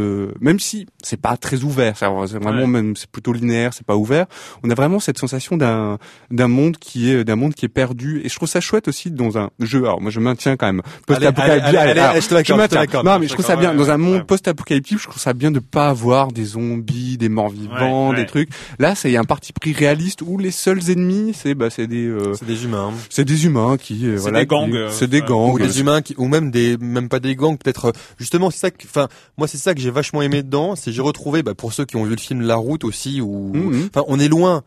même 0.42 0.60
si 0.60 0.88
c'est 1.04 1.20
pas 1.20 1.38
très 1.38 1.64
ouvert, 1.64 1.85
c'est 1.96 2.06
c'est 2.28 2.38
vraiment 2.40 2.62
Ouais. 2.62 2.68
même 2.68 2.96
c'est 2.96 3.10
plutôt 3.10 3.34
linéaire, 3.34 3.74
c'est 3.74 3.86
pas 3.86 3.96
ouvert. 3.96 4.26
On 4.64 4.70
a 4.70 4.76
vraiment 4.76 5.00
cette 5.00 5.18
sensation 5.18 5.58
d'un 5.58 5.98
d'un 6.32 6.48
monde 6.48 6.78
qui 6.78 7.12
est 7.12 7.24
d'un 7.24 7.36
monde 7.36 7.54
qui 7.54 7.66
est 7.66 7.70
perdu. 7.70 8.22
Et 8.24 8.30
je 8.30 8.36
trouve 8.36 8.48
ça 8.50 8.62
chouette 8.62 8.88
aussi 8.88 9.12
dans 9.12 9.38
un 9.38 9.50
jeu. 9.60 9.80
Alors 9.84 10.02
moi 10.02 10.12
je 10.12 10.20
maintiens 10.20 10.56
quand 10.58 10.66
même 10.68 10.82
post-apocalyptique. 11.06 11.68
allez, 11.68 11.78
allez, 11.78 11.90
allez, 11.92 12.00
Alors, 12.00 12.12
allez, 12.12 12.22
je 12.22 12.54
maintiens. 12.54 12.86
Non 13.04 13.20
mais 13.20 13.28
je 13.28 13.34
trouve 13.34 13.46
ça 13.46 13.56
bien 13.56 13.72
ouais, 13.72 13.78
dans 13.78 13.90
un 13.92 13.98
monde 13.98 14.16
ouais. 14.18 14.24
post-apocalyptique. 14.24 15.00
Je 15.00 15.08
trouve 15.08 15.22
ça 15.22 15.34
bien 15.34 15.52
de 15.52 15.60
pas 15.60 15.90
avoir 15.90 16.32
des 16.32 16.46
zombies, 16.46 17.18
des 17.18 17.30
morts 17.30 17.50
vivants, 17.50 18.10
Ouais, 18.10 18.16
ouais. 18.16 18.22
des 18.22 18.26
trucs. 18.28 18.50
Là 18.80 18.96
c'est 18.96 19.10
il 19.10 19.14
y 19.14 19.18
a 19.18 19.22
un 19.22 19.24
parti 19.26 19.54
pris 19.54 19.74
réaliste 19.74 20.22
où 20.22 20.38
les 20.38 20.52
seuls 20.52 20.90
ennemis 20.90 21.34
c'est 21.36 21.54
bah 21.56 21.70
c'est 21.70 21.88
des 21.88 22.08
euh, 22.08 22.34
C'est 22.34 22.46
des 22.46 22.64
humains. 22.66 22.92
c'est 23.10 23.26
des 23.26 23.46
humains 23.46 23.78
qui 23.78 24.08
euh, 24.08 24.16
C'est 24.18 24.22
voilà 24.24 24.40
des 24.42 24.46
gangs, 24.48 24.70
qui- 24.72 24.78
euh, 24.78 24.90
c'est 24.90 25.08
des 25.10 25.22
ouais. 25.22 25.28
gangs 25.28 25.52
ou 25.54 25.60
des 25.60 25.80
humains 25.80 26.02
qui, 26.02 26.16
ou 26.18 26.28
même 26.28 26.52
des 26.52 26.78
même 26.78 27.10
pas 27.10 27.20
des 27.20 27.36
gangs 27.36 27.58
peut-être 27.58 27.86
euh, 27.86 27.92
justement 28.18 28.50
c'est 28.52 28.60
ça 28.60 28.72
que 28.72 28.78
enfin 28.86 29.08
moi 29.38 29.48
c'est 29.48 29.58
ça 29.58 29.74
que 29.74 29.82
j'ai 29.82 29.92
vachement 29.92 30.22
aimé 30.22 30.44
dedans 30.44 30.76
c'est 30.76 30.92
j'ai 30.92 31.02
retrouvé 31.02 31.44
bah, 31.44 31.54
pour 31.56 31.74
ceux 31.76 31.86
qui 31.86 31.96
ont 31.98 32.04
vu 32.06 32.12
le 32.12 32.18
film 32.18 32.42
La 32.42 32.56
Route 32.56 32.84
aussi, 32.84 33.22
où, 33.22 33.52
Mhm. 33.54 33.90
enfin, 33.94 34.04
on 34.08 34.20
est 34.20 34.28
loin. 34.28 34.64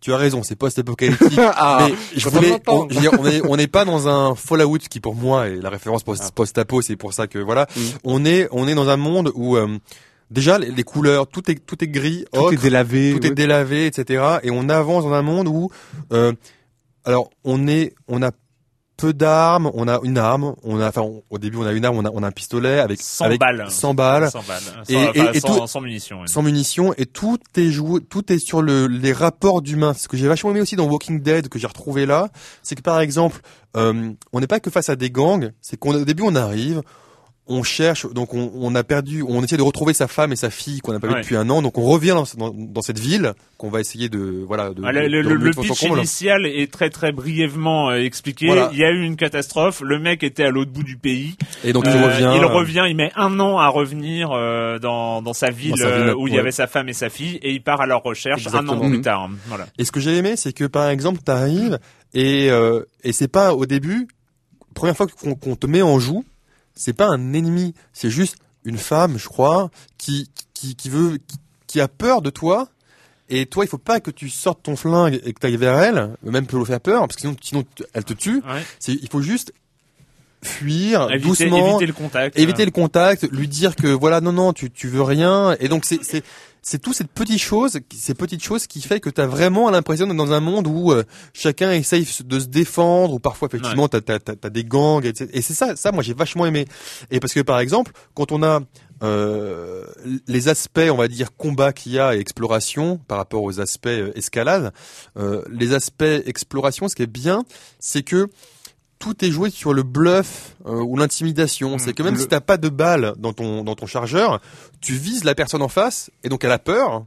Tu 0.00 0.12
as 0.12 0.16
raison, 0.16 0.42
c'est 0.44 0.54
post-apocalyptique. 0.54 1.38
Ah, 1.56 1.88
mais 1.88 1.94
je 2.16 2.28
voulais, 2.28 2.60
on, 2.68 2.88
je 2.88 2.94
veux 2.94 3.00
dire, 3.00 3.10
on 3.18 3.26
est, 3.26 3.40
on 3.48 3.56
n'est 3.56 3.66
pas 3.66 3.84
dans 3.84 4.06
un 4.06 4.34
Fallout 4.36 4.78
qui 4.88 5.00
pour 5.00 5.16
moi 5.16 5.48
est 5.48 5.56
la 5.56 5.70
référence 5.70 6.04
post- 6.04 6.30
post-apo, 6.32 6.82
c'est 6.82 6.94
pour 6.96 7.12
ça 7.12 7.26
que 7.26 7.38
voilà, 7.40 7.66
Mhm. 7.74 7.82
on 8.04 8.24
est, 8.24 8.48
on 8.52 8.68
est 8.68 8.76
dans 8.76 8.88
un 8.88 8.96
monde 8.96 9.32
où 9.34 9.56
euh, 9.56 9.66
déjà 10.30 10.56
les, 10.58 10.70
les 10.70 10.84
couleurs, 10.84 11.26
tout 11.26 11.50
est, 11.50 11.56
tout 11.66 11.82
est 11.82 11.88
gris, 11.88 12.24
Tout 12.32 12.40
ocre, 12.42 12.52
est 12.52 12.56
délavé. 12.62 13.12
tout 13.18 13.26
est 13.26 13.30
délavé, 13.34 13.86
etc. 13.86 14.38
Et 14.44 14.50
on 14.52 14.68
avance 14.68 15.02
dans 15.02 15.14
un 15.14 15.22
monde 15.22 15.48
où, 15.48 15.68
euh, 16.12 16.32
alors, 17.04 17.30
on 17.42 17.66
est, 17.66 17.94
on 18.06 18.22
a 18.22 18.30
peu 18.98 19.14
d'armes, 19.14 19.70
on 19.72 19.88
a 19.88 19.98
une 20.02 20.18
arme, 20.18 20.54
on 20.64 20.78
a, 20.80 20.88
enfin, 20.88 21.00
on- 21.00 21.22
au 21.30 21.38
début, 21.38 21.56
on 21.56 21.62
a 21.66 21.72
une 21.72 21.84
arme, 21.86 21.96
on 21.96 22.04
a, 22.04 22.10
on 22.12 22.22
a 22.22 22.26
un 22.26 22.30
pistolet 22.32 22.78
avec 22.80 23.00
100 23.00 23.24
avec 23.24 23.40
balles. 23.40 23.64
100 23.70 23.94
balles, 23.94 24.30
100 24.30 24.42
balles. 24.46 24.62
Et- 24.88 24.92
Sans- 24.92 25.00
et- 25.14 25.20
enfin, 25.20 25.32
et 25.32 25.40
sans, 25.40 25.58
tout- 25.60 25.66
sans 25.66 25.80
munitions. 25.80 26.20
ouais. 26.20 26.26
sans 26.26 26.42
munitions, 26.42 26.92
et 26.98 27.06
tout 27.06 27.38
est 27.56 27.70
joué, 27.70 28.00
tout 28.02 28.30
est 28.32 28.38
sur 28.38 28.60
le, 28.60 28.86
les 28.88 29.12
rapports 29.12 29.62
d'humains. 29.62 29.94
Ce 29.94 30.08
que 30.08 30.16
j'ai 30.18 30.28
vachement 30.28 30.50
aimé 30.50 30.60
aussi 30.60 30.76
dans 30.76 30.84
Walking 30.86 31.22
Dead, 31.22 31.48
que 31.48 31.58
j'ai 31.58 31.66
retrouvé 31.68 32.04
là, 32.04 32.28
c'est 32.62 32.74
que 32.74 32.82
par 32.82 33.00
exemple, 33.00 33.40
euh, 33.76 34.10
on 34.32 34.40
n'est 34.40 34.46
pas 34.46 34.60
que 34.60 34.68
face 34.70 34.88
à 34.90 34.96
des 34.96 35.10
gangs, 35.10 35.52
c'est 35.62 35.78
qu'au 35.78 36.04
début, 36.04 36.24
on 36.26 36.34
arrive, 36.34 36.82
on 37.48 37.62
cherche, 37.62 38.06
donc 38.12 38.34
on, 38.34 38.50
on 38.54 38.74
a 38.74 38.84
perdu, 38.84 39.22
on 39.26 39.42
essaie 39.42 39.56
de 39.56 39.62
retrouver 39.62 39.94
sa 39.94 40.06
femme 40.06 40.32
et 40.32 40.36
sa 40.36 40.50
fille 40.50 40.80
qu'on 40.80 40.92
n'a 40.92 41.00
pas 41.00 41.06
vu 41.08 41.14
Ouais. 41.14 41.20
depuis 41.22 41.36
un 41.36 41.48
an, 41.50 41.62
donc 41.62 41.78
on 41.78 41.84
revient 41.84 42.14
dans, 42.14 42.24
dans, 42.36 42.54
dans 42.54 42.82
cette 42.82 42.98
ville 42.98 43.32
qu'on 43.56 43.70
va 43.70 43.80
essayer 43.80 44.08
de, 44.08 44.44
voilà, 44.46 44.70
de, 44.70 44.82
Ah, 44.84 44.92
le, 44.92 45.02
de- 45.08 45.16
le- 45.28 45.34
le- 45.34 45.50
pitch 45.52 45.80
comble. 45.80 45.98
initial 45.98 46.46
est 46.46 46.70
très 46.70 46.90
très 46.90 47.10
brièvement 47.12 47.90
euh, 47.90 48.02
expliqué. 48.04 48.46
Voilà. 48.46 48.68
Il 48.72 48.78
y 48.78 48.84
a 48.84 48.90
eu 48.90 49.02
une 49.02 49.16
catastrophe. 49.16 49.80
Le 49.84 49.98
mec 49.98 50.22
était 50.22 50.44
à 50.44 50.50
l'autre 50.50 50.70
bout 50.70 50.82
du 50.84 50.96
pays. 50.96 51.36
Et 51.64 51.72
donc 51.72 51.84
il 51.86 51.96
Euh, 51.96 52.04
revient. 52.06 52.32
Il 52.36 52.44
revient. 52.44 52.84
Il 52.88 52.96
met 52.96 53.10
un 53.16 53.40
an 53.40 53.58
à 53.58 53.68
revenir 53.68 54.30
euh, 54.32 54.78
dans, 54.78 55.22
dans 55.22 55.32
sa 55.32 55.50
ville, 55.50 55.70
Dans 55.70 55.76
sa 55.78 55.90
ville, 55.98 56.08
euh, 56.10 56.14
où 56.14 56.28
il 56.28 56.34
y 56.34 56.38
avait 56.38 56.52
sa 56.52 56.66
femme 56.66 56.88
et 56.88 56.92
sa 56.92 57.08
fille, 57.08 57.36
et 57.42 57.52
il 57.52 57.62
part 57.62 57.80
à 57.80 57.86
leur 57.86 58.02
recherche 58.02 58.46
un 58.52 58.68
an 58.68 58.78
plus 58.78 58.98
Mhm. 58.98 59.02
tard. 59.02 59.28
Voilà. 59.46 59.66
Et 59.78 59.84
ce 59.84 59.90
que 59.92 60.00
j'ai 60.00 60.16
aimé, 60.16 60.34
c'est 60.36 60.52
que 60.52 60.64
par 60.64 60.88
exemple, 60.90 61.20
t'arrives 61.24 61.78
et 62.14 62.50
euh, 62.50 62.82
et 63.04 63.12
c'est 63.12 63.28
pas 63.28 63.54
au 63.54 63.66
début, 63.66 64.06
première 64.74 64.96
fois 64.96 65.06
qu'on 65.06 65.34
qu'on 65.34 65.56
te 65.56 65.66
met 65.66 65.82
en 65.82 65.98
joue, 65.98 66.24
c'est 66.78 66.92
pas 66.94 67.06
un 67.06 67.32
ennemi, 67.32 67.74
c'est 67.92 68.10
juste 68.10 68.36
une 68.64 68.78
femme, 68.78 69.18
je 69.18 69.28
crois, 69.28 69.70
qui 69.98 70.30
qui 70.54 70.74
qui 70.76 70.88
veut 70.88 71.18
qui, 71.18 71.36
qui 71.66 71.80
a 71.80 71.88
peur 71.88 72.22
de 72.22 72.30
toi. 72.30 72.68
Et 73.30 73.44
toi, 73.44 73.62
il 73.64 73.68
faut 73.68 73.76
pas 73.76 74.00
que 74.00 74.10
tu 74.10 74.30
sortes 74.30 74.62
ton 74.62 74.74
flingue 74.74 75.20
et 75.22 75.34
que 75.34 75.38
tu 75.38 75.46
ailles 75.46 75.58
vers 75.58 75.78
elle, 75.78 76.16
même 76.22 76.46
pour 76.46 76.60
lui 76.60 76.64
faire 76.64 76.80
peur, 76.80 77.02
parce 77.02 77.16
que 77.16 77.20
sinon, 77.20 77.36
sinon 77.42 77.64
elle 77.92 78.04
te 78.04 78.14
tue. 78.14 78.36
Ouais. 78.36 78.64
C'est, 78.78 78.94
il 78.94 79.08
faut 79.10 79.20
juste 79.20 79.52
fuir 80.42 81.10
Éviter, 81.10 81.28
doucement, 81.28 81.68
éviter 81.68 81.86
le 81.86 81.92
contact. 81.92 82.38
éviter 82.38 82.64
le 82.64 82.70
contact, 82.70 83.28
lui 83.32 83.48
dire 83.48 83.74
que 83.76 83.88
voilà 83.88 84.20
non 84.20 84.32
non 84.32 84.52
tu 84.52 84.70
tu 84.70 84.88
veux 84.88 85.02
rien 85.02 85.56
et 85.58 85.68
donc 85.68 85.84
c'est 85.84 85.98
c'est 86.02 86.22
c'est 86.68 86.78
tout 86.78 86.92
cette 86.92 87.10
petite 87.10 87.40
chose 87.40 87.78
ces 87.94 88.14
petites 88.14 88.44
choses 88.44 88.66
qui 88.66 88.82
fait 88.82 89.00
que 89.00 89.08
tu 89.08 89.20
as 89.22 89.26
vraiment 89.26 89.70
l'impression 89.70 90.06
d'être 90.06 90.16
dans 90.16 90.32
un 90.32 90.40
monde 90.40 90.66
où 90.66 90.92
euh, 90.92 91.02
chacun 91.32 91.72
essaye 91.72 92.06
de 92.24 92.40
se 92.40 92.46
défendre 92.46 93.14
ou 93.14 93.18
parfois 93.18 93.48
effectivement 93.48 93.88
t'as 93.88 94.02
t'as 94.02 94.18
t'as 94.18 94.36
t'as 94.36 94.50
des 94.50 94.64
gangs 94.64 95.04
etc. 95.06 95.30
et 95.32 95.40
c'est 95.40 95.54
ça 95.54 95.76
ça 95.76 95.92
moi 95.92 96.02
j'ai 96.02 96.12
vachement 96.12 96.44
aimé 96.44 96.66
et 97.10 97.20
parce 97.20 97.32
que 97.32 97.40
par 97.40 97.58
exemple 97.58 97.92
quand 98.12 98.32
on 98.32 98.42
a 98.42 98.60
euh, 99.02 99.84
les 100.26 100.48
aspects, 100.48 100.80
on 100.90 100.96
va 100.96 101.08
dire 101.08 101.36
combat 101.36 101.72
qu'il 101.72 101.92
y 101.92 101.98
a 101.98 102.16
et 102.16 102.18
exploration 102.18 102.98
par 103.06 103.18
rapport 103.18 103.42
aux 103.42 103.60
aspects 103.60 103.86
euh, 103.86 104.12
escalade, 104.16 104.72
euh, 105.16 105.44
les 105.50 105.72
aspects 105.72 106.02
exploration, 106.02 106.88
ce 106.88 106.96
qui 106.96 107.02
est 107.02 107.06
bien, 107.06 107.44
c'est 107.78 108.02
que 108.02 108.28
tout 108.98 109.24
est 109.24 109.30
joué 109.30 109.50
sur 109.50 109.72
le 109.74 109.82
bluff 109.82 110.56
euh, 110.66 110.80
ou 110.80 110.96
l'intimidation. 110.96 111.78
C'est 111.78 111.92
que 111.92 112.02
même 112.02 112.14
Le- 112.14 112.20
si 112.20 112.26
t'as 112.28 112.40
pas 112.40 112.56
de 112.56 112.68
balle 112.68 113.14
dans 113.18 113.32
ton 113.32 113.62
dans 113.64 113.74
ton 113.74 113.86
chargeur, 113.86 114.40
tu 114.80 114.94
vises 114.94 115.24
la 115.24 115.34
personne 115.34 115.62
en 115.62 115.68
face 115.68 116.10
et 116.24 116.28
donc 116.28 116.44
elle 116.44 116.52
a 116.52 116.58
peur. 116.58 117.04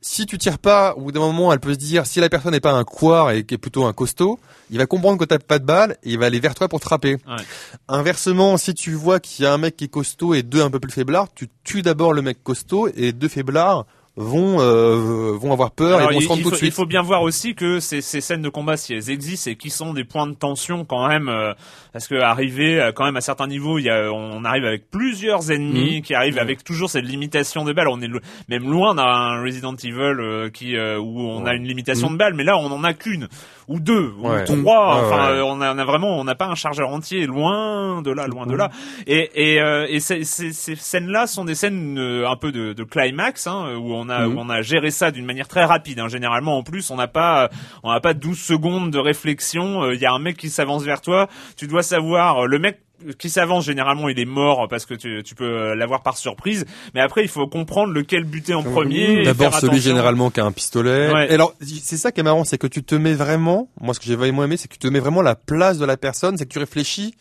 Si 0.00 0.26
tu 0.26 0.38
tires 0.38 0.58
pas, 0.60 0.94
au 0.94 1.00
bout 1.00 1.12
d'un 1.12 1.18
moment, 1.18 1.52
elle 1.52 1.58
peut 1.58 1.72
se 1.72 1.78
dire 1.78 2.06
si 2.06 2.20
la 2.20 2.28
personne 2.28 2.52
n'est 2.52 2.60
pas 2.60 2.70
un 2.70 2.84
couard 2.84 3.32
et 3.32 3.44
qui 3.44 3.54
est 3.54 3.58
plutôt 3.58 3.84
un 3.84 3.92
costaud, 3.92 4.38
il 4.70 4.78
va 4.78 4.86
comprendre 4.86 5.18
que 5.18 5.24
t'as 5.24 5.40
pas 5.40 5.58
de 5.58 5.64
balle 5.64 5.96
et 6.04 6.10
il 6.12 6.18
va 6.20 6.26
aller 6.26 6.38
vers 6.38 6.54
toi 6.54 6.68
pour 6.68 6.78
te 6.78 6.84
frapper. 6.84 7.14
Ouais. 7.26 7.42
Inversement, 7.88 8.56
si 8.58 8.74
tu 8.74 8.92
vois 8.92 9.18
qu'il 9.18 9.44
y 9.44 9.46
a 9.48 9.52
un 9.52 9.58
mec 9.58 9.76
qui 9.76 9.84
est 9.84 9.88
costaud 9.88 10.34
et 10.34 10.42
deux 10.44 10.62
un 10.62 10.70
peu 10.70 10.78
plus 10.78 10.92
faiblards, 10.92 11.26
tu 11.34 11.48
tues 11.64 11.82
d'abord 11.82 12.12
le 12.12 12.22
mec 12.22 12.42
costaud 12.44 12.88
et 12.94 13.12
deux 13.12 13.28
faiblards 13.28 13.86
vont 14.18 14.60
euh, 14.60 15.32
vont 15.38 15.52
avoir 15.52 15.70
peur 15.70 15.98
Alors, 15.98 16.10
et 16.10 16.14
vont 16.14 16.20
il, 16.20 16.24
se 16.24 16.28
rendre 16.28 16.42
tout 16.42 16.48
faut, 16.48 16.54
de 16.54 16.56
suite. 16.56 16.68
il 16.68 16.74
faut 16.74 16.86
bien 16.86 17.02
voir 17.02 17.22
aussi 17.22 17.54
que 17.54 17.78
ces, 17.78 18.00
ces 18.00 18.20
scènes 18.20 18.42
de 18.42 18.48
combat, 18.48 18.76
si 18.76 18.92
elles 18.92 19.10
existent 19.10 19.50
et 19.50 19.56
qui 19.56 19.70
sont 19.70 19.94
des 19.94 20.04
points 20.04 20.26
de 20.26 20.34
tension 20.34 20.84
quand 20.84 21.06
même, 21.08 21.28
euh, 21.28 21.54
parce 21.92 22.08
que 22.08 22.16
arriver 22.16 22.80
euh, 22.80 22.92
quand 22.92 23.04
même 23.04 23.16
à 23.16 23.20
certains 23.20 23.46
niveaux, 23.46 23.78
il 23.78 23.84
y 23.84 23.90
a, 23.90 24.12
on 24.12 24.44
arrive 24.44 24.64
avec 24.64 24.90
plusieurs 24.90 25.50
ennemis 25.52 26.02
qui 26.02 26.14
arrivent 26.14 26.38
avec 26.38 26.64
toujours 26.64 26.90
cette 26.90 27.04
limitation 27.04 27.64
de 27.64 27.72
balles. 27.72 27.88
On 27.88 28.00
est 28.00 28.10
même 28.48 28.70
loin 28.70 28.94
d'un 28.94 29.40
Resident 29.42 29.74
Evil 29.74 30.20
euh, 30.20 30.50
qui 30.50 30.76
euh, 30.76 30.98
où 30.98 31.20
on 31.20 31.46
a 31.46 31.54
une 31.54 31.64
limitation 31.64 32.10
de 32.10 32.16
balles, 32.16 32.34
mais 32.34 32.44
là 32.44 32.58
on 32.58 32.70
en 32.72 32.84
a 32.84 32.94
qu'une 32.94 33.28
ou 33.68 33.80
deux 33.80 34.12
ou 34.18 34.28
trois. 34.44 35.04
Enfin, 35.04 35.28
ouais. 35.30 35.38
euh, 35.38 35.44
on 35.44 35.60
a, 35.60 35.74
on 35.74 35.78
a 35.78 35.84
vraiment, 35.84 36.18
on 36.18 36.24
n'a 36.24 36.34
pas 36.34 36.46
un 36.46 36.54
chargeur 36.54 36.88
entier, 36.88 37.26
loin 37.26 38.02
de 38.02 38.10
là, 38.10 38.26
loin 38.26 38.46
de 38.46 38.54
là. 38.54 38.70
Et 39.06 39.30
et, 39.54 39.60
euh, 39.60 39.86
et 39.88 40.00
ces, 40.00 40.24
ces, 40.24 40.52
ces 40.52 40.74
scènes-là 40.74 41.26
sont 41.26 41.44
des 41.44 41.54
scènes 41.54 41.98
euh, 41.98 42.28
un 42.28 42.36
peu 42.36 42.50
de, 42.50 42.72
de 42.72 42.82
climax 42.82 43.46
hein, 43.46 43.74
où 43.76 43.92
on 43.92 44.08
a 44.08 44.26
où 44.26 44.34
on 44.38 44.48
a 44.48 44.62
géré 44.62 44.90
ça 44.90 45.10
d'une 45.10 45.26
manière 45.26 45.48
très 45.48 45.64
rapide. 45.64 46.00
Hein. 46.00 46.08
Généralement, 46.08 46.56
en 46.58 46.62
plus, 46.62 46.90
on 46.90 46.96
n'a 46.96 47.08
pas 47.08 47.50
on 47.82 47.92
n'a 47.92 48.00
pas 48.00 48.14
12 48.14 48.38
secondes 48.38 48.90
de 48.90 48.98
réflexion. 48.98 49.84
Euh, 49.84 49.94
Il 49.94 50.00
y 50.00 50.06
a 50.06 50.12
un 50.12 50.18
mec 50.18 50.36
qui 50.36 50.48
s'avance 50.48 50.82
vers 50.82 51.00
toi, 51.00 51.28
tu 51.56 51.66
dois 51.66 51.82
savoir 51.82 52.46
le 52.46 52.58
mec 52.58 52.80
qui 53.18 53.30
s'avance 53.30 53.64
généralement 53.64 54.08
il 54.08 54.18
est 54.18 54.24
mort 54.24 54.66
parce 54.68 54.86
que 54.86 54.94
tu, 54.94 55.22
tu 55.22 55.34
peux 55.34 55.44
euh, 55.44 55.74
l'avoir 55.74 56.02
par 56.02 56.16
surprise 56.16 56.64
mais 56.94 57.00
après 57.00 57.22
il 57.22 57.28
faut 57.28 57.46
comprendre 57.46 57.92
lequel 57.92 58.24
buter 58.24 58.54
en 58.54 58.62
premier 58.62 59.20
et 59.20 59.24
D'abord 59.24 59.54
celui 59.54 59.68
attention. 59.68 59.90
généralement 59.90 60.30
qui 60.30 60.40
a 60.40 60.44
un 60.44 60.52
pistolet. 60.52 61.12
Ouais. 61.12 61.30
Et 61.30 61.34
alors 61.34 61.54
c'est 61.60 61.96
ça 61.96 62.12
qui 62.12 62.20
est 62.20 62.24
marrant, 62.24 62.44
c'est 62.44 62.58
que 62.58 62.66
tu 62.66 62.82
te 62.82 62.94
mets 62.94 63.14
vraiment, 63.14 63.68
moi 63.80 63.94
ce 63.94 64.00
que 64.00 64.06
j'ai 64.06 64.16
vraiment 64.16 64.44
aimé, 64.44 64.56
c'est 64.56 64.68
que 64.68 64.72
tu 64.74 64.78
te 64.80 64.88
mets 64.88 65.00
vraiment 65.00 65.22
la 65.22 65.34
place 65.36 65.78
de 65.78 65.84
la 65.84 65.96
personne, 65.96 66.36
c'est 66.36 66.44
que 66.46 66.52
tu 66.52 66.58
réfléchis, 66.58 67.14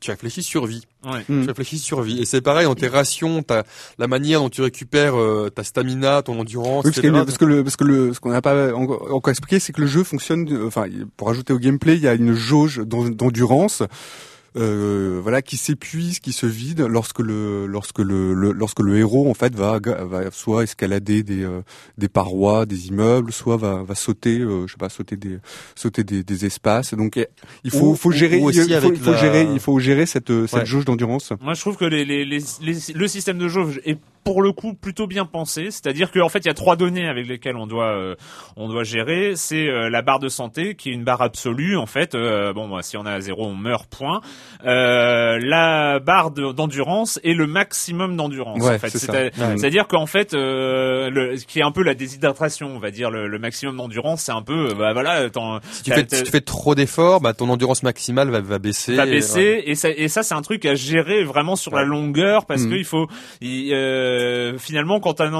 tu 0.00 0.10
réfléchis 0.10 0.42
survie. 0.42 0.82
Ouais. 1.04 1.20
Mm. 1.28 1.42
Tu 1.42 1.46
réfléchis 1.48 1.78
survie. 1.78 2.20
Et 2.20 2.24
c'est 2.24 2.40
pareil 2.40 2.64
dans 2.66 2.74
tes 2.74 2.88
rations, 2.88 3.44
ta, 3.44 3.62
la 3.98 4.08
manière 4.08 4.40
dont 4.40 4.48
tu 4.48 4.60
récupères 4.62 5.14
euh, 5.16 5.48
ta 5.48 5.62
stamina, 5.62 6.22
ton 6.22 6.40
endurance, 6.40 6.84
Oui, 6.84 6.90
parce, 6.90 6.98
etc. 6.98 7.08
que 7.12 7.14
le- 7.18 7.24
parce 7.24 7.38
que 7.38 7.44
le, 7.44 7.62
parce 7.62 7.76
que 7.76 7.84
le, 7.84 8.12
ce 8.14 8.18
qu'on 8.18 8.30
n'a 8.30 8.42
pas 8.42 8.74
encore, 8.74 9.14
encore 9.14 9.30
expliqué, 9.30 9.60
c'est 9.60 9.72
que 9.72 9.80
le 9.80 9.86
jeu 9.86 10.02
fonctionne. 10.02 10.48
euh, 10.52 10.66
Enfin, 10.66 10.86
pour 11.16 11.30
ajouter 11.30 11.52
au 11.52 11.58
gameplay, 11.60 11.94
il 11.94 12.02
y 12.02 12.08
a 12.08 12.14
une 12.14 12.34
jauge 12.34 12.78
d'en- 12.84 13.08
d'endurance, 13.10 13.84
euh, 14.56 15.18
voilà, 15.22 15.40
qui 15.42 15.56
s'épuise, 15.56 16.18
qui 16.20 16.32
se 16.32 16.46
vide 16.46 16.80
lorsque 16.80 17.20
le, 17.20 17.66
lorsque 17.66 17.98
le, 18.00 18.34
le- 18.34 18.52
lorsque 18.52 18.80
le 18.80 18.96
héros 18.98 19.30
en 19.30 19.34
fait 19.34 19.54
va, 19.54 19.78
va 19.82 20.30
soit 20.30 20.64
escalader 20.64 21.22
des, 21.22 21.42
euh, 21.42 21.62
des 21.98 22.08
parois, 22.08 22.66
des 22.66 22.88
immeubles, 22.88 23.32
soit 23.32 23.56
va, 23.56 23.82
va 23.82 23.94
sauter, 23.94 24.40
euh, 24.40 24.66
je 24.66 24.72
sais 24.72 24.78
pas, 24.78 24.88
sauter 24.88 25.16
des, 25.16 25.38
sauter 25.74 26.04
des, 26.04 26.22
des 26.22 26.44
espaces. 26.44 26.94
Donc, 26.94 27.18
il 27.64 27.70
faut, 27.70 27.92
Ou- 27.92 27.96
faut 27.96 28.10
gérer, 28.10 28.38
ou 28.40 28.44
aussi 28.48 28.58
il 28.58 28.80
faut, 28.80 28.92
il 28.92 28.98
faut 29.00 29.12
la- 29.12 29.16
gérer, 29.16 29.48
il 29.52 29.60
faut 29.60 29.78
gérer 29.78 30.06
cette, 30.06 30.46
cette 30.46 30.60
Ouais. 30.60 30.66
jauge 30.66 30.84
d'endurance. 30.84 31.32
Moi, 31.40 31.54
je 31.54 31.60
trouve 31.60 31.76
que 31.76 31.84
les, 31.84 32.04
les, 32.04 32.24
les, 32.24 32.40
les- 32.60 32.94
le 32.94 33.08
système 33.08 33.38
de 33.38 33.48
jauge 33.48 33.80
est 33.84 33.98
pour 34.24 34.42
le 34.42 34.52
coup 34.52 34.74
plutôt 34.74 35.06
bien 35.06 35.24
pensé. 35.24 35.70
C'est-à-dire 35.70 36.10
qu'en 36.10 36.28
fait, 36.28 36.40
il 36.40 36.46
y 36.46 36.50
a 36.50 36.54
trois 36.54 36.76
données 36.76 37.08
avec 37.08 37.26
lesquelles 37.26 37.56
on 37.56 37.66
doit 37.66 37.92
euh, 37.96 38.14
on 38.56 38.68
doit 38.68 38.84
gérer. 38.84 39.32
C'est 39.36 39.66
euh, 39.68 39.88
la 39.90 40.02
barre 40.02 40.18
de 40.18 40.28
santé, 40.28 40.74
qui 40.74 40.90
est 40.90 40.92
une 40.92 41.04
barre 41.04 41.22
absolue. 41.22 41.76
En 41.76 41.86
fait, 41.86 42.14
euh, 42.14 42.52
bon, 42.52 42.68
bah, 42.68 42.82
si 42.82 42.96
on 42.96 43.04
a 43.06 43.20
zéro, 43.20 43.46
on 43.46 43.54
meurt. 43.54 43.82
Point. 43.90 44.20
Euh, 44.64 45.38
la 45.42 45.98
barre 45.98 46.30
de- 46.30 46.52
d'endurance 46.52 47.18
et 47.24 47.34
le 47.34 47.46
maximum 47.46 48.16
d'endurance. 48.16 48.60
Ouais, 48.62 48.76
en 48.76 48.78
fait, 48.78 48.94
Ouais. 49.12 49.30
c'est-à-dire 49.56 49.86
qu'en 49.88 50.06
fait, 50.06 50.34
euh, 50.34 51.10
le, 51.10 51.36
qui 51.36 51.58
est 51.58 51.62
un 51.64 51.72
peu 51.72 51.82
la 51.82 51.94
déshydratation, 51.94 52.68
on 52.74 52.78
va 52.78 52.90
dire, 52.90 53.10
le, 53.10 53.26
le 53.26 53.38
maximum 53.38 53.76
d'endurance, 53.76 54.22
c'est 54.22 54.32
un 54.32 54.42
peu, 54.42 54.70
euh, 54.70 54.74
bah 54.74 54.92
voilà, 54.92 55.28
t'en- 55.30 55.60
si 55.72 55.82
tu 55.82 55.90
fais, 55.92 56.06
si 56.10 56.22
tu 56.22 56.30
fais 56.30 56.40
trop 56.40 56.74
d'efforts, 56.74 57.20
bah, 57.20 57.34
ton 57.34 57.48
endurance 57.48 57.82
maximale 57.82 58.30
va, 58.30 58.40
va 58.40 58.58
baisser. 58.58 58.94
va 58.94 59.06
Et, 59.06 59.10
baisser 59.10 59.38
ouais. 59.56 59.62
et 59.66 59.74
ça 59.74 59.90
et 59.90 60.08
ça 60.08 60.22
c'est 60.22 60.34
un 60.34 60.42
truc 60.42 60.64
à 60.64 60.74
gérer 60.74 61.24
vraiment 61.24 61.56
sur 61.56 61.74
la 61.74 61.82
longueur 61.84 62.46
parce 62.46 62.62
Mhm. 62.62 62.70
que 62.70 62.74
il 62.76 62.84
faut 62.84 63.08
il, 63.40 63.72
euh, 64.12 64.58
finalement 64.58 65.00
quand 65.00 65.20
un 65.20 65.32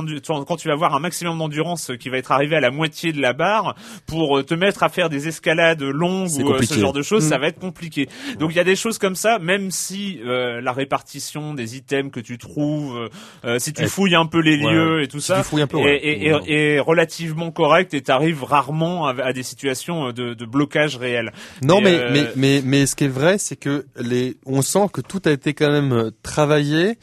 tu 0.57 0.69
vas 0.69 0.75
avoir 0.75 0.95
un 0.95 1.01
maximum 1.01 1.39
d'endurance 1.39 1.91
qui 2.01 2.09
va 2.09 2.19
être 2.19 2.33
arrivé 2.33 2.57
à 2.57 2.61
la 2.61 2.71
moitié 2.71 3.13
de 3.13 3.21
la 3.21 3.33
barre 3.33 3.75
pour 4.07 4.39
euh, 4.39 4.43
te 4.43 4.55
mettre 4.55 4.83
à 4.83 4.89
faire 4.89 5.09
des 5.11 5.29
escalades 5.29 5.83
longues 5.83 6.31
ou 6.43 6.53
euh, 6.53 6.63
ce 6.63 6.79
genre 6.79 6.93
de 6.93 7.03
choses 7.03 7.25
ça 7.29 7.39
va 7.39 7.49
être 7.49 7.59
compliqué. 7.59 8.09
Donc 8.39 8.51
il 8.53 8.57
y 8.57 8.61
a 8.61 8.65
des 8.65 8.77
choses 8.77 8.99
comme 8.99 9.17
ça 9.17 9.39
même 9.39 9.71
si 9.71 10.21
euh, 10.25 10.61
la 10.61 10.73
répartition 10.73 11.55
des 11.55 11.77
items 11.77 12.11
que 12.13 12.21
tu 12.21 12.39
trouves 12.39 13.09
euh, 13.45 13.59
si 13.59 13.73
tu 13.73 13.87
fouilles 13.87 14.15
un 14.15 14.27
peu 14.27 14.41
les 14.41 14.53
Ouais. 14.63 14.73
lieux 14.73 15.03
et 15.03 15.09
tout 15.09 15.19
Si 15.21 15.27
ça 15.29 15.39
tu 15.39 15.45
fouilles 15.45 15.63
un 15.63 15.67
peu, 15.67 15.79
est, 15.79 15.83
ouais. 15.85 15.97
est- 16.07 16.27
est- 16.27 16.53
est 16.77 16.81
relativement 16.81 17.51
correct 17.51 17.95
et 17.95 18.03
t'arrives 18.03 18.45
rarement 18.45 19.07
à, 19.07 19.15
à 19.23 19.33
des 19.33 19.43
situations 19.43 20.13
de, 20.13 20.35
de 20.35 20.45
blocage 20.45 20.97
réel. 20.97 21.33
Non, 21.63 21.79
Et, 21.81 21.83
mais, 21.85 21.95
euh, 21.99 22.11
mais, 22.13 22.25
mais, 22.37 22.63
mais 22.65 22.87
ce 22.87 22.95
qui 22.97 23.05
est 23.05 23.09
vrai, 23.09 23.39
c'est 23.39 23.57
que 23.57 23.87
les, 23.97 24.37
on 24.47 24.63
sent 24.63 24.87
que 24.93 25.01
tout 25.01 25.21
a 25.25 25.31
été 25.31 25.55
quand 25.55 25.71
même 25.71 26.11
travaillé 26.23 26.97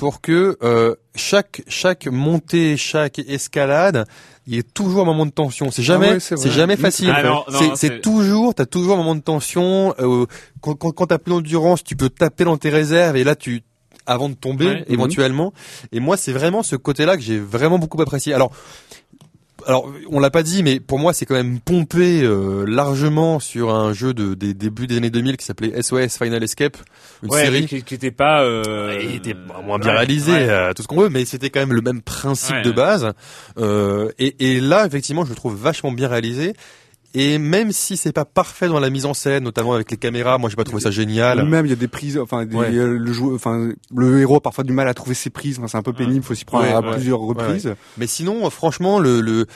pour 0.00 0.22
que 0.22 0.56
euh, 0.62 0.94
chaque 1.14 1.60
chaque 1.68 2.06
montée, 2.06 2.78
chaque 2.78 3.18
escalade, 3.18 4.06
il 4.46 4.54
y 4.54 4.58
ait 4.58 4.62
toujours 4.62 5.02
un 5.02 5.04
moment 5.04 5.26
de 5.26 5.30
tension. 5.30 5.70
C'est 5.70 5.82
jamais, 5.82 6.08
Ah 6.08 6.14
ouais, 6.14 6.20
c'est 6.20 6.50
jamais 6.50 6.76
facile. 6.76 7.12
Ah 7.14 7.44
c'est 7.74 8.00
toujours, 8.00 8.54
t'as 8.54 8.64
toujours 8.64 8.94
un 8.94 8.96
moment 8.96 9.14
de 9.14 9.20
tension. 9.20 9.94
Euh, 9.98 10.24
quand 10.62 10.74
quand, 10.74 10.92
quand 10.92 11.08
t'as 11.08 11.18
plus 11.18 11.34
d'endurance, 11.34 11.84
tu 11.84 11.96
peux 11.96 12.08
taper 12.08 12.44
dans 12.44 12.56
tes 12.56 12.70
réserves 12.70 13.14
et 13.18 13.24
là 13.24 13.36
tu 13.36 13.62
avant 14.06 14.30
de 14.30 14.34
tomber 14.34 14.84
éventuellement. 14.88 15.52
Et 15.92 16.00
moi, 16.00 16.16
c'est 16.16 16.32
vraiment 16.32 16.62
ce 16.62 16.76
côté-là 16.76 17.18
que 17.18 17.22
j'ai 17.22 17.38
vraiment 17.38 17.78
beaucoup 17.78 18.00
apprécié. 18.00 18.32
Alors, 18.32 18.52
alors 19.66 19.90
on 20.08 20.20
l'a 20.20 20.30
pas 20.30 20.42
dit, 20.42 20.62
mais 20.62 20.80
pour 20.80 20.98
moi 20.98 21.12
c'est 21.12 21.26
quand 21.26 21.34
même 21.34 21.60
pompé 21.60 22.22
euh, 22.22 22.64
largement 22.66 23.40
sur 23.40 23.74
un 23.74 23.92
jeu 23.92 24.14
de, 24.14 24.34
des 24.34 24.54
débuts 24.54 24.86
des 24.86 24.96
années 24.96 25.10
2000 25.10 25.36
qui 25.36 25.44
s'appelait 25.44 25.80
SOS 25.80 26.18
Final 26.18 26.42
Escape, 26.42 26.76
une 27.22 27.30
série 27.30 27.66
qui, 27.66 27.82
qui 27.82 27.94
était 27.94 28.10
pas, 28.10 28.42
euh... 28.42 28.98
était 28.98 29.34
moins 29.64 29.78
bien 29.78 29.92
réalisé, 29.92 30.32
euh, 30.34 30.72
tout 30.72 30.82
ce 30.82 30.88
qu'on 30.88 31.00
veut, 31.00 31.08
mais 31.08 31.24
c'était 31.24 31.50
quand 31.50 31.60
même 31.60 31.72
le 31.72 31.82
même 31.82 32.02
principe 32.02 32.62
de 32.62 32.70
base. 32.70 33.12
Euh, 33.58 34.10
et, 34.18 34.36
et 34.54 34.60
là 34.60 34.86
effectivement 34.86 35.24
je 35.24 35.30
le 35.30 35.36
trouve 35.36 35.54
vachement 35.54 35.92
bien 35.92 36.08
réalisé. 36.08 36.54
Et 37.12 37.38
même 37.38 37.72
si 37.72 37.96
c'est 37.96 38.12
pas 38.12 38.24
parfait 38.24 38.68
dans 38.68 38.78
la 38.78 38.88
mise 38.88 39.04
en 39.04 39.14
scène, 39.14 39.42
notamment 39.42 39.72
avec 39.72 39.90
les 39.90 39.96
caméras, 39.96 40.38
moi 40.38 40.48
j'ai 40.48 40.56
pas 40.56 40.64
trouvé 40.64 40.80
ça 40.80 40.92
génial. 40.92 41.44
Même 41.44 41.66
il 41.66 41.70
y 41.70 41.72
a 41.72 41.76
des 41.76 41.88
prises, 41.88 42.16
enfin 42.18 42.44
le 42.44 43.12
joueur, 43.12 43.34
enfin 43.34 43.70
le 43.94 44.20
héros 44.20 44.36
a 44.36 44.40
parfois 44.40 44.62
du 44.62 44.72
mal 44.72 44.86
à 44.86 44.94
trouver 44.94 45.14
ses 45.14 45.30
prises. 45.30 45.58
Enfin, 45.58 45.66
c'est 45.66 45.76
un 45.76 45.82
peu 45.82 45.92
pénible, 45.92 46.24
faut 46.24 46.34
s'y 46.34 46.44
prendre 46.44 46.74
à 46.74 46.82
plusieurs 46.92 47.18
reprises. 47.20 47.74
Mais 47.98 48.06
sinon, 48.06 48.48
franchement, 48.50 48.98
le, 49.00 49.20
le, 49.20 49.46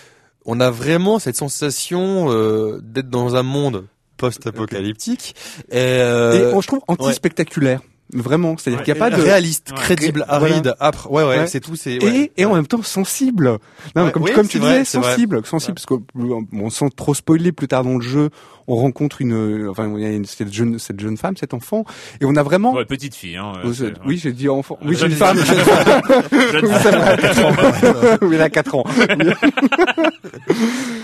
on 0.44 0.58
a 0.60 0.70
vraiment 0.70 1.18
cette 1.18 1.36
sensation 1.36 2.26
euh, 2.30 2.80
d'être 2.82 3.08
dans 3.08 3.36
un 3.36 3.42
monde 3.42 3.86
post-apocalyptique 4.16 5.34
et, 5.70 5.76
euh, 5.76 6.50
et 6.50 6.54
on, 6.54 6.60
je 6.60 6.66
trouve 6.66 6.80
anti-spectaculaire. 6.88 7.80
Vraiment, 8.12 8.56
c'est-à-dire 8.56 8.84
qu'il 8.84 8.92
n'y 8.92 9.00
a 9.00 9.02
pas 9.02 9.16
de 9.16 9.20
réaliste, 9.20 9.72
crédible, 9.72 10.24
aride, 10.28 10.74
âpre. 10.78 11.10
Ouais, 11.10 11.24
ouais, 11.24 11.46
c'est 11.46 11.60
tout. 11.60 11.74
C'est 11.74 11.94
et, 11.94 12.32
et 12.36 12.44
en 12.44 12.54
même 12.54 12.66
temps 12.66 12.82
sensible. 12.82 13.58
Non, 13.96 14.10
comme, 14.10 14.28
comme 14.30 14.46
tu 14.46 14.58
disais, 14.60 14.84
sensible, 14.84 15.44
sensible, 15.44 15.74
parce 15.74 15.86
qu'on 15.86 16.70
sans 16.70 16.90
trop 16.90 17.14
spoiler 17.14 17.50
plus 17.50 17.66
tard 17.66 17.82
dans 17.82 17.96
le 17.96 18.02
jeu, 18.02 18.28
on 18.68 18.76
rencontre 18.76 19.20
une, 19.20 19.68
enfin, 19.68 19.90
il 19.96 20.02
y 20.02 20.06
a 20.06 20.10
une, 20.10 20.26
cette 20.26 20.52
jeune, 20.52 20.78
cette 20.78 21.00
jeune 21.00 21.16
femme, 21.16 21.36
cet 21.36 21.54
enfant, 21.54 21.84
et 22.20 22.24
on 22.26 22.36
a 22.36 22.42
vraiment. 22.42 22.74
Ouais, 22.74 22.84
petite 22.84 23.14
fille. 23.14 23.36
Hein, 23.36 23.54
euh, 23.64 23.92
oui, 24.06 24.18
j'ai 24.22 24.32
dit 24.32 24.48
enfant. 24.48 24.78
Oui, 24.84 24.96
jeune 24.96 25.10
femme. 25.10 25.38
Jeune 25.44 26.66
femme. 26.68 27.20
jeune 27.20 27.32
femme. 27.32 28.18
oui, 28.22 28.34
elle 28.34 28.42
a 28.42 28.50
4 28.50 28.74
ans. 28.76 28.84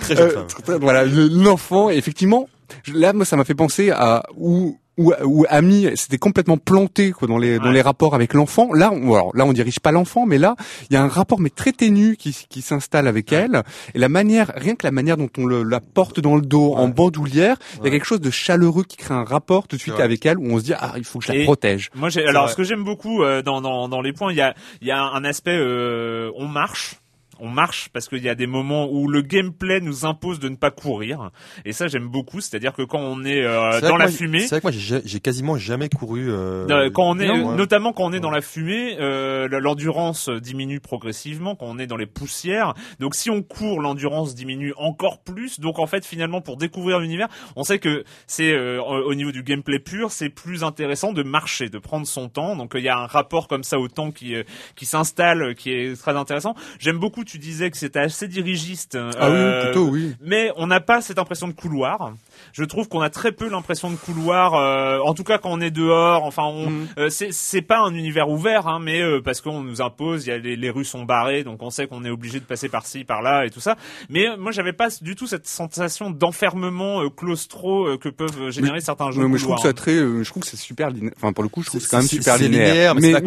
Très 0.01 0.17
jeune 0.17 0.31
femme. 0.31 0.47
Euh, 0.69 0.79
voilà, 0.81 1.05
l'enfant, 1.05 1.91
effectivement. 1.91 2.49
Là, 2.93 3.13
moi, 3.13 3.25
ça 3.25 3.37
m'a 3.37 3.45
fait 3.45 3.55
penser 3.55 3.91
à 3.91 4.23
où 4.37 4.79
où, 5.01 5.13
où 5.25 5.47
Ami 5.49 5.89
s'était 5.97 6.19
complètement 6.19 6.59
planté 6.59 7.11
quoi, 7.13 7.27
dans 7.27 7.39
les 7.39 7.59
dans 7.59 7.71
les 7.71 7.81
rapports 7.81 8.15
avec 8.15 8.35
l'enfant. 8.35 8.73
Là, 8.73 8.91
on, 8.93 9.15
alors 9.15 9.31
là, 9.35 9.45
on 9.47 9.53
dirige 9.53 9.81
pas 9.81 9.93
l'enfant, 9.93 10.27
mais 10.27 10.39
là, 10.39 10.57
il 10.91 10.95
y 10.95 10.97
a 10.97 11.03
un 11.03 11.09
rapport 11.09 11.41
mais 11.41 11.51
très 11.51 11.73
ténu 11.73 12.17
qui, 12.17 12.37
qui 12.49 12.63
s'installe 12.63 13.09
avec 13.09 13.33
elle. 13.33 13.63
Et 13.95 13.99
la 13.99 14.09
manière, 14.09 14.53
rien 14.55 14.75
que 14.75 14.87
la 14.87 14.93
manière 14.93 15.17
dont 15.17 15.31
on 15.39 15.47
le, 15.47 15.63
la 15.63 15.81
porte 15.81 16.21
dans 16.21 16.37
le 16.37 16.43
dos 16.43 16.75
en 16.75 16.89
bandoulière, 16.89 17.57
il 17.79 17.85
y 17.85 17.89
a 17.89 17.91
quelque 17.91 18.07
chose 18.07 18.21
de 18.21 18.31
chaleureux 18.31 18.85
qui 18.85 18.97
crée 18.97 19.15
un 19.15 19.25
rapport 19.25 19.67
tout 19.67 19.77
de 19.77 19.81
suite 19.81 20.01
avec 20.01 20.27
elle 20.27 20.39
où 20.39 20.47
on 20.53 20.59
se 20.59 20.65
dit 20.65 20.75
ah 20.75 20.95
il 20.97 21.05
faut 21.05 21.19
que 21.19 21.27
je 21.27 21.33
la 21.33 21.45
protège. 21.45 21.91
Moi, 21.95 22.11
j'ai, 22.11 22.27
alors 22.27 22.51
ce 22.51 22.57
que 22.57 22.65
j'aime 22.65 22.85
beaucoup 22.85 23.23
euh, 23.23 23.43
dans, 23.43 23.61
dans 23.61 23.89
dans 23.89 24.03
les 24.03 24.13
points, 24.13 24.33
il 24.33 24.37
y 24.37 24.43
a 24.43 24.55
il 24.83 24.89
y 24.89 24.93
a 24.93 25.01
un 25.01 25.25
aspect 25.25 25.57
euh, 25.57 26.31
on 26.37 26.47
marche 26.47 27.00
on 27.41 27.49
marche 27.49 27.89
parce 27.93 28.09
qu'il 28.09 28.23
y 28.23 28.29
a 28.29 28.35
des 28.35 28.47
moments 28.47 28.89
où 28.91 29.09
le 29.09 29.23
gameplay 29.23 29.81
nous 29.81 30.05
impose 30.05 30.39
de 30.39 30.49
ne 30.49 30.57
pas 30.57 30.71
courir. 30.71 31.31
Et 31.65 31.73
ça 31.73 31.89
j'aime 31.89 32.09
beaucoup. 32.09 32.41
C'est-à-dire 32.41 32.73
que 32.73 32.83
quand 32.83 33.01
on 33.01 33.25
est, 33.25 33.43
euh, 33.43 33.81
dans 33.81 33.97
la 33.97 34.09
fumée 34.09 34.41
c'est 34.41 34.61
vrai 34.61 34.61
que 34.61 34.79
moi 34.79 35.01
j'ai 35.05 35.21
quasiment 35.21 35.57
jamais 35.57 35.89
couru 35.89 36.31
euh, 36.31 36.91
quand 36.91 37.05
on 37.05 37.19
est 37.19 37.29
notamment 37.29 37.93
quand 37.93 38.05
on 38.05 38.13
est 38.13 38.21
dans 38.21 38.31
la 38.31 38.41
fumée 38.41 38.97
euh, 39.01 39.49
l'endurance 39.49 40.29
diminue 40.29 40.81
progressivement. 40.81 41.57
Quand 41.57 41.67
on 41.67 41.79
est 41.79 41.87
dans 41.87 41.97
les 41.97 42.07
poussières. 42.07 42.75
Donc 42.99 43.15
si 43.15 43.31
on 43.31 43.43
court 43.43 43.81
l'endurance 43.81 44.35
diminue 44.35 44.73
encore 44.77 45.23
plus. 45.23 45.61
Donc 45.61 45.79
en 45.79 45.87
fait 45.87 46.05
finalement 46.05 46.41
pour 46.41 46.57
découvrir 46.57 47.01
l'univers 47.01 47.29
on 47.57 47.65
sait 47.65 47.79
que 47.79 48.05
c'est 48.27 48.57
au 48.79 49.15
niveau 49.15 49.33
du 49.33 49.43
gameplay 49.43 49.79
pur 49.79 50.13
c'est 50.13 50.29
plus 50.29 50.65
intéressant 50.65 51.13
de 51.13 51.23
marcher 51.23 51.69
de 51.69 51.79
prendre 51.79 52.07
son 52.07 52.29
temps. 52.29 52.57
Donc 52.57 52.73
il 52.75 52.83
y 52.83 52.89
a 52.89 52.99
un 52.99 53.07
rapport 53.07 53.49
comme 53.49 53.65
ça 53.65 53.79
au 53.79 53.89
temps 53.89 54.11
qui 54.11 54.35
qui 54.77 54.87
s'installe 54.87 55.55
qui 55.55 55.73
est 55.73 56.01
très 56.01 56.17
intéressant. 56.17 56.55
J'aime 56.79 56.99
beaucoup 56.99 57.25
tu 57.31 57.39
disais 57.39 57.71
que 57.71 57.77
c'était 57.77 58.01
assez 58.01 58.27
dirigiste. 58.27 58.99
Ah 59.19 59.31
oui, 59.31 59.65
plutôt 59.65 59.89
oui. 59.89 60.17
Mais 60.21 60.51
on 60.57 60.67
n'a 60.67 60.81
pas 60.81 61.01
cette 61.01 61.19
impression 61.19 61.47
de 61.47 61.53
couloir. 61.53 62.15
Je 62.53 62.65
trouve 62.65 62.89
qu'on 62.89 63.01
a 63.01 63.11
très 63.11 63.33
peu 63.33 63.49
l'impression 63.49 63.91
de 63.91 63.97
couloir. 63.97 64.55
Euh, 64.55 64.99
en 65.01 65.15
tout 65.15 65.25
cas, 65.25 65.39
quand 65.39 65.51
on 65.51 65.61
est 65.61 65.71
dehors, 65.71 66.25
enfin, 66.25 66.45
on, 66.45 66.71
mm. 66.71 66.89
euh, 66.99 67.09
c'est 67.11 67.63
pas 67.63 67.81
un 67.81 67.95
univers 67.95 68.29
ouvert, 68.29 68.67
hein, 68.67 68.79
mais 68.81 69.01
euh, 69.01 69.21
parce 69.21 69.41
qu'on 69.41 69.63
nous 69.63 69.81
impose, 69.83 70.27
il 70.27 70.31
y 70.31 70.33
a 70.33 70.39
les, 70.39 70.57
les, 70.57 70.71
rues 70.71 70.85
sont 70.85 71.05
barrées, 71.05 71.45
donc 71.45 71.63
on 71.63 71.71
sait 71.71 71.87
qu'on 71.87 72.05
est 72.05 72.11
obligé 72.11 72.41
de 72.41 72.45
passer 72.45 72.69
par-ci, 72.69 73.05
par-là 73.05 73.47
et 73.47 73.51
tout 73.51 73.61
ça. 73.61 73.77
Mais 74.09 74.27
moi, 74.39 74.53
j'avais 74.53 74.73
pas 74.73 74.89
du 75.01 75.15
tout 75.15 75.27
cette 75.27 75.47
sensation 75.47 76.11
d'enfermement 76.11 77.09
claustro 77.11 77.99
que 77.99 78.09
peuvent 78.09 78.51
générer 78.51 78.81
certains 78.81 79.11
jeux. 79.11 79.27
Mais, 79.27 79.39
je 79.39 79.45
trouve 79.45 79.57
que 79.57 79.63
c'est 79.63 79.75
très, 79.75 79.97
je 79.97 80.29
trouve 80.29 80.43
que 80.43 80.49
c'est 80.49 80.57
super 80.57 80.91
linéaire. 80.91 81.13
Enfin, 81.17 81.33
pour 81.33 81.43
le 81.43 81.49
coup, 81.49 81.63
je 81.63 81.69
trouve 81.69 81.81
que 81.81 81.87
c'est 81.87 81.91
quand 81.91 81.99
même 81.99 82.07
super 82.07 82.39
linéaire. 82.39 82.95
mais, 82.95 83.13
c'est 83.13 83.21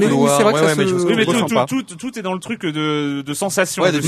vrai 0.43 0.53
que 0.53 0.59
ça 0.59 0.73
oui, 0.75 1.15
mais 1.15 1.25
tout, 1.25 1.83
tout, 1.83 1.95
tout, 1.95 2.19
est 2.19 2.21
dans 2.21 2.33
le 2.33 2.39
truc 2.39 2.61
de, 2.65 3.21
de 3.21 3.33
sensation. 3.33 3.83
Ouais, 3.83 3.91
de 3.91 3.99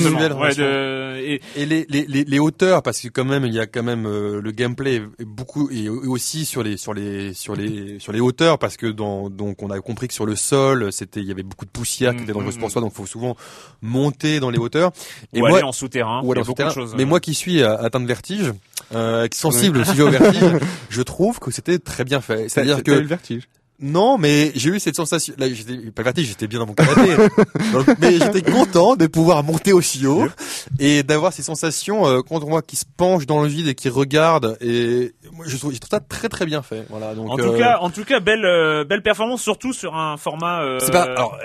et, 1.18 1.42
et 1.56 1.66
les, 1.66 1.86
les, 1.90 2.24
les, 2.24 2.40
hauteurs, 2.40 2.84
parce 2.84 3.02
que 3.02 3.08
quand 3.08 3.26
même, 3.26 3.46
il 3.46 3.54
y 3.54 3.60
a 3.60 3.68
quand 3.68 3.84
même 3.84 4.06
euh, 4.06 4.42
le 4.42 4.52
gameplay 4.52 4.96
est 4.96 5.04
beaucoup 5.20 5.70
et 5.72 5.90
aussi 5.90 6.46
sur 6.46 6.64
les 6.64 6.78
sur 6.78 6.94
les 6.94 7.34
sur 7.34 7.56
les 7.56 8.00
sur 8.00 8.12
les 8.12 8.20
hauteurs, 8.20 8.60
parce 8.60 8.78
que 8.78 8.88
dans 8.88 9.30
donc 9.30 9.62
on 9.64 9.70
a 9.70 9.80
compris 9.80 10.08
que 10.08 10.14
sur 10.14 10.26
le 10.26 10.36
sol, 10.36 10.92
c'était 10.92 11.20
il 11.20 11.28
y 11.28 11.32
avait 11.32 11.44
beaucoup 11.44 11.66
de 11.66 11.72
poussière 11.72 12.16
qui 12.16 12.24
était 12.24 12.34
dangereuse 12.34 12.58
pour 12.58 12.68
mm, 12.68 12.72
soi, 12.72 12.82
donc 12.82 12.94
faut 12.94 13.06
souvent 13.06 13.36
monter 13.82 14.40
dans 14.40 14.50
les 14.50 14.58
hauteurs. 14.58 14.92
Et 15.34 15.42
ou 15.42 15.46
aller 15.46 15.64
en 15.64 15.72
souterrain. 15.72 16.22
Ou 16.24 16.32
aller 16.32 16.42
en 16.42 16.46
souterrain. 16.46 16.74
mais 16.96 17.04
euh. 17.04 17.06
moi 17.06 17.20
qui 17.20 17.34
suis 17.34 17.64
atteint 17.64 18.00
de 18.00 18.08
vertige, 18.08 18.54
euh, 18.94 19.28
sensible 19.32 19.80
aussi 19.80 20.02
au 20.02 20.10
vertige, 20.10 20.60
je 20.90 21.02
trouve 21.02 21.40
que 21.40 21.52
c'était 21.52 21.80
très 21.80 22.04
bien 22.04 22.22
fait. 22.22 22.50
C'est-à-dire 22.50 22.84
que 22.84 22.92
le 22.92 23.06
vertige. 23.08 23.48
Non, 23.80 24.18
mais 24.18 24.52
j'ai 24.56 24.70
eu 24.70 24.80
cette 24.80 24.96
sensation. 24.96 25.34
Là, 25.38 25.48
j'étais 25.52 25.92
pas 25.92 26.04
vertige, 26.04 26.28
j'étais 26.28 26.48
bien 26.48 26.60
dans 26.60 26.66
mon 26.66 26.74
canapé. 26.74 27.16
mais 28.00 28.20
j'étais 28.20 28.42
content 28.42 28.96
de 28.96 29.08
pouvoir 29.08 29.44
monter 29.44 29.74
aussi 29.74 30.08
haut 30.08 30.28
et 30.80 31.04
d'avoir 31.04 31.34
ces 31.34 31.44
sensations 31.44 32.08
euh, 32.08 32.22
quand 32.22 32.42
on 32.44 32.50
voit 32.50 32.62
qui 32.62 32.78
se 32.78 32.86
penche 32.98 33.26
dans 33.26 33.42
le 33.42 33.50
vide 33.50 33.68
et 33.68 33.76
qui 33.76 33.90
regarde. 33.90 34.58
Et 34.62 35.14
moi, 35.34 35.46
je 35.48 35.58
trouve, 35.58 35.74
je 35.74 35.80
trouve 35.80 35.90
ça 35.90 36.00
très 36.00 36.30
très 36.30 36.46
bien 36.46 36.62
fait. 36.62 36.86
Voilà. 36.90 37.14
Donc, 37.14 37.30
en 37.30 37.36
tout 37.36 37.44
euh, 37.44 37.58
cas, 37.58 37.80
en 37.82 37.90
tout 37.90 38.06
cas, 38.06 38.22
belle 38.22 38.46
euh, 38.46 38.86
belle 38.86 39.02
performance, 39.02 39.42
surtout 39.42 39.74
sur 39.74 39.96
un 39.96 40.16
format. 40.16 40.62
Euh, 40.62 40.80
c'est 40.80 40.92
pas. 40.92 41.04
Alors, 41.04 41.38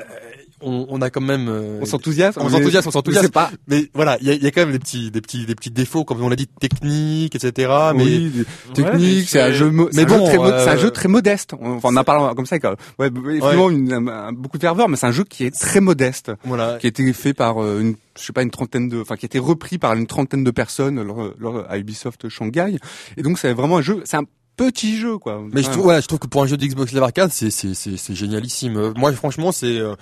on, 0.62 0.86
on, 0.88 1.00
a 1.02 1.10
quand 1.10 1.20
même 1.20 1.48
euh, 1.48 1.78
on 1.80 1.86
s'enthousiasme 1.86 2.40
on 2.42 2.48
s'enthousiasme 2.48 2.88
on 2.88 2.92
s'enthousiasme. 2.92 3.28
pas. 3.30 3.50
Mais 3.68 3.90
voilà 3.94 4.18
il 4.20 4.28
y 4.28 4.30
a, 4.30 4.34
y 4.34 4.46
a, 4.46 4.50
quand 4.50 4.62
même 4.62 4.72
des 4.72 4.78
petits 4.78 5.10
des 5.10 5.20
petits 5.20 5.46
des 5.46 5.54
petits 5.54 5.70
défauts 5.70 6.04
comme 6.04 6.22
on 6.22 6.28
l'a 6.28 6.36
dit 6.36 6.46
techniques 6.46 7.34
etc 7.34 7.72
mais 7.94 8.04
oui, 8.04 8.44
technique 8.74 9.28
c'est 9.28 9.40
un 9.40 9.52
jeu 9.52 9.70
mais 9.70 10.04
bon 10.04 10.26
c'est 10.26 10.70
un 10.70 10.76
jeu 10.76 10.90
très 10.90 11.08
modeste. 11.08 11.54
Enfin 11.60 11.88
on 11.92 11.96
en 11.96 12.04
parle 12.04 12.34
comme 12.34 12.46
ça 12.46 12.56
ouais 12.98 13.08
effectivement 13.08 13.70
Une, 13.70 14.32
beaucoup 14.32 14.58
de 14.58 14.62
ferveur 14.62 14.88
mais 14.88 14.96
c'est 14.96 15.06
un 15.06 15.12
jeu 15.12 15.24
qui 15.24 15.44
est 15.44 15.58
très 15.58 15.80
modeste. 15.80 16.32
Voilà. 16.44 16.78
Qui 16.80 16.86
a 16.86 16.88
été 16.88 17.12
fait 17.12 17.34
par 17.34 17.62
euh, 17.62 17.80
une 17.80 17.96
je 18.18 18.24
sais 18.24 18.32
pas 18.32 18.42
une 18.42 18.50
trentaine 18.50 18.88
de 18.88 19.00
enfin 19.00 19.16
qui 19.16 19.24
a 19.24 19.28
été 19.28 19.38
repris 19.38 19.78
par 19.78 19.94
une 19.94 20.06
trentaine 20.06 20.44
de 20.44 20.50
personnes 20.50 21.02
lors, 21.02 21.32
lors 21.38 21.64
à 21.70 21.78
Ubisoft 21.78 22.28
Shanghai. 22.28 22.76
Et 23.16 23.22
donc 23.22 23.38
c'est 23.38 23.52
vraiment 23.52 23.78
un 23.78 23.82
jeu 23.82 24.02
c'est 24.04 24.16
un 24.16 24.24
petit 24.60 24.96
jeu 24.96 25.16
quoi. 25.18 25.42
Mais 25.52 25.62
je 25.62 25.70
trouve 25.70 25.84
voilà, 25.84 26.00
je 26.00 26.06
trouve 26.06 26.18
que 26.18 26.26
pour 26.26 26.42
un 26.42 26.46
jeu 26.46 26.56
d'Xbox 26.56 26.92
Live 26.92 27.02
Arcade, 27.02 27.30
c'est 27.32 27.50
c'est 27.50 27.74
c'est 27.74 28.14
génialissime. 28.14 28.92
Moi 28.96 29.12
franchement, 29.12 29.52
c'est 29.52 29.78
euh, 29.78 29.94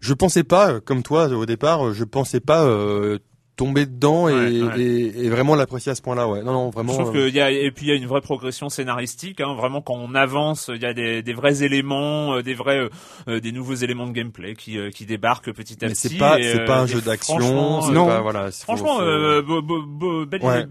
je 0.00 0.14
pensais 0.14 0.44
pas 0.44 0.80
comme 0.80 1.02
toi 1.02 1.28
au 1.28 1.44
départ, 1.44 1.92
je 1.92 2.04
pensais 2.04 2.40
pas 2.40 2.64
euh, 2.64 3.18
tomber 3.56 3.84
dedans 3.84 4.28
et, 4.28 5.14
Et, 5.16 5.28
vraiment 5.28 5.54
l'apprécier 5.54 5.92
à 5.92 5.94
ce 5.94 6.02
point-là 6.02 6.28
ouais. 6.28 6.42
Non 6.42 6.52
non 6.52 6.70
vraiment 6.70 6.92
je 6.92 6.98
trouve 6.98 7.16
euh, 7.16 7.26
qu'il 7.26 7.36
y 7.36 7.40
a 7.40 7.50
et 7.50 7.70
puis 7.70 7.86
il 7.86 7.88
y 7.88 7.92
a 7.92 7.94
une 7.94 8.06
vraie 8.06 8.20
progression 8.20 8.68
scénaristique 8.68 9.40
hein, 9.40 9.54
vraiment 9.54 9.80
quand 9.80 9.94
on 9.94 10.14
avance 10.14 10.70
il 10.74 10.82
y 10.82 10.86
a 10.86 10.92
des, 10.92 11.22
des 11.22 11.32
vrais 11.32 11.62
éléments 11.62 12.42
des 12.42 12.52
vrais 12.52 12.90
des 13.26 13.52
nouveaux 13.52 13.74
éléments 13.74 14.06
de 14.06 14.12
gameplay 14.12 14.54
qui 14.54 14.76
qui 14.90 15.06
débarquent 15.06 15.52
petit 15.52 15.82
à 15.82 15.88
Mais 15.88 15.94
petit 15.94 16.08
c'est 16.08 16.18
pas 16.18 16.36
c'est 16.38 16.66
pas 16.66 16.80
un 16.80 16.86
jeu 16.86 17.00
d'action 17.00 17.38
non 17.90 18.06
pas, 18.06 18.20
voilà 18.20 18.50
franchement 18.50 18.98
faut, 18.98 20.26
belle, 20.26 20.68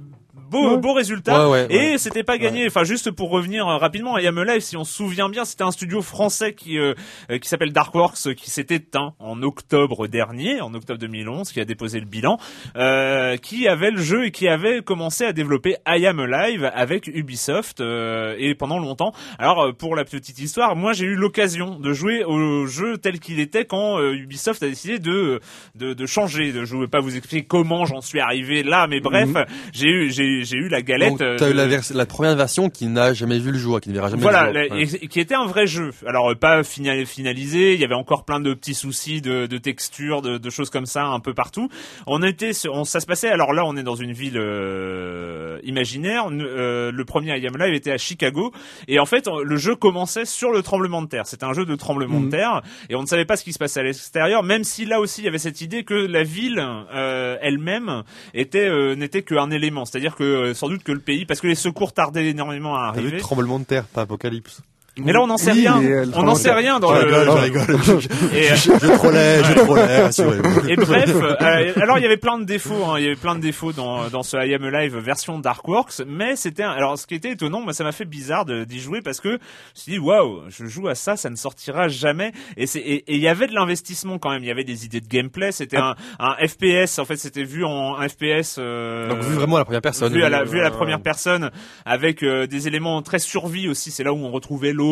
beau, 0.62 0.78
beau 0.78 0.94
résultat. 0.94 1.48
et 1.70 1.98
c'était 1.98 2.24
pas 2.24 2.38
gagné. 2.38 2.66
Enfin, 2.68 2.84
juste 2.84 3.12
pour 3.12 3.30
revenir 3.30 3.68
euh, 3.68 3.78
rapidement 3.78 4.16
à 4.16 4.22
Yam 4.22 4.42
Live, 4.42 4.62
si 4.62 4.78
on 4.78 4.84
se 4.84 4.94
souvient 4.94 5.30
bien, 5.30 5.46
c'était 5.46 5.64
un 5.64 5.72
studio 5.72 6.02
français 6.02 6.54
qui 6.54 6.78
euh, 6.78 6.94
euh, 7.32 7.38
qui 7.40 7.48
s'appelle 7.48 7.72
Darkworks, 7.72 8.34
qui 8.36 8.50
s'est 8.50 8.68
éteint 8.70 9.14
en 9.20 9.42
octobre 9.44 10.08
dernier, 10.08 10.62
en 10.62 10.74
octobre 10.74 11.00
2011, 11.00 11.52
qui 11.52 11.60
a 11.60 11.66
déposé 11.66 12.00
le 12.00 12.06
bilan, 12.06 12.38
euh, 12.76 13.38
qui 13.38 13.68
avait 13.68 13.92
le 13.92 14.02
jeu 14.02 14.26
et 14.26 14.32
qui 14.32 14.48
avait 14.48 14.82
commencé 14.82 15.26
à 15.26 15.34
développer 15.34 15.76
I 15.88 16.06
Am 16.06 16.20
Alive 16.20 16.70
avec 16.74 17.08
Ubisoft 17.08 17.82
et 17.82 18.56
pendant 18.56 18.80
longtemps. 18.80 19.14
Alors 19.40 19.74
pour 19.76 19.96
la 19.96 20.06
petite 20.06 20.40
histoire, 20.40 20.76
moi 20.76 20.94
j'ai 20.94 21.06
eu 21.06 21.16
l'occasion 21.16 21.80
de 21.80 21.94
jouer 21.94 22.24
au 22.24 22.66
jeu 22.66 22.98
tel 22.98 23.20
qu'il 23.20 23.40
était 23.40 23.66
quand 23.66 24.02
Ubisoft 24.02 24.64
a 24.64 24.68
décidé 24.68 25.00
de, 25.00 25.40
de, 25.76 25.94
de 25.94 26.06
changer. 26.06 26.52
De, 26.52 26.66
je 26.66 26.76
ne 26.76 26.82
vais 26.82 26.88
pas 26.88 27.00
vous 27.00 27.16
expliquer 27.16 27.46
comment 27.46 27.86
j'en 27.86 28.02
suis 28.02 28.20
arrivé 28.20 28.64
là, 28.64 28.88
mais 28.88 29.00
bref, 29.00 29.30
mhm. 29.30 29.46
j'ai 29.74 29.88
eu 29.88 30.12
j'ai 30.12 30.45
j'ai 30.46 30.58
eu 30.58 30.70
la 30.70 30.82
galette. 30.82 31.10
Donc, 31.10 31.20
t'as 31.38 31.50
eu 31.50 31.54
la, 31.54 31.68
la, 31.68 32.06
première 32.06 32.36
version 32.36 32.70
qui 32.70 32.88
n'a 32.88 33.14
jamais 33.14 33.40
vu 33.40 33.52
le 33.52 33.58
jour, 33.58 33.82
qui 33.82 33.90
ne 33.90 33.96
verra 33.96 34.10
jamais 34.10 34.22
voilà, 34.22 34.52
le 34.52 34.68
jour. 34.68 34.78
Voilà, 34.78 35.08
qui 35.08 35.20
était 35.20 35.36
un 35.36 35.46
vrai 35.46 35.68
jeu. 35.68 35.92
Alors 36.06 36.34
pas 36.36 36.64
finalisé, 36.64 37.74
il 37.74 37.80
y 37.80 37.84
avait 37.84 37.96
encore 37.96 38.26
plein 38.26 38.40
de 38.40 38.54
petits 38.54 38.74
soucis 38.74 39.22
de, 39.22 39.46
de 39.46 39.58
texture, 39.58 40.22
de, 40.22 40.38
de, 40.38 40.50
choses 40.50 40.70
comme 40.70 40.86
ça 40.86 41.06
un 41.06 41.20
peu 41.20 41.34
partout. 41.34 41.70
On 42.08 42.22
était, 42.24 42.52
on, 42.70 42.84
ça 42.84 43.00
se 43.00 43.06
passait. 43.06 43.30
Alors 43.30 43.54
là, 43.54 43.66
on 43.66 43.76
est 43.76 43.84
dans 43.84 43.96
une 43.96 44.14
ville 44.14 44.38
euh, 44.38 45.60
imaginaire. 45.64 46.28
Euh, 46.32 46.92
le 46.92 47.06
premier 47.06 47.38
I 47.38 47.48
Am 47.48 47.58
Live 47.58 47.74
était 47.74 47.92
à 47.92 47.98
Chicago, 47.98 48.52
et 48.88 49.00
en 49.00 49.06
fait, 49.06 49.28
le 49.28 49.58
jeu 49.58 49.76
commençait 49.76 50.26
sur 50.26 50.52
le 50.52 50.62
tremblement 50.62 51.02
de 51.02 51.08
terre. 51.08 51.28
C'était 51.28 51.46
un 51.46 51.54
jeu 51.54 51.66
de 51.66 51.76
tremblement 51.76 52.20
de 52.20 52.26
mhm. 52.26 52.32
terre, 52.32 52.62
et 52.90 52.96
on 52.96 53.02
ne 53.02 53.08
savait 53.08 53.26
pas 53.26 53.38
ce 53.38 53.44
qui 53.44 53.54
se 53.54 53.60
passait 53.60 53.80
à 53.80 53.84
l'extérieur, 53.84 54.44
même 54.44 54.64
si 54.64 54.86
là 54.86 55.00
aussi 55.00 55.22
il 55.22 55.26
y 55.26 55.28
avait 55.28 55.38
cette 55.38 55.62
idée 55.62 55.84
que 55.84 55.94
la 55.94 56.24
ville 56.24 56.64
euh, 56.94 57.38
elle-même 57.42 58.04
était 58.34 58.68
euh, 58.68 58.96
n'était 58.96 59.24
qu'un 59.24 59.52
élément. 59.52 59.86
C'est-à-dire 59.86 60.16
que 60.16 60.24
euh, 60.36 60.54
sans 60.54 60.70
doute 60.70 60.84
que 60.84 60.92
le 60.92 61.00
pays, 61.00 61.26
parce 61.26 61.42
que 61.42 61.48
les 61.48 61.56
secours 61.56 61.94
tardaient 61.94 62.28
énormément 62.28 62.76
à 62.76 62.88
arriver. 62.88 63.18
tremblement 63.18 63.60
de 63.60 63.66
terre, 63.66 63.86
pas 63.86 64.02
apocalypse. 64.02 64.62
Mais 64.98 65.12
là, 65.12 65.22
on 65.22 65.28
n'en 65.28 65.38
sait 65.38 65.52
rien. 65.52 65.82
On 66.14 66.24
n'en 66.24 66.36
sait 66.36 66.54
rien 66.54 66.80
dans 66.80 66.96
je 66.96 67.06
Rigole, 67.06 67.26
je 67.26 67.32
rigole, 67.32 67.84
je, 67.84 68.38
et, 68.38 68.48
je, 68.56 68.72
je 68.72 68.94
trollais, 68.94 69.44
je 69.44 69.54
trollais, 69.54 70.02
rassurez-vous. 70.04 70.70
Et 70.70 70.76
bref, 70.78 71.14
euh, 71.14 71.74
alors 71.82 71.98
il 71.98 72.02
y 72.02 72.06
avait 72.06 72.16
plein 72.18 72.40
de 72.40 72.46
défauts. 72.46 72.86
Hein, 72.86 73.00
il 73.00 73.04
y 73.04 73.08
avait 73.08 73.18
plein 73.18 73.36
de 73.36 73.42
défauts 73.42 73.74
dans 73.74 74.08
dans 74.08 74.24
ce 74.24 74.38
I 74.38 74.54
Am 74.54 74.64
Alive 74.64 74.98
version 74.98 75.38
Darkworks, 75.38 76.02
mais 76.08 76.38
c'était 76.38 76.64
alors 76.64 76.98
ce 76.98 77.08
qui 77.08 77.16
était 77.16 77.32
étonnant, 77.32 77.60
moi 77.60 77.74
ça 77.74 77.84
m'a 77.84 77.92
fait 77.92 78.06
bizarre 78.06 78.46
d'y 78.46 78.80
jouer 78.80 79.02
parce 79.02 79.20
que 79.20 79.30
je 79.30 79.34
me 79.34 79.40
suis 79.74 79.92
dit 79.94 80.00
waouh, 80.00 80.44
je 80.48 80.66
joue 80.66 80.88
à 80.88 80.96
ça, 80.96 81.18
ça 81.18 81.30
ne 81.30 81.36
sortira 81.36 81.90
jamais. 81.90 82.32
Et 82.56 82.66
c'est 82.66 82.80
et 82.80 83.04
il 83.16 83.22
y 83.22 83.28
avait 83.28 83.48
de 83.48 83.54
l'investissement 83.54 84.18
quand 84.18 84.30
même. 84.30 84.44
Il 84.44 84.48
y 84.48 84.52
avait 84.52 84.64
des 84.64 84.86
idées 84.86 85.02
de 85.02 85.08
gameplay. 85.08 85.52
C'était 85.52 85.78
un, 85.78 85.96
un 86.20 86.36
FPS. 86.48 87.00
En 87.00 87.06
fait, 87.06 87.18
c'était 87.18 87.44
vu 87.44 87.66
en 87.66 87.98
un 87.98 88.08
FPS. 88.08 88.58
Euh, 88.60 89.10
Donc 89.10 89.20
vu 89.20 89.34
vraiment 89.34 89.58
à 89.58 89.60
la 89.60 89.66
première 89.66 89.82
personne. 89.82 90.14
Vu 90.14 90.24
à 90.24 90.30
la, 90.30 90.44
vu 90.46 90.60
à 90.60 90.64
la 90.64 90.72
première 90.72 91.02
personne, 91.02 91.52
avec 91.86 92.24
euh, 92.24 92.48
des 92.48 92.68
éléments 92.68 93.02
très 93.02 93.20
survie 93.20 93.68
aussi. 93.68 93.92
C'est 93.92 94.04
là 94.04 94.14
où 94.14 94.18
on 94.18 94.32
retrouvait 94.32 94.72
l'eau 94.72 94.85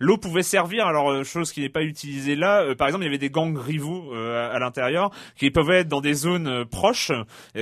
L'eau 0.00 0.16
pouvait 0.16 0.42
servir, 0.42 0.86
alors 0.86 1.10
euh, 1.10 1.24
chose 1.24 1.52
qui 1.52 1.60
n'est 1.60 1.68
pas 1.68 1.82
utilisée 1.82 2.36
là. 2.36 2.62
Euh, 2.62 2.74
par 2.74 2.88
exemple, 2.88 3.04
il 3.04 3.06
y 3.06 3.10
avait 3.10 3.18
des 3.18 3.30
gangs 3.30 3.56
rivaux 3.56 4.12
euh, 4.14 4.54
à, 4.54 4.58
l'intérieur 4.58 5.10
qui 5.36 5.50
pouvaient 5.50 5.80
être 5.80 5.88
dans 5.88 6.00
des 6.00 6.14
zones 6.14 6.64
proches, 6.66 7.12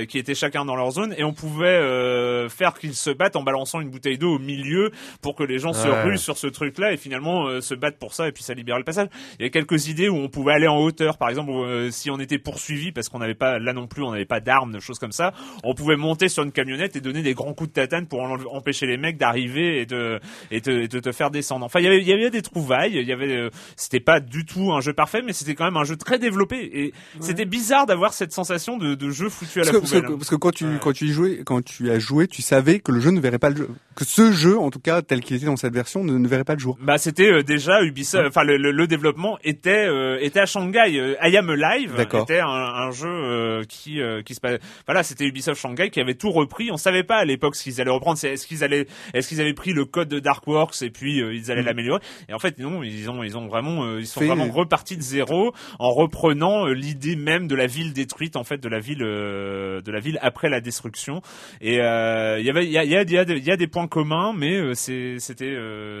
qui 0.07 0.17
étaient 0.17 0.35
chacun 0.35 0.65
dans 0.65 0.75
leur 0.75 0.91
zone, 0.91 1.13
et 1.17 1.23
on 1.23 1.33
pouvait 1.33 2.49
faire 2.49 2.73
qu'ils 2.73 2.95
se 2.95 3.09
battent 3.09 3.35
en 3.35 3.43
balançant 3.43 3.79
une 3.81 3.89
bouteille 3.89 4.17
d'eau 4.17 4.35
au 4.35 4.39
milieu 4.39 4.91
pour 5.21 5.35
que 5.35 5.43
les 5.43 5.59
gens 5.59 5.73
se 5.73 5.87
ruent 5.87 6.17
sur 6.17 6.37
ce 6.37 6.47
truc-là 6.47 6.91
et 6.91 6.97
finalement 6.97 7.61
se 7.61 7.73
battent 7.73 7.99
pour 7.99 8.13
ça 8.13 8.27
et 8.27 8.31
puis 8.31 8.43
ça 8.43 8.53
libérait 8.53 8.79
le 8.79 8.85
passage. 8.85 9.07
Il 9.33 9.41
y 9.41 9.43
avait 9.43 9.51
quelques 9.51 9.87
idées 9.87 10.09
où 10.09 10.15
on 10.15 10.29
pouvait 10.29 10.53
aller 10.53 10.67
en 10.67 10.77
hauteur, 10.77 11.17
par 11.17 11.29
exemple, 11.29 11.51
si 11.91 12.09
on 12.09 12.19
était 12.19 12.39
poursuivi 12.39 12.91
parce 12.91 13.09
qu'on 13.09 13.19
n'avait 13.19 13.35
pas 13.35 13.59
là 13.59 13.73
non 13.73 13.87
plus, 13.87 14.03
on 14.03 14.11
n'avait 14.11 14.25
pas 14.25 14.39
d'armes, 14.39 14.71
de 14.71 14.79
choses 14.79 14.99
comme 14.99 15.11
ça, 15.11 15.33
on 15.63 15.73
pouvait 15.73 15.97
monter 15.97 16.27
sur 16.27 16.43
une 16.43 16.51
camionnette 16.51 16.95
et 16.95 17.01
donner 17.01 17.21
des 17.21 17.33
grands 17.33 17.53
coups 17.53 17.69
de 17.69 17.73
tatane 17.73 18.07
pour 18.07 18.21
empêcher 18.51 18.85
les 18.85 18.97
mecs 18.97 19.17
d'arriver 19.17 19.81
et 19.81 19.85
de 19.85 20.19
et 20.51 20.61
de, 20.61 20.99
te 20.99 21.11
faire 21.11 21.31
descendre. 21.31 21.65
Enfin, 21.69 21.81
il 21.81 21.83
y 21.83 21.87
avait, 21.87 22.01
il 22.01 22.07
y 22.07 22.13
avait 22.13 22.31
des 22.31 22.41
trouvailles. 22.41 22.95
Il 22.95 23.07
y 23.07 23.13
avait, 23.13 23.31
euh, 23.31 23.49
c'était 23.75 23.99
pas 23.99 24.19
du 24.19 24.43
tout 24.43 24.71
un 24.73 24.81
jeu 24.81 24.91
parfait, 24.91 25.21
mais 25.23 25.33
c'était 25.33 25.53
quand 25.53 25.65
même 25.65 25.77
un 25.77 25.83
jeu 25.83 25.97
très 25.97 26.17
développé. 26.17 26.57
Et 26.73 26.93
c'était 27.19 27.45
bizarre 27.45 27.85
d'avoir 27.85 28.13
cette 28.13 28.33
sensation 28.33 28.77
de, 28.77 28.95
de 28.95 29.09
jeu 29.11 29.29
foutu 29.29 29.61
à 29.61 29.65
la 29.65 29.73
poubelle. 29.73 30.05
Hein. 30.05 30.15
Parce 30.17 30.31
que, 30.31 30.35
quand 30.35 30.51
tu 30.51 30.65
quand 30.81 30.93
tu 30.93 31.05
y 31.05 31.11
jouais, 31.11 31.43
quand 31.45 31.63
tu 31.63 31.91
as 31.91 31.99
joué, 31.99 32.27
tu 32.27 32.41
savais 32.41 32.79
que 32.79 32.91
le 32.91 32.99
jeu 32.99 33.11
ne 33.11 33.19
verrait 33.19 33.37
pas 33.37 33.51
le 33.51 33.57
jeu, 33.57 33.69
que 33.99 34.05
ce 34.05 34.31
jeu, 34.31 34.57
en 34.57 34.69
tout 34.69 34.79
cas 34.79 35.01
tel 35.01 35.21
qu'il 35.21 35.35
était 35.35 35.45
dans 35.45 35.55
cette 35.55 35.73
version, 35.73 36.03
ne, 36.03 36.17
ne 36.17 36.27
verrait 36.27 36.43
pas 36.43 36.53
le 36.53 36.59
jour. 36.59 36.77
Bah 36.81 36.97
c'était 36.97 37.31
euh, 37.31 37.43
déjà 37.43 37.81
Ubisoft. 37.83 38.27
Enfin 38.27 38.43
le, 38.43 38.57
le, 38.57 38.87
développement 38.87 39.37
était 39.43 39.87
euh, 39.87 40.17
était 40.21 40.39
à 40.39 40.45
Shanghai. 40.45 41.15
I 41.21 41.37
Am 41.37 41.49
Alive 41.49 41.99
était 41.99 42.39
un, 42.39 42.47
un 42.47 42.91
jeu 42.91 43.63
qui 43.67 43.99
qui 44.25 44.33
se 44.35 44.39
voilà 44.85 45.03
c'était 45.03 45.25
Ubisoft 45.25 45.61
Shanghai 45.61 45.89
qui 45.89 45.99
avait 45.99 46.15
tout 46.15 46.31
repris. 46.31 46.71
On 46.71 46.77
savait 46.77 47.03
pas 47.03 47.17
à 47.17 47.25
l'époque 47.25 47.55
ce 47.55 47.63
qu'ils 47.63 47.81
allaient 47.81 47.91
reprendre. 47.91 48.23
Est-ce 48.23 48.47
qu'ils 48.47 48.63
allaient 48.63 48.87
est-ce 49.13 49.27
qu'ils 49.27 49.41
avaient 49.41 49.53
pris 49.53 49.73
le 49.73 49.85
code 49.85 50.07
de 50.07 50.19
Darkworks 50.19 50.81
et 50.81 50.89
puis 50.89 51.17
ils 51.17 51.51
allaient 51.51 51.61
mm. 51.61 51.65
l'améliorer. 51.65 52.01
Et 52.29 52.33
en 52.33 52.39
fait 52.39 52.57
non, 52.59 52.83
ils 52.83 53.09
ont 53.09 53.23
ils 53.23 53.37
ont 53.37 53.47
vraiment 53.47 53.83
euh, 53.83 53.99
ils 53.99 54.07
sont 54.07 54.21
vraiment 54.21 54.49
repartis 54.49 54.97
de 54.97 55.01
zéro 55.01 55.53
en 55.79 55.91
reprenant 55.91 56.67
euh, 56.67 56.73
l'idée 56.73 57.15
même 57.15 57.47
de 57.47 57.55
la 57.55 57.67
ville 57.67 57.93
détruite 57.93 58.35
en 58.35 58.43
fait 58.43 58.57
de 58.57 58.69
la 58.69 58.79
ville 58.79 59.03
euh, 59.03 59.81
de 59.81 59.91
la 59.91 59.99
ville 59.99 60.19
après 60.21 60.49
la 60.49 60.61
destruction. 60.61 61.21
Et 61.61 61.75
il 61.75 62.45
y 62.45 62.49
avait 62.49 62.65
il 62.65 62.71
y 62.71 62.77
a 62.77 62.83
il 62.83 62.91
y 62.91 62.95
a, 62.97 63.01
il 63.03 63.45
y 63.45 63.51
a 63.51 63.57
des 63.57 63.67
points 63.67 63.87
communs, 63.89 64.33
mais 64.33 64.73
c'est 64.75 65.17
c'était 65.19 65.57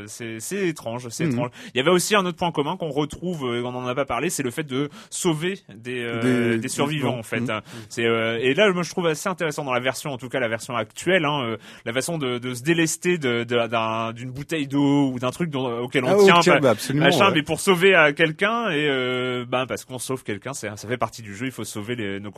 c'est 0.07 0.39
c'est 0.39 0.67
étrange, 0.67 1.09
c'est 1.09 1.25
mhm. 1.25 1.31
étrange. 1.31 1.49
Il 1.73 1.77
y 1.77 1.81
avait 1.81 1.91
aussi 1.91 2.15
un 2.15 2.25
autre 2.25 2.37
point 2.37 2.51
commun 2.51 2.77
qu'on 2.77 2.89
retrouve, 2.89 3.43
on 3.43 3.65
en 3.65 3.87
a 3.87 3.95
pas 3.95 4.05
parlé, 4.05 4.29
c'est 4.29 4.43
le 4.43 4.51
fait 4.51 4.63
de 4.63 4.89
sauver 5.09 5.59
des 5.73 6.57
des, 6.57 6.67
survivants 6.69 7.17
en 7.17 7.23
fait. 7.23 7.41
Mhm. 7.41 7.61
C'est 7.89 8.03
et 8.03 8.53
là 8.53 8.71
moi 8.71 8.83
je 8.83 8.91
trouve 8.91 9.07
assez 9.07 9.27
intéressant 9.27 9.63
dans 9.65 9.73
la 9.73 9.79
version 9.79 10.11
en 10.11 10.17
tout 10.17 10.29
cas 10.29 10.39
la 10.39 10.47
version 10.47 10.75
actuelle, 10.75 11.25
hein, 11.25 11.57
la 11.85 11.93
façon 11.93 12.17
de, 12.17 12.37
de 12.37 12.53
se 12.53 12.63
délester 12.63 13.17
de 13.17 13.43
d'une 14.13 14.31
bouteille 14.31 14.67
d'eau 14.67 15.11
ou 15.11 15.19
d'un 15.19 15.31
truc 15.31 15.49
dont, 15.49 15.81
auquel 15.81 16.05
on 16.05 16.29
ah, 16.29 16.39
tient, 16.41 16.59
bah, 16.59 16.71
absolument, 16.71 17.05
machin, 17.05 17.31
mais 17.33 17.43
pour 17.43 17.59
sauver 17.59 17.95
euh, 17.95 18.13
quelqu'un 18.13 18.69
et 18.69 18.87
euh, 18.87 19.45
ben 19.47 19.65
parce 19.65 19.85
qu'on 19.85 19.99
sauve 19.99 20.23
quelqu'un, 20.23 20.53
ça 20.53 20.75
fait 20.75 20.97
partie 20.97 21.21
du 21.21 21.35
jeu. 21.35 21.47
Il 21.47 21.51
faut 21.51 21.63
sauver 21.63 21.95
les 21.95 22.19
nos. 22.19 22.31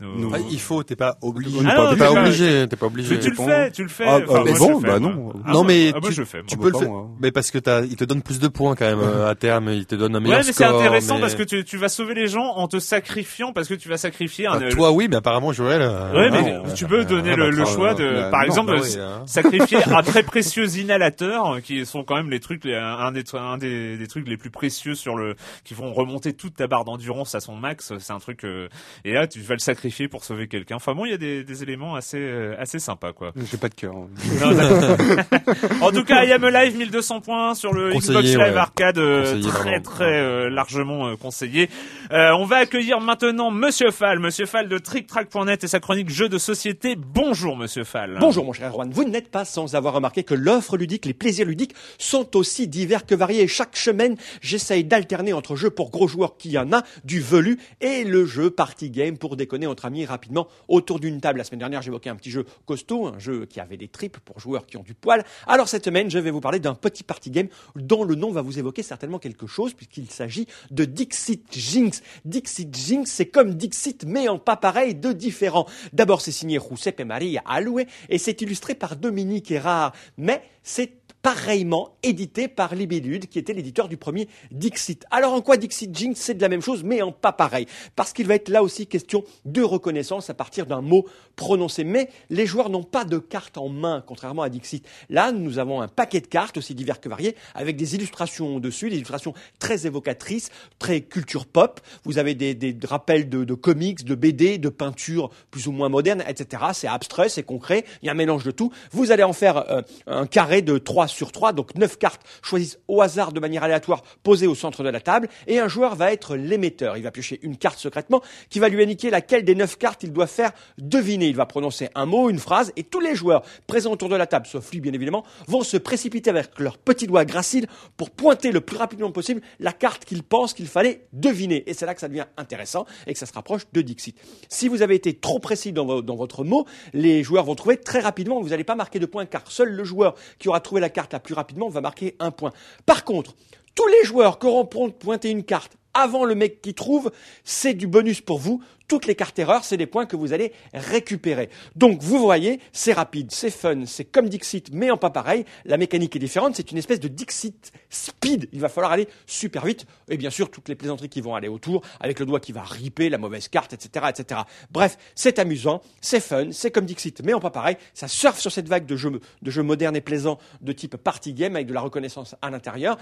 nos, 0.00 0.34
ah, 0.34 0.38
il 0.50 0.60
faut, 0.60 0.82
t'es 0.82 0.96
pas 0.96 1.16
obligé. 1.22 1.58
Ah, 1.66 1.90
t'es 1.90 1.96
pas, 1.96 2.12
obligé, 2.12 2.66
t'es 2.68 2.76
pas 2.76 2.86
obligé. 2.86 3.14
Mais 3.14 3.20
tu 3.20 3.30
le 3.30 3.36
fais, 3.36 3.70
tu 3.70 3.82
le 3.82 3.88
fais. 3.88 4.06
Ah, 4.06 4.20
enfin, 4.26 4.42
mais 4.44 4.54
bon, 4.58 4.80
bah 4.80 4.98
non. 4.98 5.32
non 5.46 5.64
mais 5.64 5.92
tu, 6.02 6.12
je 6.12 6.24
fais, 6.24 6.42
tu 6.46 6.56
peux 6.56 6.70
le 6.70 6.78
faire. 6.78 6.90
Mais 7.20 7.32
parce 7.32 7.50
que 7.50 7.58
t'as, 7.58 7.82
il 7.82 7.96
te 7.96 8.04
donne 8.04 8.22
plus 8.22 8.38
de 8.38 8.48
points 8.48 8.74
quand 8.74 8.86
même 8.86 9.00
euh, 9.00 9.28
à 9.28 9.34
terme. 9.34 9.70
Il 9.70 9.86
te 9.86 9.94
donne 9.94 10.16
un 10.16 10.20
meilleur 10.20 10.38
Ouais, 10.38 10.44
mais 10.46 10.52
c'est 10.52 10.64
intéressant 10.64 11.18
parce 11.20 11.34
que 11.34 11.42
tu, 11.42 11.64
tu 11.64 11.76
vas 11.76 11.88
sauver 11.88 12.14
les 12.14 12.26
gens 12.26 12.54
en 12.56 12.68
te 12.68 12.78
sacrifiant 12.78 13.52
parce 13.52 13.68
que 13.68 13.74
tu 13.74 13.88
vas 13.88 13.96
sacrifier. 13.96 14.46
Un, 14.46 14.68
toi 14.70 14.92
oui, 14.92 15.08
mais 15.08 15.16
apparemment 15.16 15.52
Joël. 15.52 15.82
Ouais, 16.14 16.30
mais 16.30 16.72
tu 16.74 16.86
peux 16.86 17.04
donner 17.04 17.36
le 17.36 17.64
choix 17.64 17.94
de, 17.94 18.30
par 18.30 18.42
exemple, 18.42 18.76
bah 18.76 19.24
sacrifier 19.26 19.78
un 19.84 20.02
très 20.02 20.22
précieux 20.22 20.66
inhalateur 20.78 21.60
qui 21.62 21.84
sont 21.86 22.04
quand 22.04 22.16
même 22.16 22.30
les 22.30 22.40
trucs 22.40 22.64
un 22.66 23.12
des 23.12 23.24
un 23.34 23.58
des, 23.58 23.96
des, 23.96 24.06
trucs 24.06 24.28
les 24.28 24.36
plus 24.36 24.50
précieux 24.50 24.94
sur 24.94 25.16
le 25.16 25.34
qui 25.64 25.74
vont 25.74 25.92
remonter 25.92 26.32
toute 26.32 26.54
ta 26.54 26.66
barre 26.66 26.84
d'endurance 26.84 27.34
à 27.34 27.40
son 27.40 27.56
max. 27.56 27.92
C'est 27.98 28.12
un 28.12 28.18
truc 28.18 28.44
euh, 28.44 28.68
et 29.04 29.12
là 29.12 29.26
tu 29.26 29.40
vas 29.40 29.54
le 29.54 29.60
sacrifier 29.60 30.08
pour 30.08 30.24
sauver 30.24 30.48
quelqu'un. 30.48 30.76
Enfin 30.76 30.94
bon, 30.94 31.04
il 31.04 31.10
y 31.10 31.14
a 31.14 31.18
des, 31.18 31.44
des 31.44 31.62
éléments 31.62 31.94
assez 31.94 32.18
euh, 32.18 32.54
assez 32.58 32.78
sympas 32.78 33.12
quoi. 33.12 33.32
J'ai 33.50 33.56
pas 33.56 33.68
de 33.68 33.74
cœur. 33.74 33.94
Hein. 33.96 34.08
en 35.80 35.90
tout 35.90 36.04
cas, 36.04 36.24
I 36.24 36.32
am 36.32 36.46
live 36.46 36.76
1200 36.76 37.20
points 37.20 37.54
sur 37.54 37.72
le 37.72 37.92
Xbox 37.92 38.24
Live 38.24 38.56
Arcade, 38.56 38.98
euh, 38.98 39.40
très 39.42 39.80
très 39.80 40.50
largement 40.50 41.16
conseillé. 41.16 41.68
on 42.10 42.44
va 42.44 42.56
accueillir 42.56 43.00
maintenant 43.00 43.50
Monsieur 43.50 43.90
Fall, 43.90 44.18
Monsieur 44.18 44.46
Fall 44.46 44.68
de 44.68 44.78
TrickTrack.net 44.78 45.64
et 45.64 45.68
sa 45.68 45.80
chronique 45.80 46.10
jeux 46.10 46.28
de 46.28 46.38
société. 46.38 46.96
Bonjour 46.96 47.56
Monsieur 47.56 47.84
Fall. 47.84 48.18
Bonjour 48.20 48.44
mon 48.44 48.52
cher 48.52 48.70
Erwan. 48.70 48.90
Vous 48.90 49.04
n'êtes 49.04 49.30
pas 49.30 49.44
sans 49.44 49.74
avoir 49.74 49.94
remarqué 49.94 50.22
que 50.22 50.34
l'offre 50.34 50.76
ludique, 50.76 51.06
les 51.06 51.14
plaisirs 51.14 51.46
ludiques 51.46 51.74
sont 51.98 52.36
aussi 52.36 52.68
divers 52.68 53.06
que 53.06 53.14
variés. 53.14 53.48
Chaque 53.48 53.76
semaine, 53.76 54.16
j'essaye 54.40 54.84
d'alterner 54.84 55.32
entre 55.32 55.56
jeux 55.56 55.70
pour 55.70 55.90
gros 55.90 56.08
joueurs 56.08 56.36
qui 56.36 56.56
en 56.58 56.72
a, 56.72 56.82
du 57.04 57.20
velu, 57.20 57.58
et 57.80 58.04
le 58.04 58.24
jeu 58.24 58.50
party 58.50 58.90
game 58.90 59.18
pour 59.18 59.36
déconner 59.36 59.66
entre 59.66 59.86
amis 59.86 60.04
rapidement 60.04 60.48
autour 60.68 61.00
d'une 61.00 61.20
table. 61.20 61.38
La 61.38 61.44
semaine 61.44 61.60
dernière, 61.60 61.82
j'évoquais 61.82 62.10
un 62.10 62.16
petit 62.16 62.30
jeu 62.30 62.44
costaud, 62.64 63.06
un 63.06 63.18
jeu 63.18 63.46
qui 63.46 63.60
avait 63.60 63.76
des 63.76 63.88
tripes 63.88 64.18
pour 64.26 64.40
joueurs 64.40 64.66
qui 64.66 64.76
ont 64.76 64.82
du 64.82 64.92
poil. 64.92 65.24
Alors 65.46 65.68
cette 65.68 65.86
semaine, 65.86 66.10
je 66.10 66.18
vais 66.18 66.30
vous 66.30 66.42
parler 66.42 66.58
d'un 66.58 66.74
petit 66.74 67.02
party 67.02 67.30
game 67.30 67.48
dont 67.76 68.04
le 68.04 68.14
nom 68.14 68.30
va 68.30 68.42
vous 68.42 68.58
évoquer 68.58 68.82
certainement 68.82 69.18
quelque 69.18 69.46
chose 69.46 69.72
puisqu'il 69.72 70.10
s'agit 70.10 70.46
de 70.70 70.84
Dixit 70.84 71.46
Jinx. 71.50 72.02
Dixit 72.26 72.76
Jinx, 72.76 73.10
c'est 73.10 73.26
comme 73.26 73.54
Dixit 73.54 74.04
mais 74.04 74.28
en 74.28 74.38
pas 74.38 74.56
pareil 74.56 74.94
de 74.94 75.12
différent. 75.12 75.66
D'abord, 75.94 76.20
c'est 76.20 76.32
signé 76.32 76.58
Giuseppe 76.58 77.00
Maria 77.00 77.42
Aloué 77.46 77.86
et 78.10 78.18
c'est 78.18 78.42
illustré 78.42 78.74
par 78.74 78.96
Dominique 78.96 79.50
Erard, 79.50 79.92
mais 80.18 80.42
c'est 80.62 81.05
pareillement 81.26 81.96
édité 82.04 82.46
par 82.46 82.76
Libellude, 82.76 83.26
qui 83.26 83.40
était 83.40 83.52
l'éditeur 83.52 83.88
du 83.88 83.96
premier 83.96 84.28
Dixit. 84.52 85.04
Alors 85.10 85.32
en 85.32 85.40
quoi 85.40 85.56
Dixit 85.56 85.92
Jinx, 85.92 86.20
c'est 86.20 86.34
de 86.34 86.40
la 86.40 86.48
même 86.48 86.62
chose, 86.62 86.84
mais 86.84 87.02
en 87.02 87.10
pas 87.10 87.32
pareil, 87.32 87.66
parce 87.96 88.12
qu'il 88.12 88.28
va 88.28 88.36
être 88.36 88.48
là 88.48 88.62
aussi 88.62 88.86
question 88.86 89.24
de 89.44 89.60
reconnaissance 89.60 90.30
à 90.30 90.34
partir 90.34 90.66
d'un 90.66 90.82
mot 90.82 91.04
prononcé. 91.34 91.82
Mais 91.82 92.10
les 92.30 92.46
joueurs 92.46 92.70
n'ont 92.70 92.84
pas 92.84 93.04
de 93.04 93.18
cartes 93.18 93.58
en 93.58 93.68
main, 93.68 94.04
contrairement 94.06 94.42
à 94.42 94.48
Dixit. 94.48 94.86
Là, 95.10 95.32
nous 95.32 95.58
avons 95.58 95.82
un 95.82 95.88
paquet 95.88 96.20
de 96.20 96.28
cartes, 96.28 96.58
aussi 96.58 96.76
divers 96.76 97.00
que 97.00 97.08
variés, 97.08 97.34
avec 97.56 97.74
des 97.74 97.96
illustrations 97.96 98.60
dessus, 98.60 98.88
des 98.88 98.94
illustrations 98.94 99.34
très 99.58 99.84
évocatrices, 99.84 100.50
très 100.78 101.00
culture 101.00 101.46
pop. 101.46 101.80
Vous 102.04 102.18
avez 102.18 102.36
des, 102.36 102.76
rappels 102.84 103.28
de, 103.28 103.54
comics, 103.54 104.04
de 104.04 104.14
BD, 104.14 104.58
de 104.58 104.68
peintures 104.68 105.30
plus 105.50 105.66
ou 105.66 105.72
moins 105.72 105.88
modernes, 105.88 106.22
etc. 106.28 106.66
C'est 106.72 106.86
abstrait, 106.86 107.28
c'est 107.28 107.42
concret, 107.42 107.84
il 108.02 108.06
y 108.06 108.08
a 108.10 108.12
un 108.12 108.14
mélange 108.14 108.44
de 108.44 108.52
tout. 108.52 108.70
Vous 108.92 109.10
allez 109.10 109.24
en 109.24 109.32
faire 109.32 109.68
euh, 109.72 109.82
un 110.06 110.26
carré 110.28 110.62
de 110.62 110.78
3 110.78 111.08
sur 111.16 111.32
3, 111.32 111.52
donc 111.52 111.74
9 111.74 111.98
cartes 111.98 112.22
choisies 112.42 112.76
au 112.88 113.00
hasard 113.02 113.32
de 113.32 113.40
manière 113.40 113.64
aléatoire 113.64 114.02
posées 114.22 114.46
au 114.46 114.54
centre 114.54 114.82
de 114.84 114.88
la 114.88 115.00
table, 115.00 115.28
et 115.46 115.58
un 115.58 115.68
joueur 115.68 115.94
va 115.96 116.12
être 116.12 116.36
l'émetteur. 116.36 116.96
Il 116.96 117.02
va 117.02 117.10
piocher 117.10 117.40
une 117.42 117.56
carte 117.56 117.78
secrètement 117.78 118.22
qui 118.50 118.58
va 118.60 118.68
lui 118.68 118.82
indiquer 118.82 119.10
laquelle 119.10 119.44
des 119.44 119.54
9 119.54 119.78
cartes 119.78 120.02
il 120.02 120.12
doit 120.12 120.26
faire 120.26 120.52
deviner. 120.78 121.26
Il 121.28 121.36
va 121.36 121.46
prononcer 121.46 121.88
un 121.94 122.06
mot, 122.06 122.28
une 122.30 122.38
phrase, 122.38 122.72
et 122.76 122.82
tous 122.84 123.00
les 123.00 123.14
joueurs 123.14 123.42
présents 123.66 123.92
autour 123.92 124.08
de 124.08 124.16
la 124.16 124.26
table, 124.26 124.46
sauf 124.46 124.70
lui 124.72 124.80
bien 124.80 124.92
évidemment, 124.92 125.24
vont 125.48 125.62
se 125.62 125.76
précipiter 125.76 126.30
avec 126.30 126.58
leurs 126.58 126.78
petits 126.78 127.06
doigts 127.06 127.24
graciles 127.24 127.66
pour 127.96 128.10
pointer 128.10 128.52
le 128.52 128.60
plus 128.60 128.76
rapidement 128.76 129.10
possible 129.10 129.40
la 129.58 129.72
carte 129.72 130.04
qu'ils 130.04 130.22
pensent 130.22 130.52
qu'il 130.54 130.66
fallait 130.68 131.06
deviner. 131.12 131.68
Et 131.68 131.74
c'est 131.74 131.86
là 131.86 131.94
que 131.94 132.00
ça 132.00 132.08
devient 132.08 132.26
intéressant 132.36 132.84
et 133.06 133.12
que 133.14 133.18
ça 133.18 133.26
se 133.26 133.32
rapproche 133.32 133.62
de 133.72 133.80
Dixit. 133.80 134.16
Si 134.48 134.68
vous 134.68 134.82
avez 134.82 134.94
été 134.94 135.14
trop 135.14 135.38
précis 135.38 135.72
dans, 135.72 135.86
vo- 135.86 136.02
dans 136.02 136.16
votre 136.16 136.44
mot, 136.44 136.66
les 136.92 137.22
joueurs 137.22 137.44
vont 137.44 137.54
trouver 137.54 137.78
très 137.78 138.00
rapidement 138.00 138.40
vous 138.40 138.48
n'allez 138.50 138.64
pas 138.64 138.74
marquer 138.74 138.98
de 138.98 139.06
points 139.06 139.24
car 139.26 139.42
seul 139.50 139.70
le 139.70 139.84
joueur 139.84 140.14
qui 140.38 140.48
aura 140.48 140.60
trouvé 140.60 140.80
la 140.80 140.88
carte 140.96 141.12
la 141.12 141.20
plus 141.20 141.34
rapidement 141.34 141.68
va 141.68 141.82
marquer 141.82 142.16
un 142.20 142.30
point. 142.30 142.52
Par 142.86 143.04
contre, 143.04 143.34
tous 143.76 143.86
les 143.86 144.02
joueurs 144.04 144.40
qui 144.40 144.46
auront 144.46 144.66
po- 144.66 144.90
pointé 144.90 145.30
une 145.30 145.44
carte 145.44 145.76
avant 145.94 146.24
le 146.26 146.34
mec 146.34 146.60
qui 146.60 146.74
trouve, 146.74 147.10
c'est 147.42 147.72
du 147.72 147.86
bonus 147.86 148.20
pour 148.20 148.38
vous. 148.38 148.62
Toutes 148.86 149.06
les 149.06 149.14
cartes 149.14 149.38
erreurs, 149.38 149.64
c'est 149.64 149.78
des 149.78 149.86
points 149.86 150.04
que 150.04 150.14
vous 150.14 150.34
allez 150.34 150.52
récupérer. 150.74 151.48
Donc, 151.74 152.02
vous 152.02 152.18
voyez, 152.18 152.60
c'est 152.70 152.92
rapide, 152.92 153.32
c'est 153.32 153.50
fun, 153.50 153.84
c'est 153.86 154.04
comme 154.04 154.28
Dixit, 154.28 154.68
mais 154.72 154.90
en 154.90 154.98
pas 154.98 155.08
pareil. 155.08 155.44
La 155.64 155.78
mécanique 155.78 156.14
est 156.14 156.18
différente, 156.18 156.54
c'est 156.54 156.70
une 156.70 156.76
espèce 156.76 157.00
de 157.00 157.08
Dixit 157.08 157.72
speed. 157.88 158.48
Il 158.52 158.60
va 158.60 158.68
falloir 158.68 158.92
aller 158.92 159.08
super 159.26 159.64
vite. 159.64 159.86
Et 160.10 160.18
bien 160.18 160.28
sûr, 160.30 160.50
toutes 160.50 160.68
les 160.68 160.74
plaisanteries 160.76 161.08
qui 161.08 161.22
vont 161.22 161.34
aller 161.34 161.48
autour, 161.48 161.80
avec 161.98 162.20
le 162.20 162.26
doigt 162.26 162.40
qui 162.40 162.52
va 162.52 162.62
riper 162.62 163.08
la 163.08 163.16
mauvaise 163.18 163.48
carte, 163.48 163.72
etc., 163.72 164.06
etc. 164.10 164.42
Bref, 164.70 164.98
c'est 165.14 165.38
amusant, 165.38 165.80
c'est 166.02 166.20
fun, 166.20 166.48
c'est 166.52 166.70
comme 166.70 166.84
Dixit, 166.84 167.22
mais 167.24 167.32
en 167.32 167.40
pas 167.40 167.50
pareil. 167.50 167.78
Ça 167.94 168.06
surfe 168.06 168.38
sur 168.38 168.52
cette 168.52 168.68
vague 168.68 168.84
de 168.86 168.96
jeux, 168.96 169.18
de 169.42 169.50
jeux 169.50 169.62
modernes 169.62 169.96
et 169.96 170.00
plaisants 170.02 170.38
de 170.60 170.72
type 170.72 170.96
party 170.96 171.32
game 171.32 171.56
avec 171.56 171.66
de 171.66 171.72
la 171.74 171.80
reconnaissance 171.80 172.36
à 172.42 172.50
l'intérieur. 172.50 172.98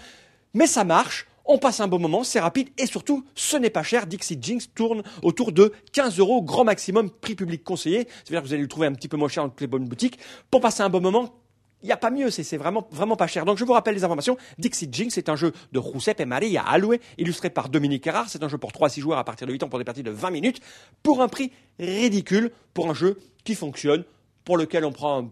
Mais 0.55 0.67
ça 0.67 0.85
marche, 0.85 1.27
on 1.45 1.59
passe 1.59 1.81
un 1.81 1.89
bon 1.89 1.99
moment, 1.99 2.25
c'est 2.25 2.41
rapide 2.41 2.69
et 2.79 2.87
surtout, 2.87 3.25
ce 3.35 3.57
n'est 3.57 3.71
pas 3.71 3.83
cher. 3.83 4.07
Dixit 4.07 4.43
Jinx 4.43 4.71
tourne 4.75 5.03
autour 5.23 5.53
de 5.53 5.73
15 5.93 6.19
euros, 6.19 6.43
grand 6.43 6.65
maximum, 6.65 7.11
prix 7.11 7.35
public 7.35 7.63
conseillé. 7.63 8.09
C'est-à-dire 8.25 8.43
que 8.43 8.47
vous 8.47 8.55
allez 8.55 8.63
le 8.63 8.69
trouver 8.69 8.87
un 8.87 8.93
petit 8.93 9.09
peu 9.09 9.17
moins 9.17 9.29
cher 9.29 9.43
dans 9.43 9.51
toutes 9.51 9.61
les 9.61 9.67
bonnes 9.67 9.87
boutiques. 9.87 10.19
Pour 10.51 10.61
passer 10.61 10.83
un 10.83 10.89
bon 10.89 11.01
moment, 11.01 11.35
il 11.83 11.87
n'y 11.87 11.93
a 11.93 11.99
pas 11.99 12.11
mieux, 12.11 12.31
c'est 12.31 12.57
vraiment, 12.57 12.89
vraiment 12.91 13.17
pas 13.17 13.27
cher. 13.27 13.45
Donc 13.45 13.59
je 13.59 13.65
vous 13.65 13.75
rappelle 13.75 13.95
les 13.95 14.05
informations. 14.05 14.39
Dixit 14.59 14.95
Jinx, 14.95 15.13
c'est 15.15 15.29
un 15.29 15.37
jeu 15.37 15.53
de 15.73 15.83
Giuseppe 15.83 16.25
Maria 16.25 16.63
Alloué, 16.63 17.01
illustré 17.19 17.51
par 17.51 17.69
Dominique 17.69 18.07
Erard. 18.07 18.31
C'est 18.31 18.43
un 18.43 18.49
jeu 18.49 18.57
pour 18.57 18.71
3-6 18.71 19.01
joueurs 19.01 19.19
à 19.19 19.25
partir 19.25 19.47
de 19.47 19.53
8 19.53 19.65
ans 19.65 19.69
pour 19.69 19.79
des 19.79 19.85
parties 19.85 20.03
de 20.03 20.11
20 20.11 20.31
minutes, 20.31 20.61
pour 21.03 21.21
un 21.21 21.29
prix 21.29 21.53
ridicule, 21.79 22.53
pour 22.73 22.89
un 22.89 22.95
jeu 22.95 23.19
qui 23.45 23.55
fonctionne, 23.55 24.05
pour 24.47 24.57
lequel 24.57 24.87
on 24.87 24.93
prend 24.93 25.25
un 25.25 25.31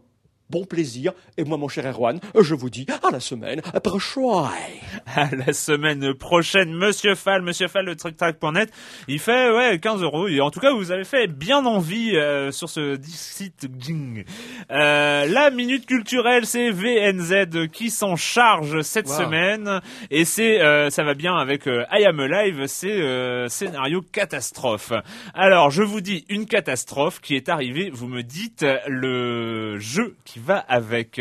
bon 0.53 0.65
plaisir. 0.67 1.13
Et 1.39 1.45
moi, 1.45 1.57
mon 1.57 1.67
cher 1.69 1.87
Erwan, 1.87 2.21
je 2.39 2.55
vous 2.55 2.69
dis 2.71 2.87
à 3.03 3.11
la 3.11 3.21
semaine 3.21 3.63
prochaine. 3.83 4.03
À 5.15 5.29
la 5.35 5.53
semaine 5.53 6.13
prochaine, 6.15 6.73
Monsieur 6.75 7.15
Fall, 7.15 7.41
Monsieur 7.43 7.69
Fall 7.69 7.87
de 7.87 7.95
TruckTrack.net. 7.95 8.71
Il 9.09 9.19
fait, 9.19 9.51
ouais, 9.51 9.79
15 9.81 10.03
euros. 10.03 10.29
Et 10.29 10.41
en 10.41 10.51
tout 10.51 10.61
cas, 10.61 10.73
vous 10.73 10.91
avez 10.91 11.05
fait 11.05 11.27
bien 11.27 11.65
envie 11.65 12.15
euh, 12.17 12.51
sur 12.53 12.69
ce 12.69 12.99
site 13.03 13.67
Jing. 13.79 14.25
Euh, 14.71 15.27
la 15.27 15.51
minute 15.51 15.87
culturelle, 15.87 16.45
c'est 16.47 16.71
VNZ 16.71 17.69
qui 17.73 17.91
s'en 17.91 18.17
charge 18.17 18.83
cette 18.83 19.09
Wow. 19.09 19.17
semaine. 19.25 19.81
Et 20.11 20.25
c'est, 20.25 20.61
euh, 20.61 20.91
ça 20.91 21.03
va 21.05 21.15
bien 21.15 21.35
avec 21.37 21.67
euh, 21.67 21.85
I 21.93 22.05
Am 22.05 22.21
Alive, 22.21 22.67
c'est 22.67 22.91
euh, 23.01 23.49
scénario 23.49 24.03
catastrophe. 24.03 24.93
Alors, 25.35 25.71
je 25.71 25.83
vous 25.83 26.01
dis 26.01 26.25
une 26.29 26.47
catastrophe 26.47 27.21
qui 27.21 27.35
est 27.35 27.49
arrivée. 27.49 27.91
Vous 27.91 28.09
me 28.09 28.23
dites 28.23 28.65
le 28.87 29.79
jeu 29.79 30.15
qui 30.25 30.39
va 30.43 30.59
avec. 30.59 31.21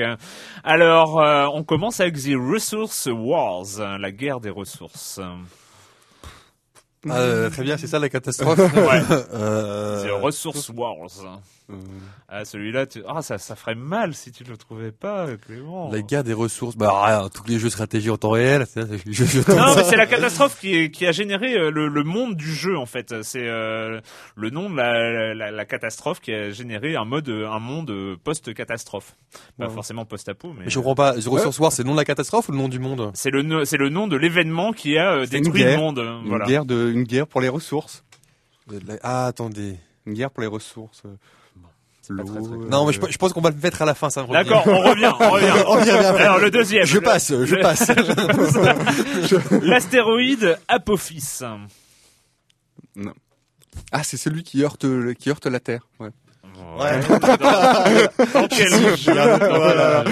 Alors, 0.64 1.22
euh, 1.22 1.48
on 1.54 1.64
commence 1.64 2.00
avec 2.00 2.16
The 2.16 2.36
Resource 2.36 3.08
Wars, 3.12 3.66
la 4.00 4.12
guerre 4.12 4.40
des 4.40 4.50
ressources. 4.50 5.20
Ah, 7.10 7.18
euh, 7.18 7.50
très 7.50 7.64
bien, 7.64 7.78
c'est 7.78 7.88
ça 7.88 7.98
la 8.00 8.10
catastrophe. 8.10 8.60
Ouais. 8.60 9.02
Euh, 9.34 10.08
The 10.08 10.24
Resource 10.24 10.70
Wars. 10.70 11.42
Ah, 12.30 12.46
celui-là, 12.46 12.86
tu... 12.86 13.04
ah, 13.08 13.22
ça, 13.22 13.38
ça 13.38 13.56
ferait 13.56 13.76
mal 13.76 14.14
si 14.14 14.32
tu 14.32 14.44
le 14.44 14.56
trouvais 14.58 14.92
pas, 14.92 15.28
Clément. 15.46 15.92
La 15.92 16.02
guerre 16.02 16.24
des 16.24 16.34
ressources. 16.34 16.76
Bah, 16.78 16.92
rien, 17.06 17.30
tous 17.30 17.44
les 17.48 17.60
jeux 17.60 17.68
de 17.68 17.74
stratégie 17.74 18.10
en 18.10 18.18
temps 18.18 18.30
réel. 18.32 18.66
je- 19.06 19.24
je- 19.26 19.52
Non, 19.52 19.76
mais 19.76 19.84
c'est 19.84 19.98
la 19.98 20.08
catastrophe 20.08 20.60
qui, 20.60 20.76
est- 20.76 20.92
qui 20.92 21.06
a 21.06 21.12
généré 21.12 21.54
euh, 21.58 21.70
le, 21.72 21.88
le 21.90 22.04
monde 22.04 22.36
du 22.36 22.54
jeu 22.54 22.78
en 22.78 22.86
fait. 22.86 23.14
C'est 23.24 23.48
euh, 23.48 24.00
le 24.36 24.50
nom 24.50 24.70
de 24.70 24.78
la, 24.78 25.34
la, 25.34 25.52
la 25.52 25.66
catastrophe 25.66 26.22
qui 26.22 26.34
a 26.34 26.52
généré 26.52 26.96
un 26.96 27.06
mode, 27.06 27.28
un 27.30 27.60
monde 27.60 27.90
euh, 27.92 28.16
post-catastrophe. 28.24 29.16
Pas 29.58 29.68
Ouais. 29.68 29.74
forcément 29.74 30.06
post-apo, 30.06 30.54
mais. 30.58 30.66
Mais 30.66 30.70
je 30.70 30.78
comprends 30.78 30.96
pas. 30.96 31.14
The 31.14 31.26
Resource 31.28 31.60
War, 31.60 31.72
c'est 31.72 31.84
le 31.84 31.88
nom 31.88 31.94
de 31.96 32.00
la 32.00 32.06
catastrophe 32.06 32.50
ou 32.50 32.52
le 32.54 32.58
nom 32.58 32.70
du 32.70 32.80
monde? 32.80 33.12
C'est 33.14 33.30
le, 33.30 33.66
c'est 33.66 33.78
le 33.78 33.90
nom 33.90 34.08
de 34.08 34.16
l'événement 34.16 34.72
qui 34.74 34.98
a 34.98 35.14
euh, 35.16 35.26
détruit 35.26 35.62
guerre. 35.64 35.78
le 35.78 35.84
monde. 35.84 36.00
Une 36.00 36.30
Voilà. 36.30 36.46
guerre 36.46 36.66
de, 36.66 36.92
une 36.92 37.04
guerre 37.04 37.28
pour 37.28 37.42
les 37.42 37.50
ressources. 37.50 38.04
Ah, 39.04 39.26
attendez. 39.26 39.76
Une 40.06 40.14
guerre 40.14 40.32
pour 40.32 40.42
les 40.42 40.48
ressources. 40.48 41.04
Euh, 42.20 42.70
Non, 42.70 42.86
mais 42.86 42.93
je, 42.93 42.99
je 43.09 43.18
pense 43.18 43.34
qu'on 43.34 43.41
va 43.41 43.49
le 43.49 43.55
mettre 43.62 43.82
à 43.82 43.86
la 43.86 43.93
fin, 43.95 44.09
ça 44.09 44.22
me 44.22 44.28
revient. 44.28 44.43
D'accord, 44.43 44.64
on 44.68 44.80
revient, 44.82 45.12
on 45.20 45.30
revient. 45.32 45.51
On 45.68 45.78
y 45.78 45.91
revient 45.91 46.05
après. 46.05 46.24
Alors 46.24 46.39
le 46.39 46.51
deuxième. 46.51 46.86
Je 46.86 46.99
passe, 46.99 47.30
je 47.45 47.55
Le- 47.55 47.62
passe. 47.62 47.91
L'astéroïde 49.62 50.57
Apophis. 50.68 51.39
non. 52.95 53.14
Ah, 53.91 54.03
c'est 54.03 54.18
celui 54.18 54.43
qui 54.43 54.64
heurte, 54.64 54.86
qui 55.18 55.30
heurte 55.30 55.45
la 55.47 55.59
Terre. 55.59 55.88
Ouais. 55.99 56.09
Ouais. 56.78 56.99
Dans 58.34 58.47
quel 58.47 58.70
jeu 58.70 58.95
Voilà. 59.05 60.03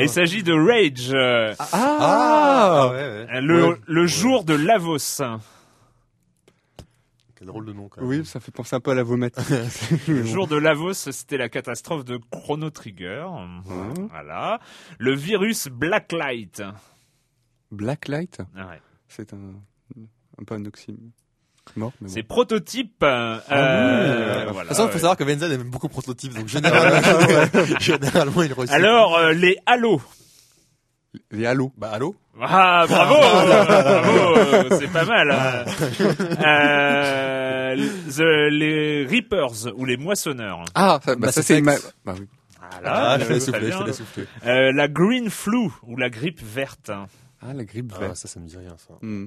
Il 0.00 0.08
s'agit 0.08 0.42
de 0.42 0.52
Rage, 0.52 1.56
Ah, 1.72 2.88
ouais, 2.90 2.96
ouais. 2.96 3.40
le, 3.40 3.64
Ouais. 3.68 3.76
le 3.86 4.06
jour 4.06 4.44
de 4.44 4.54
Lavos. 4.54 5.22
Quel 7.42 7.48
drôle 7.48 7.64
de 7.66 7.72
nom, 7.72 7.88
quand 7.88 8.00
même. 8.02 8.08
Oui, 8.08 8.24
ça 8.24 8.38
fait 8.38 8.52
penser 8.52 8.76
un 8.76 8.80
peu 8.80 8.92
à 8.92 8.94
la 8.94 9.02
vomatique. 9.02 9.44
Le 10.06 10.22
jour 10.22 10.46
de 10.46 10.54
Lavos, 10.54 10.92
c'était 10.94 11.36
la 11.36 11.48
catastrophe 11.48 12.04
de 12.04 12.20
Chrono 12.30 12.70
Trigger. 12.70 13.26
Voilà. 14.10 14.60
Le 15.00 15.12
virus 15.12 15.66
Blacklight. 15.66 16.62
Blacklight, 17.72 18.38
Ouais. 18.54 18.80
c'est 19.08 19.32
un, 19.32 19.54
un 20.40 20.44
peu 20.44 20.54
un 20.54 20.64
oxyme. 20.66 21.10
Mort, 21.76 21.92
mais 22.00 22.06
bon. 22.08 22.14
C'est 22.14 22.22
prototype. 22.22 23.02
euh, 23.02 23.38
Ah 23.48 23.54
oui. 23.54 23.58
euh, 23.58 24.44
De 24.44 24.58
toute 24.58 24.68
façon, 24.68 24.86
il 24.86 24.92
faut 24.92 24.98
savoir 24.98 25.16
que 25.16 25.24
Venza 25.24 25.48
aime 25.48 25.62
beaucoup 25.70 25.88
prototype, 25.88 26.34
donc 26.34 26.46
généralement, 26.48 27.78
généralement, 27.80 28.42
il 28.42 28.52
reçoit. 28.52 28.74
Alors, 28.76 29.16
euh, 29.16 29.32
les 29.32 29.56
Halo. 29.66 30.00
Les 31.30 31.44
halos. 31.46 31.72
Bah, 31.76 31.90
allô? 31.92 32.14
Ah, 32.40 32.86
bravo, 32.88 33.14
bravo, 33.46 34.76
c'est 34.80 34.90
pas 34.92 35.04
mal. 35.04 35.30
hein. 35.30 35.64
Euh, 36.44 37.76
the- 38.08 38.50
les 38.50 39.06
Reapers 39.06 39.72
ou 39.76 39.84
les 39.84 39.96
moissonneurs. 39.96 40.64
Ah, 40.74 40.98
ça, 41.04 41.14
bah, 41.14 41.26
Mass 41.26 41.34
ça 41.34 41.42
c'est 41.42 41.60
ma- 41.60 41.76
bah 42.04 42.14
oui. 42.18 42.26
Voilà, 42.80 43.10
Ah, 43.12 43.16
je 43.18 43.24
les 43.24 43.26
très 43.26 43.40
souffler, 43.40 43.70
je 43.86 43.92
souffler. 43.92 44.24
Euh, 44.46 44.72
la 44.72 44.88
green 44.88 45.28
flu 45.28 45.68
ou 45.82 45.96
la 45.98 46.08
grippe 46.08 46.40
verte. 46.42 46.90
Ah, 46.90 47.52
la 47.52 47.64
grippe 47.64 47.92
Ah, 47.96 48.00
verte. 48.00 48.16
ça, 48.16 48.28
ça 48.28 48.40
me 48.40 48.46
dit 48.46 48.56
rien, 48.56 48.74
ça. 48.78 48.94
Hmm. 49.02 49.26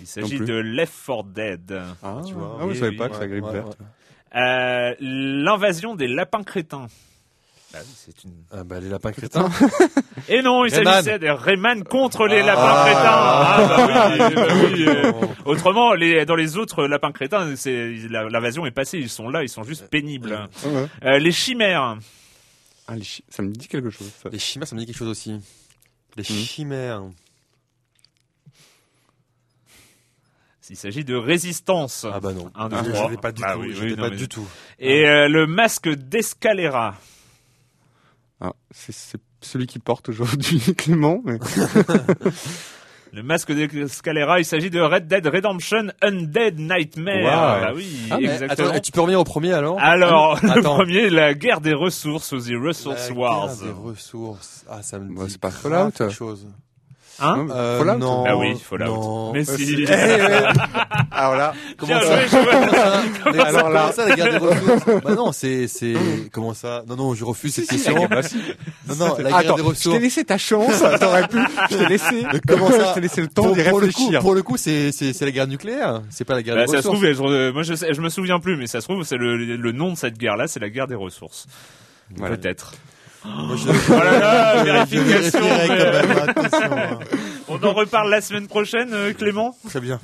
Il 0.00 0.06
s'agit 0.06 0.40
de 0.40 0.54
Left 0.54 0.92
4 1.06 1.24
Dead. 1.24 1.80
Ah, 2.02 2.20
tu 2.26 2.34
vois. 2.34 2.58
ah 2.60 2.66
oui, 2.66 2.74
je 2.74 2.80
savais 2.80 2.90
oui, 2.90 2.96
pas 2.96 3.08
que 3.08 3.12
ouais, 3.14 3.18
c'est 3.18 3.26
la 3.26 3.28
grippe 3.28 3.44
ouais, 3.44 3.52
verte. 3.52 3.78
Euh, 4.36 4.94
L'invasion 5.00 5.94
des 5.94 6.06
lapins 6.08 6.42
crétins. 6.42 6.86
Bah 7.72 7.78
oui, 7.82 7.92
c'est 7.94 8.24
une... 8.24 8.32
Ah, 8.50 8.64
bah, 8.64 8.80
les 8.80 8.88
lapins 8.88 9.12
crétins. 9.12 9.48
Et 10.28 10.42
non, 10.42 10.64
il 10.64 10.74
Rayman. 10.74 10.92
s'agissait 10.94 11.18
des 11.20 11.30
Rayman 11.30 11.84
contre 11.84 12.26
les 12.26 12.40
Ah. 12.40 12.46
lapins 12.46 12.84
crétins. 12.84 13.00
Ah, 13.04 13.66
bah 13.68 14.10
oui, 14.28 14.34
bah 14.34 14.46
oui, 14.72 14.84
euh, 14.88 15.12
Autrement, 15.44 15.94
les, 15.94 16.24
dans 16.26 16.34
les 16.34 16.56
autres 16.56 16.84
lapins 16.86 17.12
crétins, 17.12 17.54
c'est 17.54 17.92
l'invasion 18.08 18.66
est 18.66 18.72
passée. 18.72 18.98
Ils 18.98 19.08
sont 19.08 19.28
là, 19.28 19.44
ils 19.44 19.48
sont 19.48 19.62
juste 19.62 19.86
pénibles. 19.88 20.48
Ah 20.64 20.68
ouais. 20.68 20.86
Euh, 21.04 21.18
les 21.20 21.30
chimères. 21.32 21.96
Ah, 22.88 22.96
les 22.96 23.04
chi- 23.04 23.22
ça 23.28 23.42
me 23.42 23.50
dit 23.52 23.68
quelque 23.68 23.90
chose. 23.90 24.10
ça. 24.20 24.28
Les 24.30 24.38
chimères, 24.40 24.66
ça 24.66 24.74
me 24.74 24.80
dit 24.80 24.86
quelque 24.86 24.98
chose 24.98 25.08
aussi. 25.08 25.40
Les 26.16 26.22
Hmm. 26.24 26.44
chimères. 26.44 27.02
Il 30.68 30.76
s'agit 30.76 31.04
de 31.04 31.16
résistance. 31.16 32.06
Ah, 32.12 32.20
bah, 32.20 32.32
non. 32.32 32.50
Un, 32.54 32.68
deux, 32.68 32.76
Ah, 32.94 33.08
je 33.10 33.16
pas 33.16 33.32
du 33.32 33.42
Bah 33.42 33.54
tout. 33.54 33.60
oui, 33.60 33.72
je 33.74 33.80
oui, 33.82 33.88
l'ai 33.90 33.96
non, 33.96 34.02
pas 34.04 34.10
mais- 34.10 34.16
du 34.16 34.28
tout. 34.28 34.46
Et 34.78 35.04
euh, 35.08 35.26
le 35.28 35.46
masque 35.48 35.88
d'Escalera. 35.88 36.94
Ah, 38.40 38.52
c'est 38.70 38.92
c'est 38.92 39.20
celui 39.42 39.66
qui 39.66 39.78
porte 39.78 40.08
aujourd'hui 40.08 40.60
Clément. 40.76 41.20
mais- 41.24 41.38
Le 43.12 43.24
masque 43.24 43.50
d'Escalera, 43.52 44.38
il 44.38 44.44
s'agit 44.44 44.70
de 44.70 44.80
Red 44.80 45.08
Dead 45.08 45.26
Redemption 45.26 45.88
Undead 46.00 46.60
Nightmare. 46.60 47.16
Wow. 47.16 47.64
Bah 47.66 47.72
oui, 47.74 48.06
Ah, 48.08 48.18
exactement. 48.20 48.68
attends, 48.70 48.80
tu 48.80 48.92
peux 48.92 49.00
revenir 49.00 49.18
au 49.18 49.24
premier, 49.24 49.52
alors? 49.52 49.80
Alors, 49.80 50.38
Ah, 50.40 50.46
le 50.54 50.60
attends. 50.60 50.76
premier, 50.76 51.10
la 51.10 51.34
guerre 51.34 51.60
des 51.60 51.74
ressources, 51.74 52.28
The 52.30 52.52
Resource 52.54 53.08
La 53.08 53.14
Wars. 53.16 53.46
guerre 53.48 53.64
des 53.66 53.72
ressources. 53.72 54.64
Ah, 54.70 54.80
ça 54.82 55.00
me 55.00 55.12
Bah, 55.12 55.24
dit 55.24 55.32
c'est 55.32 55.40
pas 55.40 55.50
Fallout. 55.50 55.90
quelque 55.90 56.10
chose. 56.12 56.46
Hein 57.20 57.46
Euh, 57.50 57.78
Fallout 57.78 57.98
non. 57.98 58.24
Ah 58.26 58.36
oui, 58.36 58.56
Fallout. 58.58 58.86
Non. 58.86 59.32
Mais 59.32 59.48
Euh, 59.48 59.56
si. 59.56 59.84
Alors 61.10 61.36
là, 61.36 61.52
Comment 61.76 62.00
ça? 62.00 62.26
joué, 62.26 63.40
alors 63.40 63.68
là, 63.70 63.92
ça, 63.92 64.08
la 64.08 64.14
guerre 64.16 64.30
des 64.30 64.36
ressources. 64.46 65.02
Bah 65.04 65.14
non, 65.14 65.32
c'est, 65.32 65.68
c'est, 65.68 65.94
comment 66.32 66.54
ça? 66.54 66.82
Non, 66.88 66.96
non, 66.96 67.14
je 67.14 67.24
refuse 67.24 67.54
cette 67.54 67.68
question. 67.68 68.08
si. 68.22 68.36
non, 68.98 69.16
la 69.18 69.22
guerre 69.30 69.36
Attends, 69.36 69.54
des 69.56 69.62
je 69.62 69.66
ressources. 69.68 69.96
t'ai 69.96 70.02
laissé 70.02 70.24
ta 70.24 70.38
chance, 70.38 70.82
t'aurais 71.00 71.28
pu, 71.28 71.38
je 71.70 71.76
t'ai 71.76 71.86
laissé, 71.86 72.24
Comment 72.46 72.70
ça 72.70 72.88
je 72.90 72.94
t'ai 72.94 73.00
laissé 73.00 73.20
le 73.20 73.28
temps 73.28 73.50
d'y 73.50 73.62
le 73.62 73.70
réfléchir. 73.70 74.18
coup, 74.20 74.24
pour 74.24 74.34
le 74.34 74.42
coup, 74.42 74.56
c'est 74.56 74.92
c'est 74.92 75.12
c'est 75.12 75.24
la 75.24 75.30
guerre 75.30 75.46
nucléaire. 75.48 76.02
C'est 76.10 76.24
pas 76.24 76.34
la 76.34 76.42
guerre 76.42 76.54
Bah, 76.54 76.62
des 76.62 76.66
ça 76.68 76.72
se 76.82 76.88
ressources. 76.88 77.16
trouve, 77.16 77.28
je- 77.30 77.50
moi 77.50 77.62
je, 77.62 77.74
je 77.74 78.00
me 78.00 78.08
souviens 78.08 78.40
plus, 78.40 78.56
mais 78.56 78.66
ça 78.66 78.80
se 78.80 78.86
trouve, 78.88 79.02
c'est 79.04 79.16
le, 79.16 79.36
le 79.36 79.72
nom 79.72 79.90
de 79.92 79.96
cette 79.96 80.16
guerre-là, 80.18 80.46
c'est 80.48 80.60
la 80.60 80.70
guerre 80.70 80.86
des 80.86 80.94
ressources. 80.94 81.46
Voilà. 82.16 82.36
Peut-être. 82.36 82.72
Moi, 83.24 83.56
je- 83.56 83.68
Oh 83.92 83.98
là 83.98 84.18
là, 84.18 84.58
je 84.58 84.64
vérification. 84.64 85.40
mais- 85.42 85.68
quand 85.68 85.92
même, 85.92 86.70
hein. 86.90 86.98
On 87.48 87.62
en 87.64 87.72
reparle 87.72 88.10
la 88.10 88.20
semaine 88.20 88.46
prochaine, 88.46 88.90
euh, 88.92 89.12
Clément 89.12 89.54
Très 89.68 89.80
bien. 89.80 90.00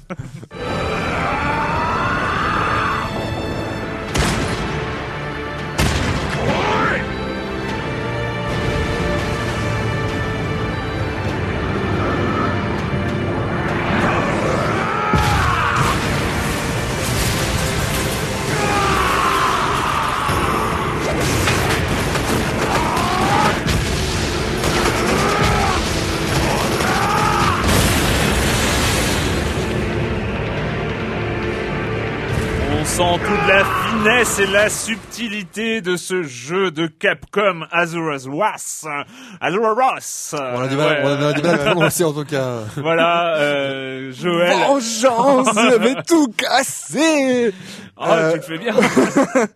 Et 34.39 34.47
la 34.47 34.69
subtilité 34.69 35.81
de 35.81 35.97
ce 35.97 36.23
jeu 36.23 36.71
de 36.71 36.87
Capcom 36.87 37.65
Azura's 37.71 38.27
Wrath. 38.27 38.85
Azura's. 39.41 40.35
On 40.35 40.61
a 40.61 40.69
du 40.69 40.77
mal, 40.77 41.01
on 41.05 41.27
a 41.27 41.33
du 41.33 41.43
mal 41.43 41.55
à 41.55 41.59
prononcer 41.71 42.05
en 42.05 42.13
tout 42.13 42.25
cas. 42.25 42.59
Voilà, 42.77 43.37
euh, 43.37 44.13
Joël. 44.13 44.53
Vengeance, 44.67 45.49
je 45.55 45.79
vais 45.79 45.95
tout 46.07 46.29
casser. 46.37 47.55
Oh, 47.97 48.05
Euh, 48.07 48.33
tu 48.33 48.37
le 48.37 48.43
fais 48.43 48.59
bien. 48.59 48.75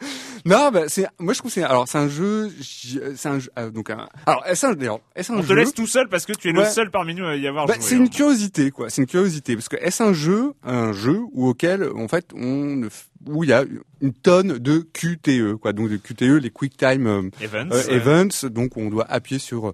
Non, 0.46 0.70
bah, 0.72 0.84
c'est, 0.88 1.06
moi 1.18 1.34
je 1.34 1.38
trouve 1.38 1.50
que 1.50 1.54
c'est, 1.60 1.62
alors 1.62 1.86
c'est 1.88 1.98
un 1.98 2.08
jeu, 2.08 2.50
j- 2.60 3.00
c'est 3.16 3.28
un 3.28 3.38
jeu, 3.38 3.50
euh, 3.58 3.70
donc 3.70 3.90
un, 3.90 4.08
alors 4.26 4.42
est-ce 4.46 4.66
un, 4.66 4.72
d'ailleurs, 4.72 5.00
est-ce 5.14 5.32
un 5.32 5.38
On 5.38 5.42
te 5.42 5.52
laisse 5.52 5.74
tout 5.74 5.86
seul 5.86 6.08
parce 6.08 6.24
que 6.26 6.32
tu 6.32 6.48
es 6.48 6.52
le 6.52 6.64
seul 6.64 6.90
parmi 6.90 7.14
nous 7.14 7.26
à 7.26 7.36
y 7.36 7.46
avoir 7.46 7.66
Bah, 7.66 7.74
joué. 7.74 7.82
c'est 7.82 7.94
hein. 7.96 7.98
une 7.98 8.10
curiosité, 8.10 8.70
quoi. 8.70 8.88
C'est 8.90 9.02
une 9.02 9.06
curiosité 9.08 9.54
parce 9.54 9.68
que 9.68 9.76
est-ce 9.76 10.02
un 10.02 10.12
jeu, 10.12 10.52
un 10.62 10.92
jeu 10.92 11.20
où 11.32 11.48
auquel, 11.48 11.88
en 11.94 12.08
fait, 12.08 12.26
on 12.34 12.82
où 13.26 13.44
il 13.44 13.50
y 13.50 13.52
a 13.52 13.64
une 14.00 14.14
tonne 14.14 14.56
de 14.58 14.78
QTE, 14.78 15.56
quoi. 15.60 15.74
Donc 15.74 15.90
de 15.90 15.98
QTE, 15.98 16.40
les 16.40 16.48
Quick 16.50 16.76
Time 16.78 17.06
euh, 17.06 17.22
Evans. 17.42 17.70
euh, 17.72 17.82
Events, 17.90 18.46
donc 18.48 18.78
on 18.78 18.88
doit 18.88 19.04
appuyer 19.10 19.38
sur 19.38 19.72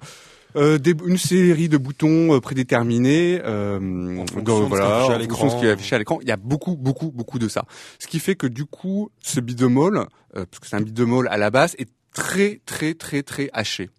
euh, 0.57 0.79
des, 0.79 0.95
une 1.07 1.19
série 1.19 1.69
de 1.69 1.77
boutons 1.77 2.35
euh, 2.35 2.41
prédéterminés, 2.41 3.41
euh, 3.45 3.79
fonction 4.27 4.41
de 4.43 4.51
ce 4.51 4.57
qui 4.57 4.63
est 4.65 4.69
voilà, 4.69 4.97
affiché 4.97 5.13
à 5.13 5.19
qui 5.59 5.67
est 5.67 5.71
affiché 5.71 5.97
à 5.97 5.99
l'écran. 5.99 6.19
Il 6.23 6.29
y 6.29 6.33
a 6.33 6.37
beaucoup, 6.37 6.77
beaucoup, 6.77 7.11
beaucoup 7.11 7.39
de 7.39 7.49
ça. 7.49 7.65
Ce 7.99 8.07
qui 8.07 8.19
fait 8.19 8.35
que 8.35 8.47
du 8.47 8.65
coup, 8.65 9.11
ce 9.21 9.41
all, 9.41 9.97
euh, 9.99 10.05
parce 10.33 10.59
que 10.61 10.67
c'est 10.67 10.77
un 10.77 10.83
all 10.83 11.29
à 11.29 11.37
la 11.37 11.51
base, 11.51 11.75
est 11.79 11.89
très, 12.13 12.61
très, 12.65 12.95
très, 12.95 13.23
très 13.23 13.51
haché. 13.53 13.91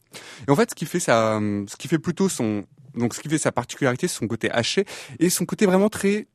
Et 0.47 0.51
en 0.51 0.55
fait, 0.55 0.72
ce 0.72 0.76
qui 0.76 0.86
fait 0.86 0.99
ça, 0.99 1.39
ce 1.68 1.76
qui 1.76 1.88
fait 1.88 1.99
plutôt 1.99 2.30
son, 2.30 2.66
donc 2.95 3.14
ce 3.14 3.20
qui 3.20 3.30
fait 3.30 3.38
sa 3.38 3.51
particularité, 3.51 4.08
c'est 4.08 4.18
son 4.18 4.28
côté 4.28 4.49
haché 4.51 4.86
et 5.20 5.30
son 5.30 5.45
côté 5.45 5.66
vraiment 5.66 5.89
très 5.89 6.28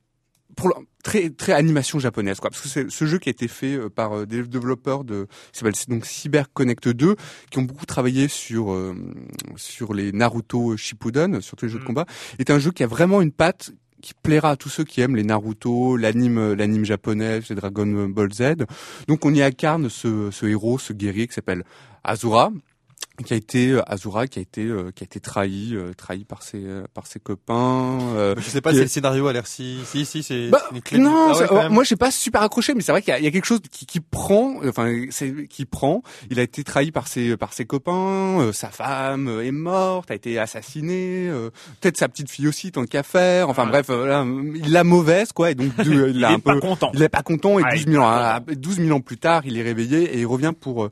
pour 0.56 0.68
le- 0.68 0.74
très 1.02 1.30
très 1.30 1.52
animation 1.52 1.98
japonaise 1.98 2.38
quoi 2.40 2.50
parce 2.50 2.62
que 2.62 2.68
c'est 2.68 2.90
ce 2.90 3.04
jeu 3.06 3.18
qui 3.18 3.28
a 3.28 3.32
été 3.32 3.48
fait 3.48 3.74
euh, 3.74 3.88
par 3.88 4.12
euh, 4.18 4.26
des 4.26 4.42
développeurs 4.42 5.02
de 5.04 5.26
s'appelle 5.52 5.74
donc 5.88 6.04
Cyber 6.06 6.52
Connect 6.52 6.88
2 6.88 7.16
qui 7.50 7.58
ont 7.58 7.62
beaucoup 7.62 7.86
travaillé 7.86 8.28
sur 8.28 8.72
euh, 8.72 8.94
sur 9.56 9.94
les 9.94 10.12
Naruto 10.12 10.76
Shippuden 10.76 11.40
sur 11.40 11.56
tous 11.56 11.64
les 11.66 11.70
jeux 11.72 11.78
de 11.78 11.84
Mm. 11.84 11.86
combat 11.86 12.06
est 12.38 12.50
un 12.50 12.58
jeu 12.58 12.70
qui 12.70 12.82
a 12.82 12.86
vraiment 12.86 13.20
une 13.22 13.32
patte 13.32 13.72
qui 14.00 14.14
plaira 14.20 14.50
à 14.50 14.56
tous 14.56 14.68
ceux 14.68 14.82
qui 14.82 15.00
aiment 15.00 15.14
les 15.14 15.22
Naruto, 15.22 15.96
l'anime, 15.96 16.36
euh, 16.38 16.54
l'anime 16.56 16.84
japonais, 16.84 17.40
c'est 17.46 17.54
Dragon 17.54 18.08
Ball 18.08 18.32
Z. 18.32 18.56
Donc 19.06 19.24
on 19.24 19.32
y 19.32 19.40
incarne 19.42 19.88
ce, 19.88 20.28
ce 20.32 20.44
héros, 20.46 20.76
ce 20.80 20.92
guerrier 20.92 21.28
qui 21.28 21.34
s'appelle 21.34 21.62
Azura, 22.02 22.50
qui 23.26 23.34
a 23.34 23.36
été 23.36 23.70
euh, 23.72 23.82
Azura, 23.86 24.26
qui 24.26 24.38
a 24.38 24.42
été 24.42 24.64
euh, 24.64 24.90
qui 24.94 25.04
a 25.04 25.06
été 25.06 25.20
trahi, 25.20 25.72
euh, 25.74 25.92
trahi 25.94 26.24
par 26.24 26.42
ses 26.42 26.64
euh, 26.64 26.84
par 26.94 27.06
ses 27.06 27.20
copains. 27.20 27.98
euh, 28.16 28.34
Je 28.38 28.48
sais 28.48 28.60
pas 28.60 28.72
si 28.72 28.78
est- 28.78 28.82
le 28.82 28.88
scénario 28.88 29.26
a 29.26 29.32
l'air 29.32 29.46
si, 29.46 29.78
si, 29.84 30.04
si, 30.06 30.22
c'est 30.22 30.48
bah, 30.48 30.62
une 30.72 30.80
clé 30.80 30.98
de- 30.98 31.02
non, 31.04 31.28
Ah 31.34 31.38
ouais, 31.52 31.62
même. 31.64 31.72
moi 31.72 31.84
j'ai 31.84 31.96
pas 31.96 32.10
super 32.10 32.42
accroché, 32.42 32.74
mais 32.74 32.80
c'est 32.80 32.90
vrai 32.92 33.02
qu'il 33.02 33.10
y, 33.12 33.14
a- 33.14 33.18
il 33.18 33.24
y 33.24 33.28
a 33.28 33.30
quelque 33.30 33.44
chose 33.44 33.60
qui, 33.70 33.84
qui 33.86 34.00
prend, 34.00 34.56
enfin 34.66 34.90
c'est 35.10 35.46
qui 35.46 35.66
prend. 35.66 36.02
Il 36.30 36.40
a 36.40 36.42
été 36.42 36.64
trahi 36.64 36.90
par 36.90 37.06
ses 37.06 37.36
par 37.36 37.52
ses 37.52 37.64
copains, 37.66 38.40
euh, 38.40 38.52
sa 38.52 38.70
femme 38.70 39.28
est 39.42 39.52
morte, 39.52 40.10
a 40.10 40.14
été 40.14 40.38
assassinée, 40.38 41.28
euh, 41.28 41.50
peut-être 41.80 41.98
sa 41.98 42.08
petite 42.08 42.30
fille 42.30 42.48
aussi 42.48 42.72
tant 42.72 42.84
qu'à 42.86 43.02
faire. 43.02 43.48
Enfin 43.50 43.64
Ouais. 43.64 43.70
bref, 43.82 43.86
voilà, 43.88 44.24
il 44.54 44.72
l'a 44.72 44.84
mauvaise 44.84 45.32
quoi, 45.32 45.50
et 45.50 45.54
donc 45.54 45.76
de- 45.76 46.08
il, 46.10 46.16
Il 46.16 46.24
a 46.24 46.30
est 46.30 46.34
un 46.34 46.38
pas 46.38 46.54
peu, 46.54 46.60
content. 46.60 46.90
il 46.94 47.02
est 47.02 47.08
pas 47.08 47.22
content 47.22 47.58
et 47.58 47.62
Ah, 47.64 47.72
12 47.72 47.82
il 47.82 47.88
est 47.88 47.92
000 47.92 48.04
ans, 48.04 48.08
pas 48.08 48.34
à- 48.36 48.40
12 48.40 48.76
000 48.76 48.96
ans 48.96 49.00
plus 49.00 49.18
tard, 49.18 49.42
il 49.44 49.58
est 49.58 49.62
réveillé 49.62 50.14
et 50.16 50.20
il 50.20 50.26
revient 50.26 50.52
pour 50.58 50.84
euh, 50.84 50.90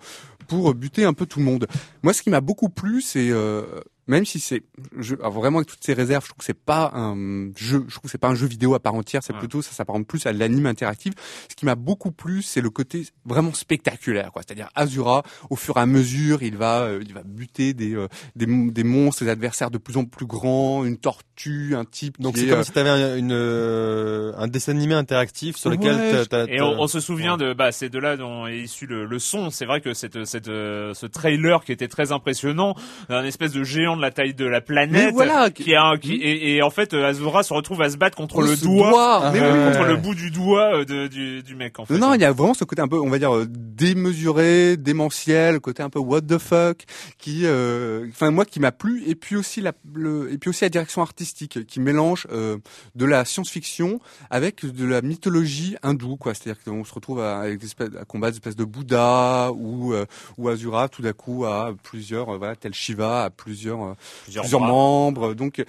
pour 0.51 0.75
buter 0.75 1.05
un 1.05 1.13
peu 1.13 1.27
tout 1.27 1.39
le 1.39 1.45
monde. 1.45 1.69
Moi, 2.03 2.13
ce 2.13 2.23
qui 2.23 2.29
m'a 2.29 2.41
beaucoup 2.41 2.69
plu, 2.69 3.01
c'est 3.01 3.31
euh, 3.31 3.63
même 4.11 4.25
si 4.27 4.41
c'est 4.41 4.63
je, 4.99 5.15
alors 5.17 5.33
vraiment 5.33 5.59
avec 5.59 5.69
toutes 5.69 5.83
ces 5.85 5.93
réserves, 5.95 6.23
je 6.25 6.29
trouve 6.31 6.39
que 6.39 6.45
c'est 6.45 6.55
pas 6.55 6.91
un 6.95 7.51
jeu, 7.57 7.85
je 7.89 7.95
trouve 7.95 8.03
que 8.05 8.11
c'est 8.11 8.19
pas 8.19 8.29
un 8.29 8.35
jeu 8.35 8.47
vidéo 8.47 8.75
à 8.75 8.81
part 8.81 8.95
entière, 8.95 9.23
c'est 9.23 9.33
Ouais. 9.33 9.39
plutôt 9.39 9.63
ça 9.63 9.73
s'apparente 9.73 10.07
plus 10.07 10.27
à 10.27 10.33
l'anime 10.33 10.67
interactif. 10.67 11.15
Ce 11.49 11.55
qui 11.57 11.65
m'a 11.65 11.75
beaucoup 11.75 12.11
plu, 12.13 12.43
c'est 12.43 12.61
le 12.61 12.71
côté 12.71 13.07
vraiment 13.25 13.53
spectaculaire, 13.55 14.33
quoi. 14.33 14.43
C'est-à-dire 14.47 14.69
Azura, 14.75 15.23
au 15.51 15.57
fur 15.57 15.77
et 15.77 15.81
à 15.81 15.87
mesure, 15.87 16.43
il 16.43 16.57
va 16.57 16.81
euh, 16.83 17.01
il 17.07 17.15
va 17.15 17.23
buter 17.25 17.73
des 17.75 17.95
euh, 17.95 18.09
des, 18.37 18.47
mon- 18.47 18.67
des 18.67 18.85
monstres, 18.85 19.25
des 19.25 19.31
adversaires 19.31 19.71
de 19.71 19.79
plus 19.79 19.97
en 19.97 20.05
plus 20.05 20.27
grands, 20.27 20.85
une 20.85 20.97
tortue, 20.99 21.75
un 21.77 21.85
type. 21.85 22.21
Donc 22.21 22.37
c'est 22.37 22.47
est, 22.47 22.49
comme 22.51 22.61
euh, 22.61 22.65
si 22.65 22.73
t'avais 22.73 22.91
un, 22.91 23.17
une, 23.17 23.33
euh, 23.33 24.33
un 24.37 24.49
dessin 24.49 24.73
animé 24.73 24.95
interactif 24.95 25.57
sur 25.57 25.71
lequel 25.71 25.95
Ouais, 25.95 26.13
t'as- 26.13 26.47
t'as- 26.47 26.53
Et 26.53 26.61
on, 26.61 26.81
on 26.81 26.87
se 26.89 27.01
souvient 27.01 27.37
de 27.37 27.53
bah 27.53 27.73
c'est 27.73 27.89
de 27.89 27.99
là 27.99 28.17
dont 28.17 28.47
est 28.47 28.59
issu 28.59 28.87
le, 28.87 29.05
le 29.07 29.19
son. 29.19 29.51
C'est 29.51 29.67
vrai 29.67 29.81
que 29.81 29.95
cette, 29.95 30.25
cette 30.25 30.47
ce 30.47 31.07
trailer 31.07 31.65
qui 31.65 31.73
était 31.73 31.89
très 31.89 32.13
impressionnant, 32.13 32.75
un 33.09 33.25
espèce 33.25 33.53
de 33.53 33.63
géant 33.65 33.97
de 34.01 34.05
la 34.07 34.11
taille 34.11 34.35
de 34.35 34.45
la 34.45 34.61
planète, 34.61 35.13
voilà, 35.15 35.51
qui 35.51 35.75
a 35.75 35.85
un- 35.85 35.97
qui 35.99 36.15
et, 36.15 36.57
et 36.57 36.63
en 36.63 36.71
fait 36.71 36.93
euh, 36.95 37.07
Azura 37.07 37.43
se 37.43 37.53
retrouve 37.55 37.81
à 37.83 37.91
se 37.91 37.97
battre 37.97 38.17
contre 38.17 38.43
le 38.43 38.57
doigt, 38.57 39.31
mais 39.33 39.41
euh, 39.41 39.71
contre 39.73 39.85
le 39.87 39.97
bout 39.97 40.15
du 40.15 40.31
doigt 40.31 40.75
euh, 40.79 40.85
de, 40.85 41.07
du, 41.07 41.43
du 41.43 41.55
mec 41.55 41.79
en 41.79 41.85
fait. 41.85 41.97
Non, 41.99 42.15
il 42.15 42.21
y 42.21 42.25
a 42.25 42.33
vraiment 42.33 42.55
ce 42.55 42.65
côté 42.65 42.83
un 42.83 42.89
peu, 42.89 42.99
on 42.99 43.09
va 43.11 43.19
dire, 43.19 43.33
démesuré, 43.47 44.77
démentiel, 44.77 45.61
côté 45.61 45.83
un 45.83 45.91
peu 45.91 45.99
what 45.99 46.23
the 46.23 46.39
fuck, 46.39 46.85
qui, 47.19 47.43
euh, 47.45 48.07
enfin 48.11 48.31
moi, 48.31 48.45
qui 48.45 48.61
m'a 48.61 48.73
plu, 48.73 49.03
et 49.07 49.15
puis 49.15 49.37
aussi 49.37 49.61
la, 49.61 49.73
le, 49.95 50.33
et 50.33 50.39
puis 50.39 50.51
aussi 50.51 50.65
la 50.65 50.69
direction 50.71 51.03
artistique, 51.03 51.67
qui 51.67 51.81
mélange 51.81 52.27
euh, 52.33 52.57
de 52.95 53.05
la 53.05 53.25
science-fiction 53.25 54.01
avec 54.31 54.65
de 54.65 54.87
la 54.87 55.03
mythologie 55.03 55.77
hindoue, 55.83 56.17
quoi. 56.17 56.35
C'est-à-dire 56.35 56.63
qu'on 56.65 56.85
se 56.85 56.95
retrouve 56.95 57.21
à, 57.21 57.41
avec 57.41 57.59
des 57.59 57.67
espèces, 57.67 57.89
à 58.01 58.05
combattre 58.05 58.33
des 58.33 58.37
espèces 58.39 58.57
de 58.57 58.65
Bouddha 58.65 59.51
ou 59.53 59.95
ou 60.39 60.49
Azura, 60.49 60.89
tout 60.89 61.03
d'un 61.03 61.13
coup 61.13 61.45
à 61.45 61.73
plusieurs, 61.83 62.37
voilà, 62.39 62.57
tel 62.57 62.73
Shiva, 62.75 63.25
à 63.25 63.31
plusieurs 63.31 63.80
euh, 63.89 63.95
Plusieurs 64.25 64.43
plusieurs 64.45 64.61
bras. 64.61 64.69
membres. 64.71 65.35
Donc 65.35 65.65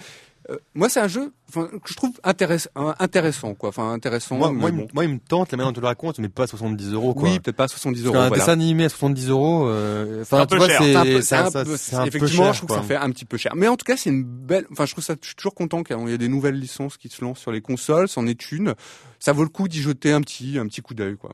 euh, 0.50 0.56
moi, 0.74 0.88
c'est 0.88 0.98
un 0.98 1.06
jeu 1.06 1.32
que 1.54 1.60
je 1.84 1.94
trouve 1.94 2.10
intéressant, 2.24 2.70
intéressant, 2.98 3.54
quoi. 3.54 3.68
Enfin, 3.68 3.92
intéressant. 3.92 4.36
Moi, 4.36 4.50
il 4.52 4.58
bon. 4.58 4.82
me- 4.82 4.86
moi, 4.92 5.04
il 5.04 5.10
me 5.14 5.18
tente 5.20 5.52
la 5.52 5.56
manière 5.56 5.70
dont 5.70 5.74
tu 5.76 5.80
le 5.80 5.86
racontes, 5.86 6.18
mais 6.18 6.28
pas 6.28 6.42
à 6.44 6.46
70 6.48 6.92
euros, 6.94 7.14
quoi. 7.14 7.28
Oui, 7.28 7.38
peut-être 7.38 7.54
pas 7.56 7.64
à 7.64 7.68
70 7.68 8.02
Parce 8.02 8.06
euros. 8.06 8.12
qu'un 8.24 8.28
voilà. 8.28 8.40
dessin 8.42 8.52
animé 8.52 8.84
à 8.86 8.88
70 8.88 9.28
euros, 9.28 9.68
euh, 9.68 10.24
C'est 10.24 10.34
un 10.34 10.38
enfin, 10.38 10.46
peu 10.46 10.56
tu 10.56 10.58
vois, 10.58 10.66
cher. 10.68 10.78
C'est 10.82 10.96
un 11.36 11.44
un 11.44 12.00
un 12.02 12.04
effectivement, 12.06 12.44
cher, 12.44 12.52
je 12.54 12.58
trouve 12.58 12.70
que 12.70 12.74
ça 12.74 12.82
fait 12.82 12.96
un 12.96 13.10
petit 13.10 13.24
peu 13.24 13.36
cher. 13.36 13.52
Mais 13.54 13.68
en 13.68 13.76
tout 13.76 13.84
cas, 13.84 13.96
c'est 13.96 14.10
une 14.10 14.24
belle, 14.24 14.66
enfin, 14.72 14.84
je 14.84 14.90
trouve 14.92 15.04
ça, 15.04 15.14
je 15.20 15.26
suis 15.28 15.36
toujours 15.36 15.54
content 15.54 15.84
qu'il 15.84 15.96
y 16.08 16.12
ait 16.12 16.18
des 16.18 16.28
nouvelles 16.28 16.58
licences 16.58 16.96
qui 16.96 17.08
se 17.08 17.22
lancent 17.24 17.38
sur 17.38 17.52
les 17.52 17.60
consoles, 17.60 18.08
c'en 18.08 18.26
est 18.26 18.50
une. 18.50 18.74
Ça 19.20 19.32
vaut 19.32 19.44
le 19.44 19.48
coup 19.48 19.68
d'y 19.68 19.80
jeter 19.80 20.10
un 20.12 20.20
petit, 20.22 20.58
un 20.58 20.66
petit 20.66 20.80
coup 20.82 20.94
d'œil, 20.94 21.16
quoi. 21.16 21.30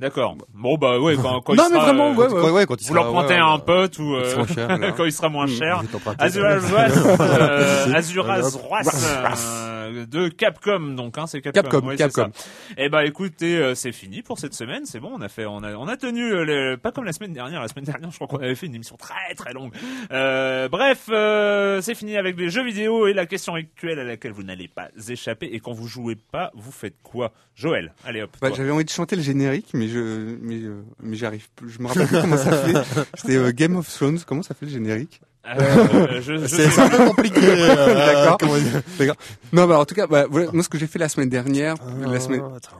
D'accord. 0.00 0.36
Bon 0.52 0.76
bah 0.76 0.98
ouais 0.98 1.14
quand, 1.16 1.40
quand 1.40 1.54
Non, 1.56 1.64
il 1.68 1.72
mais 1.72 1.78
sera, 1.80 1.84
vraiment, 1.92 2.10
euh, 2.10 2.14
ouais, 2.14 2.28
Ouais, 2.42 2.50
ouais, 2.50 2.66
quand 2.66 2.80
il 2.82 2.88
vous 2.88 2.94
l'empruntez 2.94 3.34
ouais, 3.34 3.40
à 3.40 3.46
un 3.46 3.58
pote 3.60 3.98
ou 4.00 4.12
quand 4.12 4.18
il 4.18 4.24
euh, 4.24 4.30
sera 4.30 4.38
moins 4.38 4.46
cher, 4.56 4.66
voilà. 4.76 4.92
quand 4.92 5.04
il 5.04 5.12
sera 5.12 5.28
moins 5.28 5.46
cher. 5.46 5.76
Je 5.82 5.86
vais 5.86 5.92
t'emprunter. 5.92 6.24
Azura 6.24 6.56
Wrath, 6.58 6.96
euh, 7.20 7.94
Azura 7.94 8.38
Hop. 8.40 8.52
Wrath, 8.68 8.88
euh, 9.06 10.04
de 10.06 10.28
Capcom 10.28 10.80
donc 10.96 11.16
hein 11.16 11.26
c'est 11.28 11.40
Capcom. 11.40 11.62
Capcom, 11.62 11.96
Capcom. 11.96 12.30
ça. 12.34 12.44
Eh 12.76 12.88
ben 12.88 13.02
écoutez 13.02 13.56
euh, 13.56 13.74
c'est 13.76 13.92
fini 13.92 14.22
pour 14.22 14.38
cette 14.40 14.54
semaine 14.54 14.84
c'est 14.84 14.98
bon 14.98 15.12
on 15.14 15.20
a 15.20 15.28
fait 15.28 15.46
on 15.46 15.62
a 15.62 15.74
on 15.74 15.86
a 15.86 15.96
tenu 15.96 16.32
euh, 16.32 16.44
le- 16.44 16.76
pas 16.76 16.90
comme 16.90 17.04
la 17.04 17.12
semaine 17.12 17.32
dernière 17.32 17.60
la 17.60 17.68
semaine 17.68 17.84
dernière 17.84 18.10
je 18.10 18.16
crois 18.16 18.26
qu'on 18.26 18.38
avait 18.42 18.54
fait 18.56 18.66
une 18.66 18.74
émission 18.74 18.96
très 18.96 19.34
très 19.36 19.52
longue. 19.52 19.72
Euh, 20.10 20.68
bref 20.68 21.04
euh, 21.10 21.80
c'est 21.82 21.94
fini 21.94 22.16
avec 22.16 22.36
les 22.36 22.48
jeux 22.50 22.64
vidéo 22.64 23.06
et 23.06 23.12
la 23.12 23.26
question 23.26 23.54
actuelle 23.54 24.00
à 24.00 24.04
laquelle 24.04 24.32
vous 24.32 24.42
n'allez 24.42 24.66
pas 24.68 24.88
échapper 25.08 25.46
et 25.46 25.60
quand 25.60 25.72
vous 25.72 25.86
jouez 25.86 26.16
pas 26.16 26.50
vous 26.54 26.72
faites 26.72 26.96
quoi? 27.04 27.32
Joël 27.54 27.92
allez 28.04 28.22
hop. 28.22 28.30
Bah, 28.42 28.48
j'avais 28.52 28.72
envie 28.72 28.84
de 28.84 28.90
chanter 28.90 29.14
le 29.14 29.22
générique, 29.22 29.68
mais 29.74 29.83
je, 29.88 30.36
mais, 30.40 30.56
euh, 30.62 30.82
mais 31.02 31.16
j'arrive, 31.16 31.46
plus. 31.56 31.70
je 31.70 31.80
me 31.80 31.86
rappelle 31.88 32.06
plus 32.06 32.20
comment 32.20 32.36
ça 32.36 32.52
fait. 32.64 32.74
C'était 33.14 33.36
euh, 33.36 33.52
Game 33.52 33.76
of 33.76 33.88
Thrones. 33.92 34.18
Comment 34.26 34.42
ça 34.42 34.54
fait 34.54 34.66
le 34.66 34.72
générique 34.72 35.20
Euh, 35.46 36.20
je, 36.20 36.36
je 36.38 36.46
C'est 36.46 36.56
sais 36.64 36.70
c'est 36.70 36.80
un 36.80 36.88
peu 36.88 37.04
compliqué. 37.06 37.40
euh, 37.42 37.94
D'accord. 38.98 39.16
Non, 39.52 39.66
bah, 39.66 39.78
en 39.78 39.84
tout 39.84 39.94
cas, 39.94 40.06
bah, 40.06 40.26
voilà, 40.30 40.50
moi, 40.52 40.62
ce 40.62 40.68
que 40.68 40.78
j'ai 40.78 40.86
fait 40.86 40.98
la 40.98 41.08
semaine 41.08 41.28
dernière, 41.28 41.74
la 42.06 42.20
semaine. 42.20 42.42
Oh, 42.42 42.54
attends. 42.56 42.76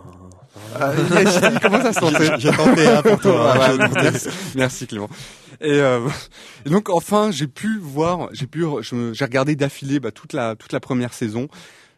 Ah, 0.80 0.92
comment 1.62 1.80
ça 1.82 1.92
se 1.92 2.00
sentait 2.00 2.24
J'ai 2.38 2.50
j'ai 2.50 2.56
tenté, 2.56 2.86
hein, 2.86 3.02
pour 3.02 3.20
toi. 3.20 3.54
Ah, 3.60 3.70
hein, 3.70 3.76
ouais, 3.78 3.88
merci, 4.02 4.28
merci 4.56 4.86
Clément. 4.86 5.08
Et, 5.60 5.70
euh, 5.72 6.00
et 6.66 6.70
donc 6.70 6.88
enfin 6.90 7.30
j'ai 7.30 7.46
pu 7.46 7.78
voir, 7.80 8.28
j'ai 8.32 8.46
pu, 8.46 8.64
j'ai 9.12 9.24
regardé 9.24 9.54
d'affilée 9.56 10.00
bah, 10.00 10.10
toute 10.10 10.32
la 10.32 10.56
toute 10.56 10.72
la 10.72 10.80
première 10.80 11.12
saison 11.12 11.48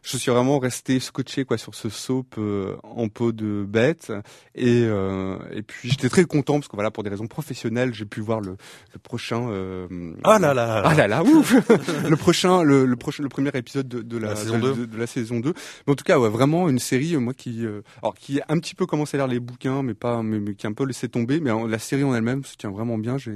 je 0.03 0.17
suis 0.17 0.31
vraiment 0.31 0.59
resté 0.59 0.99
scotché 0.99 1.45
quoi 1.45 1.57
sur 1.57 1.75
ce 1.75 1.89
soap 1.89 2.35
euh, 2.37 2.75
en 2.83 3.09
peau 3.09 3.31
de 3.31 3.65
bête. 3.67 4.11
Et 4.55 4.83
euh, 4.83 5.37
et 5.51 5.61
puis 5.61 5.89
j'étais 5.89 6.09
très 6.09 6.23
content 6.25 6.55
parce 6.55 6.67
que 6.67 6.75
voilà 6.75 6.91
pour 6.91 7.03
des 7.03 7.09
raisons 7.09 7.27
professionnelles 7.27 7.93
j'ai 7.93 8.05
pu 8.05 8.21
voir 8.21 8.39
le, 8.39 8.57
le 8.93 8.99
prochain 8.99 9.49
euh, 9.49 9.87
ah 10.23 10.39
là 10.39 10.53
là. 10.53 10.81
ah 10.85 10.93
là 10.93 11.07
là 11.07 11.23
ouf. 11.23 11.55
Le 12.07 12.15
prochain 12.15 12.63
le, 12.63 12.85
le, 12.85 12.95
prochain 12.95 13.23
le 13.23 13.29
premier 13.29 13.49
épisode 13.53 13.87
de, 13.87 14.01
de 14.01 14.17
la, 14.17 14.35
saison 14.35 14.59
2 14.59 14.87
de, 14.87 14.97
la 14.97 15.07
saison 15.07 15.39
2 15.39 15.53
mais 15.85 15.93
en 15.93 15.95
tout 15.95 16.03
cas 16.03 16.19
ouais, 16.19 16.29
vraiment 16.29 16.69
une 16.69 16.79
série 16.79 17.15
moi 17.17 17.33
qui 17.33 17.65
alors 18.01 18.15
qui 18.15 18.39
a 18.39 18.45
un 18.49 18.59
petit 18.59 18.75
peu 18.75 18.85
commencé 18.85 19.17
à 19.17 19.19
lire 19.19 19.27
les 19.27 19.39
bouquins 19.39 19.83
mais 19.83 19.93
pas 19.93 20.23
mais, 20.23 20.55
qui 20.55 20.67
a 20.67 20.69
un 20.69 20.73
peu 20.73 20.85
laissé 20.85 21.09
tomber. 21.09 21.39
Mais 21.39 21.51
la 21.67 21.79
série 21.79 22.03
en 22.03 22.13
elle-même 22.15 22.43
se 22.45 22.55
tient 22.55 22.71
vraiment 22.71 22.97
bien. 22.97 23.17
J'ai 23.17 23.31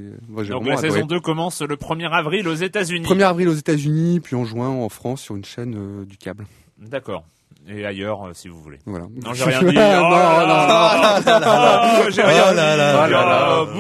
donc 0.50 0.68
la 0.68 0.78
saison 0.78 1.06
2 1.06 1.20
commence 1.20 1.62
le 1.62 1.76
1er 1.76 2.10
avril 2.10 2.48
aux 2.48 2.56
États-Unis. 2.56 3.06
1er 3.08 3.24
avril 3.24 3.50
aux 3.50 3.54
États-Unis 3.54 4.20
puis 4.20 4.36
en 4.36 4.46
juin 4.46 4.70
en 4.70 4.90
France 4.90 5.22
sur 5.22 5.36
une 5.36 5.46
chaîne 5.46 6.06
du 6.06 6.18
câble 6.18 6.46
D'accord. 6.82 7.24
Et 7.70 7.86
ailleurs, 7.86 8.28
euh, 8.28 8.32
si 8.34 8.48
vous 8.48 8.60
voulez. 8.60 8.80
Voilà. 8.86 9.06
Non, 9.24 9.34
j'ai 9.34 9.44
rien 9.44 9.60
dit. 9.64 9.76
non, 9.76 10.10
non, 10.10 10.48
non, 10.48 12.10
j'ai 12.10 12.24
rien 12.24 12.54
dit. 12.54 13.72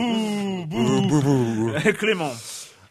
Bouh, 0.70 1.02
bouh, 1.08 1.22
bouh. 1.22 1.72
Clément. 1.98 2.32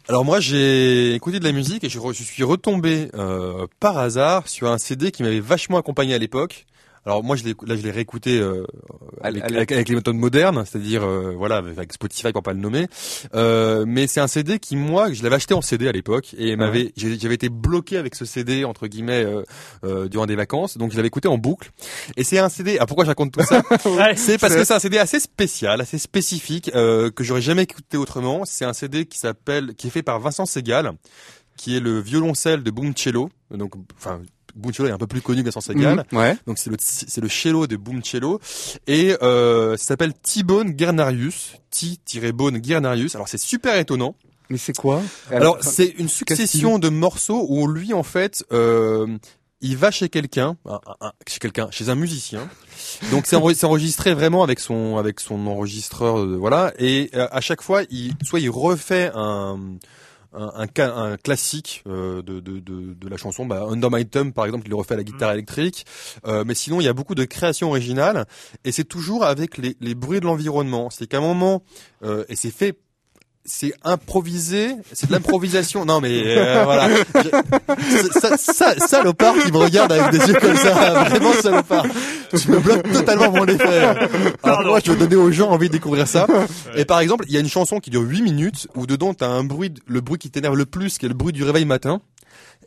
Alors 0.09 0.25
moi 0.25 0.39
j'ai 0.39 1.13
écouté 1.13 1.39
de 1.39 1.45
la 1.45 1.51
musique 1.51 1.83
et 1.83 1.89
je, 1.89 1.99
suis 2.11 2.43
retombé 2.43 3.09
euh, 3.13 3.67
par 3.79 3.97
hasard 3.97 4.47
sur 4.49 4.67
un 4.67 4.77
CD 4.77 5.11
qui 5.11 5.23
m'avait 5.23 5.39
vachement 5.39 5.77
accompagné 5.77 6.13
à 6.13 6.17
l'époque. 6.17 6.65
Alors 7.05 7.23
moi 7.23 7.35
je 7.35 7.43
l'ai 7.43 7.55
là 7.65 7.75
je 7.75 7.81
l'ai 7.81 7.89
réécouté 7.89 8.39
euh, 8.39 8.63
avec, 9.21 9.43
avec, 9.43 9.89
les 9.89 9.95
méthodes 9.95 10.15
modernes, 10.15 10.63
c'est-à-dire 10.65 11.03
euh, 11.03 11.33
voilà 11.35 11.57
avec 11.57 11.93
Spotify 11.93 12.31
pour 12.31 12.43
pas 12.43 12.53
le 12.53 12.59
nommer. 12.59 12.87
Euh, 13.33 13.85
mais 13.87 14.05
c'est 14.05 14.19
un 14.19 14.27
CD 14.27 14.59
qui 14.59 14.75
moi 14.75 15.11
je 15.11 15.23
l'avais 15.23 15.37
acheté 15.37 15.55
en 15.55 15.61
CD 15.61 15.87
à 15.87 15.91
l'époque 15.91 16.35
et 16.37 16.55
m'avait 16.55 16.93
j'avais 16.95 17.35
été 17.35 17.49
bloqué 17.49 17.97
avec 17.97 18.13
ce 18.13 18.25
CD 18.25 18.65
entre 18.65 18.85
guillemets 18.85 19.25
euh, 19.83 20.07
durant 20.09 20.27
des 20.27 20.35
vacances, 20.35 20.77
donc 20.77 20.91
je 20.91 20.97
l'avais 20.97 21.07
écouté 21.07 21.27
en 21.27 21.39
boucle. 21.39 21.71
Et 22.17 22.23
c'est 22.23 22.37
un 22.37 22.49
CD. 22.49 22.77
Ah 22.79 22.85
pourquoi 22.85 23.05
je 23.05 23.09
raconte 23.09 23.31
tout 23.31 23.43
ça 23.43 23.63
C'est 24.15 24.37
parce 24.37 24.55
que 24.55 24.63
c'est 24.63 24.73
un 24.73 24.79
CD 24.79 24.99
assez 24.99 25.19
spécial, 25.19 25.81
assez 25.81 25.97
spécifique 25.97 26.71
que 26.71 27.23
j'aurais 27.23 27.41
jamais 27.41 27.63
écouté 27.63 27.97
autrement. 27.97 28.43
C'est 28.45 28.65
un 28.65 28.73
CD 28.73 29.05
qui 29.05 29.17
s'appelle 29.17 29.73
qui 29.75 29.87
est 29.87 29.91
fait 29.91 30.03
par 30.03 30.19
Vincent 30.19 30.45
Segal 30.45 30.91
qui 31.57 31.77
est 31.77 31.79
le 31.79 31.99
violoncelle 31.99 32.63
de 32.63 32.71
Boom 32.71 32.93
Cello. 32.95 33.29
Donc, 33.51 33.73
enfin, 33.95 34.21
Boom 34.55 34.73
Cello 34.73 34.89
est 34.89 34.91
un 34.91 34.97
peu 34.97 35.07
plus 35.07 35.21
connu 35.21 35.41
que 35.41 35.45
Vincent 35.45 35.61
Segal. 35.61 36.05
Mhm, 36.11 36.17
ouais. 36.17 36.37
Donc 36.47 36.57
c'est 36.57 36.69
le 36.69 36.77
c'est 36.79 37.21
le 37.21 37.29
cello 37.29 37.67
de 37.67 37.75
Boom 37.75 38.03
Cello 38.03 38.39
et 38.87 39.15
euh, 39.21 39.77
ça 39.77 39.85
s'appelle 39.85 40.13
T-Bone 40.13 40.71
Guernarius, 40.71 41.53
T-Bone 41.71 42.57
Guernarius. 42.59 43.15
Alors 43.15 43.27
c'est 43.27 43.37
super 43.37 43.77
étonnant. 43.77 44.15
Mais 44.49 44.57
c'est 44.57 44.75
quoi? 44.75 45.01
Alors 45.29 45.59
c'est 45.61 45.87
une 45.97 46.09
succession 46.09 46.77
de 46.77 46.89
morceaux 46.89 47.45
où 47.47 47.67
lui 47.67 47.93
en 47.93 48.03
fait 48.03 48.43
euh, 48.51 49.07
il 49.61 49.77
va 49.77 49.91
chez 49.91 50.09
quelqu'un, 50.09 50.57
chez 51.27 51.39
quelqu'un, 51.39 51.69
chez 51.71 51.89
un 51.89 51.95
musicien. 51.95 52.49
Donc 53.11 53.27
c'est 53.27 53.35
enregistré 53.63 54.13
vraiment 54.13 54.43
avec 54.43 54.59
son 54.59 54.97
avec 54.97 55.19
son 55.19 55.47
enregistreur, 55.47 56.19
euh, 56.19 56.35
voilà. 56.37 56.73
Et 56.79 57.11
euh, 57.13 57.27
à 57.31 57.41
chaque 57.41 57.61
fois, 57.61 57.83
il 57.89 58.13
soit 58.23 58.39
il 58.39 58.49
refait 58.49 59.11
un 59.13 59.59
un, 60.33 60.67
un, 60.77 61.17
classique 61.17 61.83
euh, 61.87 62.21
de, 62.21 62.39
de, 62.39 62.59
de, 62.59 62.93
de, 62.93 63.09
la 63.09 63.17
chanson. 63.17 63.45
Bah, 63.45 63.65
Under 63.69 63.91
My 63.91 64.05
Thumb, 64.05 64.33
par 64.33 64.45
exemple, 64.45 64.65
il 64.67 64.69
le 64.69 64.75
refait 64.75 64.93
à 64.93 64.97
la 64.97 65.03
guitare 65.03 65.31
mm. 65.31 65.33
électrique. 65.33 65.85
Euh, 66.25 66.43
mais 66.45 66.55
sinon, 66.55 66.79
il 66.79 66.85
y 66.85 66.87
a 66.87 66.93
beaucoup 66.93 67.15
de 67.15 67.25
créations 67.25 67.69
originales. 67.69 68.25
Et 68.63 68.71
c'est 68.71 68.83
toujours 68.83 69.25
avec 69.25 69.57
les, 69.57 69.75
les 69.81 69.95
bruits 69.95 70.19
de 70.19 70.25
l'environnement. 70.25 70.89
C'est 70.89 71.07
qu'à 71.07 71.17
un 71.17 71.21
moment, 71.21 71.63
euh, 72.03 72.23
et 72.29 72.35
c'est 72.35 72.51
fait 72.51 72.77
c'est 73.43 73.73
improvisé, 73.83 74.75
c'est 74.93 75.07
de 75.07 75.11
l'improvisation. 75.11 75.85
non 75.85 75.99
mais 75.99 76.21
euh, 76.25 76.63
voilà, 76.63 76.89
ça, 78.19 78.37
ça, 78.37 78.75
salopard 78.77 79.35
qui 79.43 79.51
me 79.51 79.57
regarde 79.57 79.91
avec 79.91 80.11
des 80.11 80.27
yeux 80.27 80.39
comme 80.39 80.55
ça, 80.55 81.03
vraiment 81.05 81.33
salopard. 81.33 81.85
Tu 82.29 82.49
me 82.49 82.59
bloques 82.59 82.91
totalement 82.91 83.31
mon 83.31 83.45
effet. 83.45 83.93
Alors 84.43 84.63
moi, 84.63 84.79
je 84.83 84.91
veux 84.91 84.97
donner 84.97 85.15
aux 85.15 85.31
gens 85.31 85.49
envie 85.49 85.67
de 85.67 85.73
découvrir 85.73 86.07
ça. 86.07 86.27
Et 86.75 86.85
par 86.85 86.99
exemple, 86.99 87.25
il 87.27 87.33
y 87.33 87.37
a 87.37 87.39
une 87.39 87.49
chanson 87.49 87.79
qui 87.79 87.89
dure 87.89 88.01
8 88.01 88.21
minutes 88.21 88.67
où 88.75 88.85
dedans 88.85 89.13
t'as 89.13 89.27
un 89.27 89.43
bruit, 89.43 89.73
le 89.85 90.01
bruit 90.01 90.19
qui 90.19 90.29
t'énerve 90.29 90.55
le 90.55 90.65
plus, 90.65 90.97
qui 90.97 91.05
est 91.05 91.09
le 91.09 91.15
bruit 91.15 91.33
du 91.33 91.43
réveil 91.43 91.65
matin. 91.65 92.01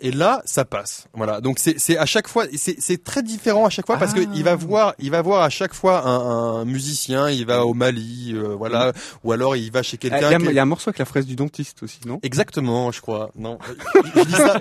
Et 0.00 0.10
là, 0.10 0.42
ça 0.44 0.64
passe. 0.64 1.06
Voilà. 1.14 1.40
Donc 1.40 1.58
c'est 1.58 1.78
c'est 1.78 1.96
à 1.96 2.04
chaque 2.04 2.28
fois, 2.28 2.44
c'est 2.56 2.76
c'est 2.80 3.02
très 3.02 3.22
différent 3.22 3.64
à 3.64 3.70
chaque 3.70 3.86
fois 3.86 3.96
parce 3.96 4.12
que 4.12 4.20
il 4.34 4.42
va 4.42 4.52
ah. 4.52 4.56
voir, 4.56 4.94
il 4.98 5.10
va 5.10 5.22
voir 5.22 5.42
à 5.42 5.50
chaque 5.50 5.72
fois 5.72 6.06
un, 6.06 6.60
un 6.60 6.64
musicien, 6.64 7.30
il 7.30 7.46
va 7.46 7.64
au 7.64 7.74
Mali, 7.74 8.32
euh, 8.34 8.54
voilà, 8.56 8.92
ou 9.22 9.32
alors 9.32 9.56
il 9.56 9.70
va 9.70 9.82
chez 9.82 9.96
quelqu'un. 9.96 10.38
Il 10.38 10.44
y, 10.44 10.48
a, 10.48 10.52
y 10.52 10.58
a 10.58 10.62
un 10.62 10.66
morceau 10.66 10.90
avec 10.90 10.98
la 10.98 11.04
fraise 11.04 11.26
du 11.26 11.36
dentiste 11.36 11.82
aussi, 11.82 12.00
non? 12.06 12.18
Exactement, 12.22 12.90
je 12.90 13.00
crois. 13.00 13.30
Non, 13.36 13.58
je, 13.94 14.24
dis 14.24 14.32
ça, 14.32 14.58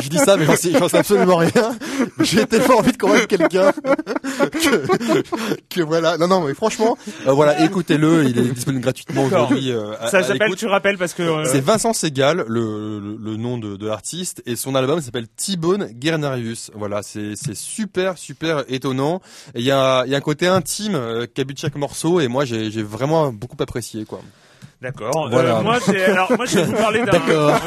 je, 0.00 0.08
dis 0.08 0.18
ça, 0.18 0.36
mais 0.36 0.44
j'en 0.44 0.56
sais, 0.56 0.72
sais 0.72 0.98
absolument 0.98 1.36
rien. 1.36 1.76
J'ai 2.20 2.46
tellement 2.46 2.78
envie 2.78 2.92
de 2.92 2.98
convaincre 2.98 3.28
quelqu'un 3.28 3.72
que, 4.50 5.22
que 5.70 5.80
voilà. 5.82 6.18
Non, 6.18 6.26
non, 6.26 6.40
mais 6.42 6.54
franchement, 6.54 6.98
euh, 7.26 7.32
voilà, 7.32 7.64
écoutez-le. 7.64 8.24
Il 8.24 8.38
est 8.38 8.52
disponible 8.52 8.82
gratuitement 8.82 9.24
aujourd'hui. 9.24 9.70
Euh, 9.70 9.94
ça 10.08 10.22
s'appelle, 10.22 10.54
tu 10.56 10.66
rappelles 10.66 10.98
parce 10.98 11.14
que 11.14 11.44
c'est 11.44 11.60
Vincent 11.60 11.92
Segal, 11.92 12.44
le, 12.48 12.98
le, 12.98 13.16
le 13.20 13.36
nom 13.36 13.56
de, 13.56 13.76
de 13.76 13.86
l'artiste 13.86 14.25
et 14.46 14.56
son 14.56 14.74
album 14.74 15.00
s'appelle 15.00 15.28
T-Bone 15.28 15.88
Guernarius. 15.92 16.70
Voilà, 16.74 17.02
c'est 17.02 17.36
super 17.54 18.18
super 18.18 18.64
étonnant. 18.68 19.20
Il 19.54 19.62
y 19.62 19.70
a 19.70 20.00
un 20.00 20.20
côté 20.20 20.46
intime 20.46 20.94
euh, 20.94 21.26
qu'a 21.32 21.44
chaque 21.56 21.76
morceau 21.76 22.20
et 22.20 22.28
moi 22.28 22.44
j'ai 22.44 22.82
vraiment 22.82 23.32
beaucoup 23.32 23.56
apprécié 23.60 24.04
quoi. 24.04 24.20
D'accord. 24.82 25.26
Euh, 25.26 25.30
moi, 25.62 25.78
alors, 26.06 26.32
moi, 26.32 26.44
je 26.44 26.58
vais 26.58 26.64
vous 26.64 26.72
parler 26.74 26.98
d'un. 27.00 27.12
D'accord. 27.12 27.60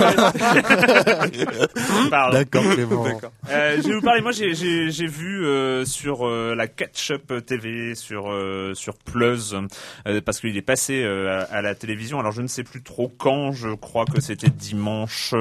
D'accord, 2.31 2.63
Clément. 2.73 3.05
Euh, 3.49 3.77
je 3.81 3.87
vais 3.87 3.95
vous 3.95 4.01
parler. 4.01 4.21
Moi, 4.21 4.31
j'ai, 4.31 4.53
vu 5.07 5.43
euh, 5.43 5.85
sur 5.85 6.27
euh, 6.27 6.53
la 6.55 6.67
Catch-up 6.67 7.43
TV, 7.45 7.95
sur 7.95 8.31
euh, 8.31 8.75
sur 8.75 8.95
Plus, 8.95 9.55
parce 10.23 10.39
qu'il 10.39 10.55
est 10.55 10.61
passé 10.61 11.03
à, 11.03 11.61
la 11.63 11.73
télévision. 11.73 12.19
Alors, 12.19 12.31
je 12.31 12.43
ne 12.43 12.47
sais 12.47 12.63
plus 12.63 12.83
trop 12.83 13.11
quand. 13.17 13.53
Je 13.53 13.69
crois 13.69 14.05
que 14.05 14.21
c'était 14.21 14.49
dimanche 14.49 15.33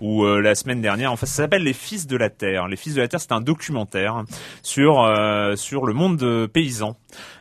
ou 0.00 0.24
la 0.24 0.54
semaine 0.54 0.80
dernière. 0.80 1.12
Enfin, 1.12 1.26
ça 1.26 1.42
s'appelle 1.42 1.64
Les 1.64 1.74
Fils 1.74 2.06
de 2.06 2.16
la 2.16 2.30
Terre. 2.30 2.66
Les 2.66 2.76
Fils 2.76 2.94
de 2.94 3.02
la 3.02 3.08
Terre, 3.08 3.20
c'est 3.20 3.32
un 3.32 3.42
documentaire 3.42 4.24
sur 4.62 5.06
sur 5.56 5.84
le 5.84 5.92
monde 5.92 6.46
paysan 6.46 6.96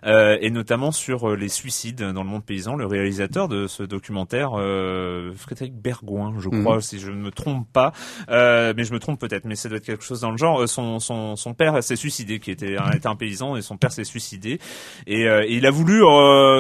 et 0.06 0.50
notamment 0.50 0.92
sur 0.92 1.36
les 1.36 1.50
suicides 1.50 2.02
dans 2.02 2.24
le 2.24 2.30
monde 2.30 2.46
paysan. 2.46 2.76
Le 2.76 2.86
réalisateur 2.86 3.48
de 3.48 3.68
ce 3.68 3.84
documentaire, 3.84 4.52
euh, 4.58 5.32
Frédéric 5.36 5.74
Bergouin, 5.76 6.34
je 6.40 6.50
crois, 6.50 6.76
mhm. 6.76 6.82
si 6.82 7.00
je 7.00 7.12
ne 7.12 7.18
me 7.18 7.32
trompe 7.32 7.68
pas, 7.72 7.94
euh, 8.30 8.74
mais 8.76 8.84
je 8.84 8.94
me 8.94 9.00
trompe 9.00 9.20
peut-être, 9.20 9.46
mais 9.46 9.56
ça 9.56 9.70
doit 9.70 9.78
être 9.78 9.86
quelque 9.86 10.04
chose 10.04 10.22
dans 10.22 10.32
le 10.32 10.38
genre. 10.38 10.62
Euh, 10.62 10.68
son, 10.68 11.00
son, 11.00 11.36
son 11.36 11.54
père 11.54 11.84
s'est 11.84 11.96
suicidé, 11.96 12.40
qui 12.40 12.52
était, 12.52 12.78
était 12.96 13.08
un 13.08 13.16
paysan, 13.16 13.56
et 13.56 13.62
son 13.62 13.78
père 13.78 13.92
s'est 13.92 14.04
suicidé, 14.04 14.60
et, 15.08 15.24
et, 15.24 15.54
il 15.54 15.66
a 15.66 15.72
voulu 15.72 16.02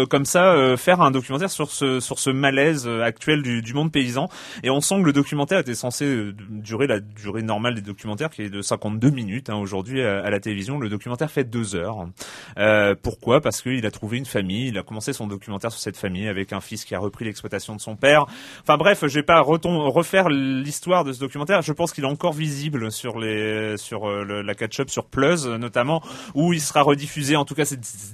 comme 0.09 0.25
ça 0.25 0.75
faire 0.77 1.01
un 1.01 1.11
documentaire 1.11 1.49
sur 1.49 1.71
ce 1.71 1.99
sur 1.99 2.19
ce 2.19 2.29
malaise 2.29 2.87
actuel 2.87 3.41
du, 3.41 3.61
du 3.61 3.73
monde 3.73 3.91
paysan, 3.91 4.29
et 4.63 4.69
on 4.69 4.81
sent 4.81 5.01
que 5.01 5.05
le 5.05 5.13
documentaire 5.13 5.59
était 5.59 5.75
censé 5.75 6.31
durer 6.49 6.87
la 6.87 6.99
durée 6.99 7.41
normale 7.41 7.75
des 7.75 7.81
documentaires, 7.81 8.29
qui 8.29 8.43
est 8.43 8.49
de 8.49 8.61
52 8.61 9.09
minutes 9.09 9.49
hein, 9.49 9.55
aujourd'hui 9.55 10.01
à, 10.01 10.29
la 10.29 10.39
télévision. 10.39 10.79
Le 10.79 10.89
documentaire 10.89 11.31
fait 11.31 11.43
deux 11.43 11.75
heures. 11.75 12.07
Pourquoi? 13.01 13.41
Parce 13.41 13.61
qu'il 13.61 13.85
a 13.85 13.91
trouvé 13.91 14.17
une 14.17 14.25
famille, 14.25 14.67
il 14.67 14.77
a 14.77 14.83
commencé 14.83 15.13
son 15.13 15.27
documentaire 15.27 15.71
sur 15.71 15.79
cette 15.79 15.97
famille 15.97 16.27
avec 16.27 16.53
un 16.53 16.61
fils 16.61 16.85
qui 16.85 16.95
a 16.95 16.99
repris 16.99 17.25
l'exploitation 17.25 17.75
de 17.75 17.81
son 17.81 17.95
père. 17.95 18.25
Enfin 18.61 18.77
bref, 18.77 19.03
je 19.05 19.13
vais 19.15 19.23
pas 19.23 19.41
refaire 19.41 20.29
l'histoire 20.29 21.03
de 21.03 21.13
ce 21.13 21.19
documentaire. 21.19 21.61
Je 21.61 21.73
pense 21.73 21.93
qu'il 21.93 22.03
est 22.03 22.07
encore 22.07 22.33
visible 22.33 22.91
sur 22.91 23.19
les 23.19 23.77
sur 23.77 24.09
euh, 24.09 24.43
la 24.43 24.53
catch-up 24.55 24.89
sur 24.89 25.05
Plus 25.05 25.45
notamment 25.45 26.01
où 26.33 26.53
il 26.53 26.61
sera 26.61 26.81
rediffusé. 26.81 27.35
En 27.35 27.45
tout 27.45 27.55
cas, 27.55 27.63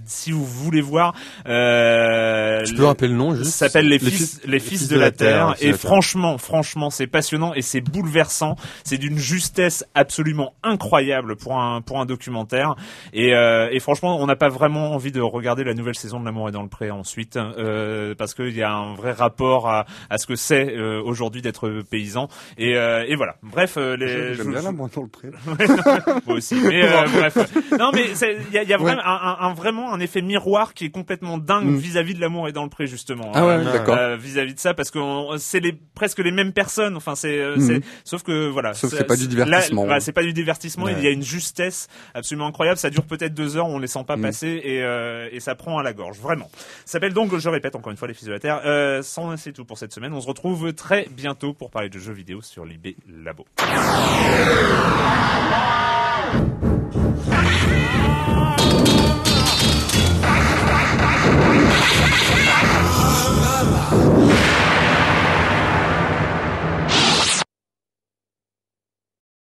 si 0.06 0.32
vous 0.32 0.46
voulez 0.46 0.82
voir. 0.82 1.14
Euh, 1.48 2.64
tu 2.64 2.76
peux 2.76 2.86
rappeler 2.86 3.08
le 3.08 3.16
nom 3.16 3.36
juste. 3.36 3.52
S'appelle 3.52 3.88
les, 3.88 4.00
fils 4.00 4.42
les 4.46 4.60
fils 4.60 4.88
de, 4.88 4.98
la, 4.98 5.12
terre. 5.12 5.56
et 5.60 5.74
franchement, 5.74 6.38
franchement, 6.38 6.90
c'est 6.90 7.08
passionnant 7.08 7.54
et 7.54 7.62
c'est 7.62 7.82
bouleversant. 7.82 8.56
C'est 8.84 8.98
d'une 8.98 9.18
justesse 9.18 9.86
absolument 9.96 10.54
incroyable 10.64 11.36
pour 11.36 11.60
un 11.60 11.82
pour 11.82 12.00
un 12.00 12.06
documentaire. 12.06 12.76
Et, 13.14 13.34
euh, 13.34 13.70
et 13.72 13.80
franchement, 13.80 14.18
on 14.20 14.26
n'a 14.26 14.36
pas 14.36 14.50
vraiment 14.50 14.75
envie 14.80 15.12
de 15.12 15.22
regarder 15.22 15.64
la 15.64 15.74
nouvelle 15.74 15.96
saison 15.96 16.20
de 16.20 16.26
L'amour 16.26 16.50
est 16.50 16.52
dans 16.52 16.64
le 16.64 16.70
pré 16.70 16.92
ensuite 16.92 17.38
euh, 17.38 18.16
parce 18.16 18.34
qu'il 18.34 18.56
y 18.56 18.64
a 18.64 18.72
un 18.72 18.96
vrai 18.96 19.12
rapport 19.12 19.70
à, 19.70 19.86
à 20.10 20.18
ce 20.18 20.26
que 20.26 20.36
c'est 20.36 20.76
euh, 20.76 21.02
aujourd'hui 21.04 21.42
d'être 21.42 21.70
paysan. 21.90 22.28
Et, 22.58 22.76
euh, 22.76 23.06
et 23.08 23.16
voilà. 23.16 23.36
Bref, 23.44 23.78
les. 23.78 24.36
J'aime 24.36 24.52
bien 24.52 24.62
la 24.62 24.72
dans 24.72 25.02
le 25.02 25.08
pré. 25.08 25.30
Moi 26.26 26.38
aussi. 26.38 26.56
Mais 26.56 26.84
bref. 27.08 27.38
Non, 27.78 27.92
mais 27.94 28.06
il 28.50 28.54
y 28.54 28.58
a, 28.58 28.64
y 28.64 28.74
a 28.74 28.78
vraiment, 28.78 29.02
un, 29.06 29.38
un, 29.40 29.54
vraiment 29.54 29.94
un 29.94 30.00
effet 30.00 30.22
miroir 30.22 30.74
qui 30.74 30.86
est 30.86 30.90
complètement 30.90 31.38
dingue 31.38 31.68
mm. 31.68 31.78
vis-à-vis 31.78 32.16
de 32.16 32.22
l'amour 32.22 32.48
et 32.48 32.52
dans 32.52 32.64
le 32.64 32.70
pré 32.70 32.88
justement. 32.88 33.32
Ah 33.34 33.46
ouais, 33.46 33.64
d'accord. 33.64 34.18
vis-à-vis 34.18 34.56
de 34.56 34.60
ça, 34.60 34.74
parce 34.74 34.92
que 34.92 35.00
c'est 35.38 35.60
les 35.60 35.74
presque 35.74 36.20
les 36.20 36.32
mêmes 36.32 36.54
personnes. 36.54 36.96
Enfin, 36.98 37.16
c'est, 37.16 37.56
mm. 37.56 37.82
sauf 38.04 38.24
que 38.24 38.50
voilà. 38.50 38.74
Sauf 38.74 38.92
que 38.92 38.98
c'est 38.98 39.04
pas 39.04 39.16
du 39.16 39.28
divertissement. 39.28 39.88
c'est 40.00 40.12
pas 40.12 40.24
du 40.24 40.34
divertissement. 40.34 40.88
Il 40.90 41.04
y 41.04 41.08
a 41.08 41.12
une 41.12 41.24
justesse 41.24 41.88
absolument 42.14 42.48
incroyable. 42.48 42.78
Ça 42.78 42.90
dure 42.90 43.06
peut-être 43.06 43.34
deux 43.34 43.58
heures, 43.58 43.68
on 43.68 43.80
les 43.80 43.88
sent 43.88 44.04
pas 44.08 44.18
mm. 44.18 44.22
passer, 44.22 44.62
euh, 44.66 45.30
et, 45.32 45.40
ça 45.40 45.56
prend 45.56 45.78
à 45.78 45.84
la 45.84 45.94
gorge, 45.94 46.20
vraiment. 46.20 46.50
Ça 46.86 46.94
s'appelle 46.94 47.14
donc, 47.14 47.36
je 47.38 47.50
répète 47.50 47.76
encore 47.76 47.92
une 47.92 47.98
fois, 47.98 48.08
Les 48.08 48.14
Fils 48.14 48.28
de 48.28 48.34
la 48.34 48.40
Terre. 48.40 48.62
Euh, 48.66 49.02
c'est 49.38 49.54
tout 49.54 49.66
pour 49.66 49.78
cette 49.78 49.94
semaine. 49.94 50.14
On 50.14 50.22
se 50.22 50.28
retrouve 50.28 50.74
très 50.74 51.08
bientôt 51.12 51.54
pour 51.54 51.70
parler 51.70 51.90
de 51.90 52.00
jeux 52.00 52.14
vidéo 52.14 52.42
sur 52.42 52.66
l'IB 52.66 52.96
Labo. 53.08 53.46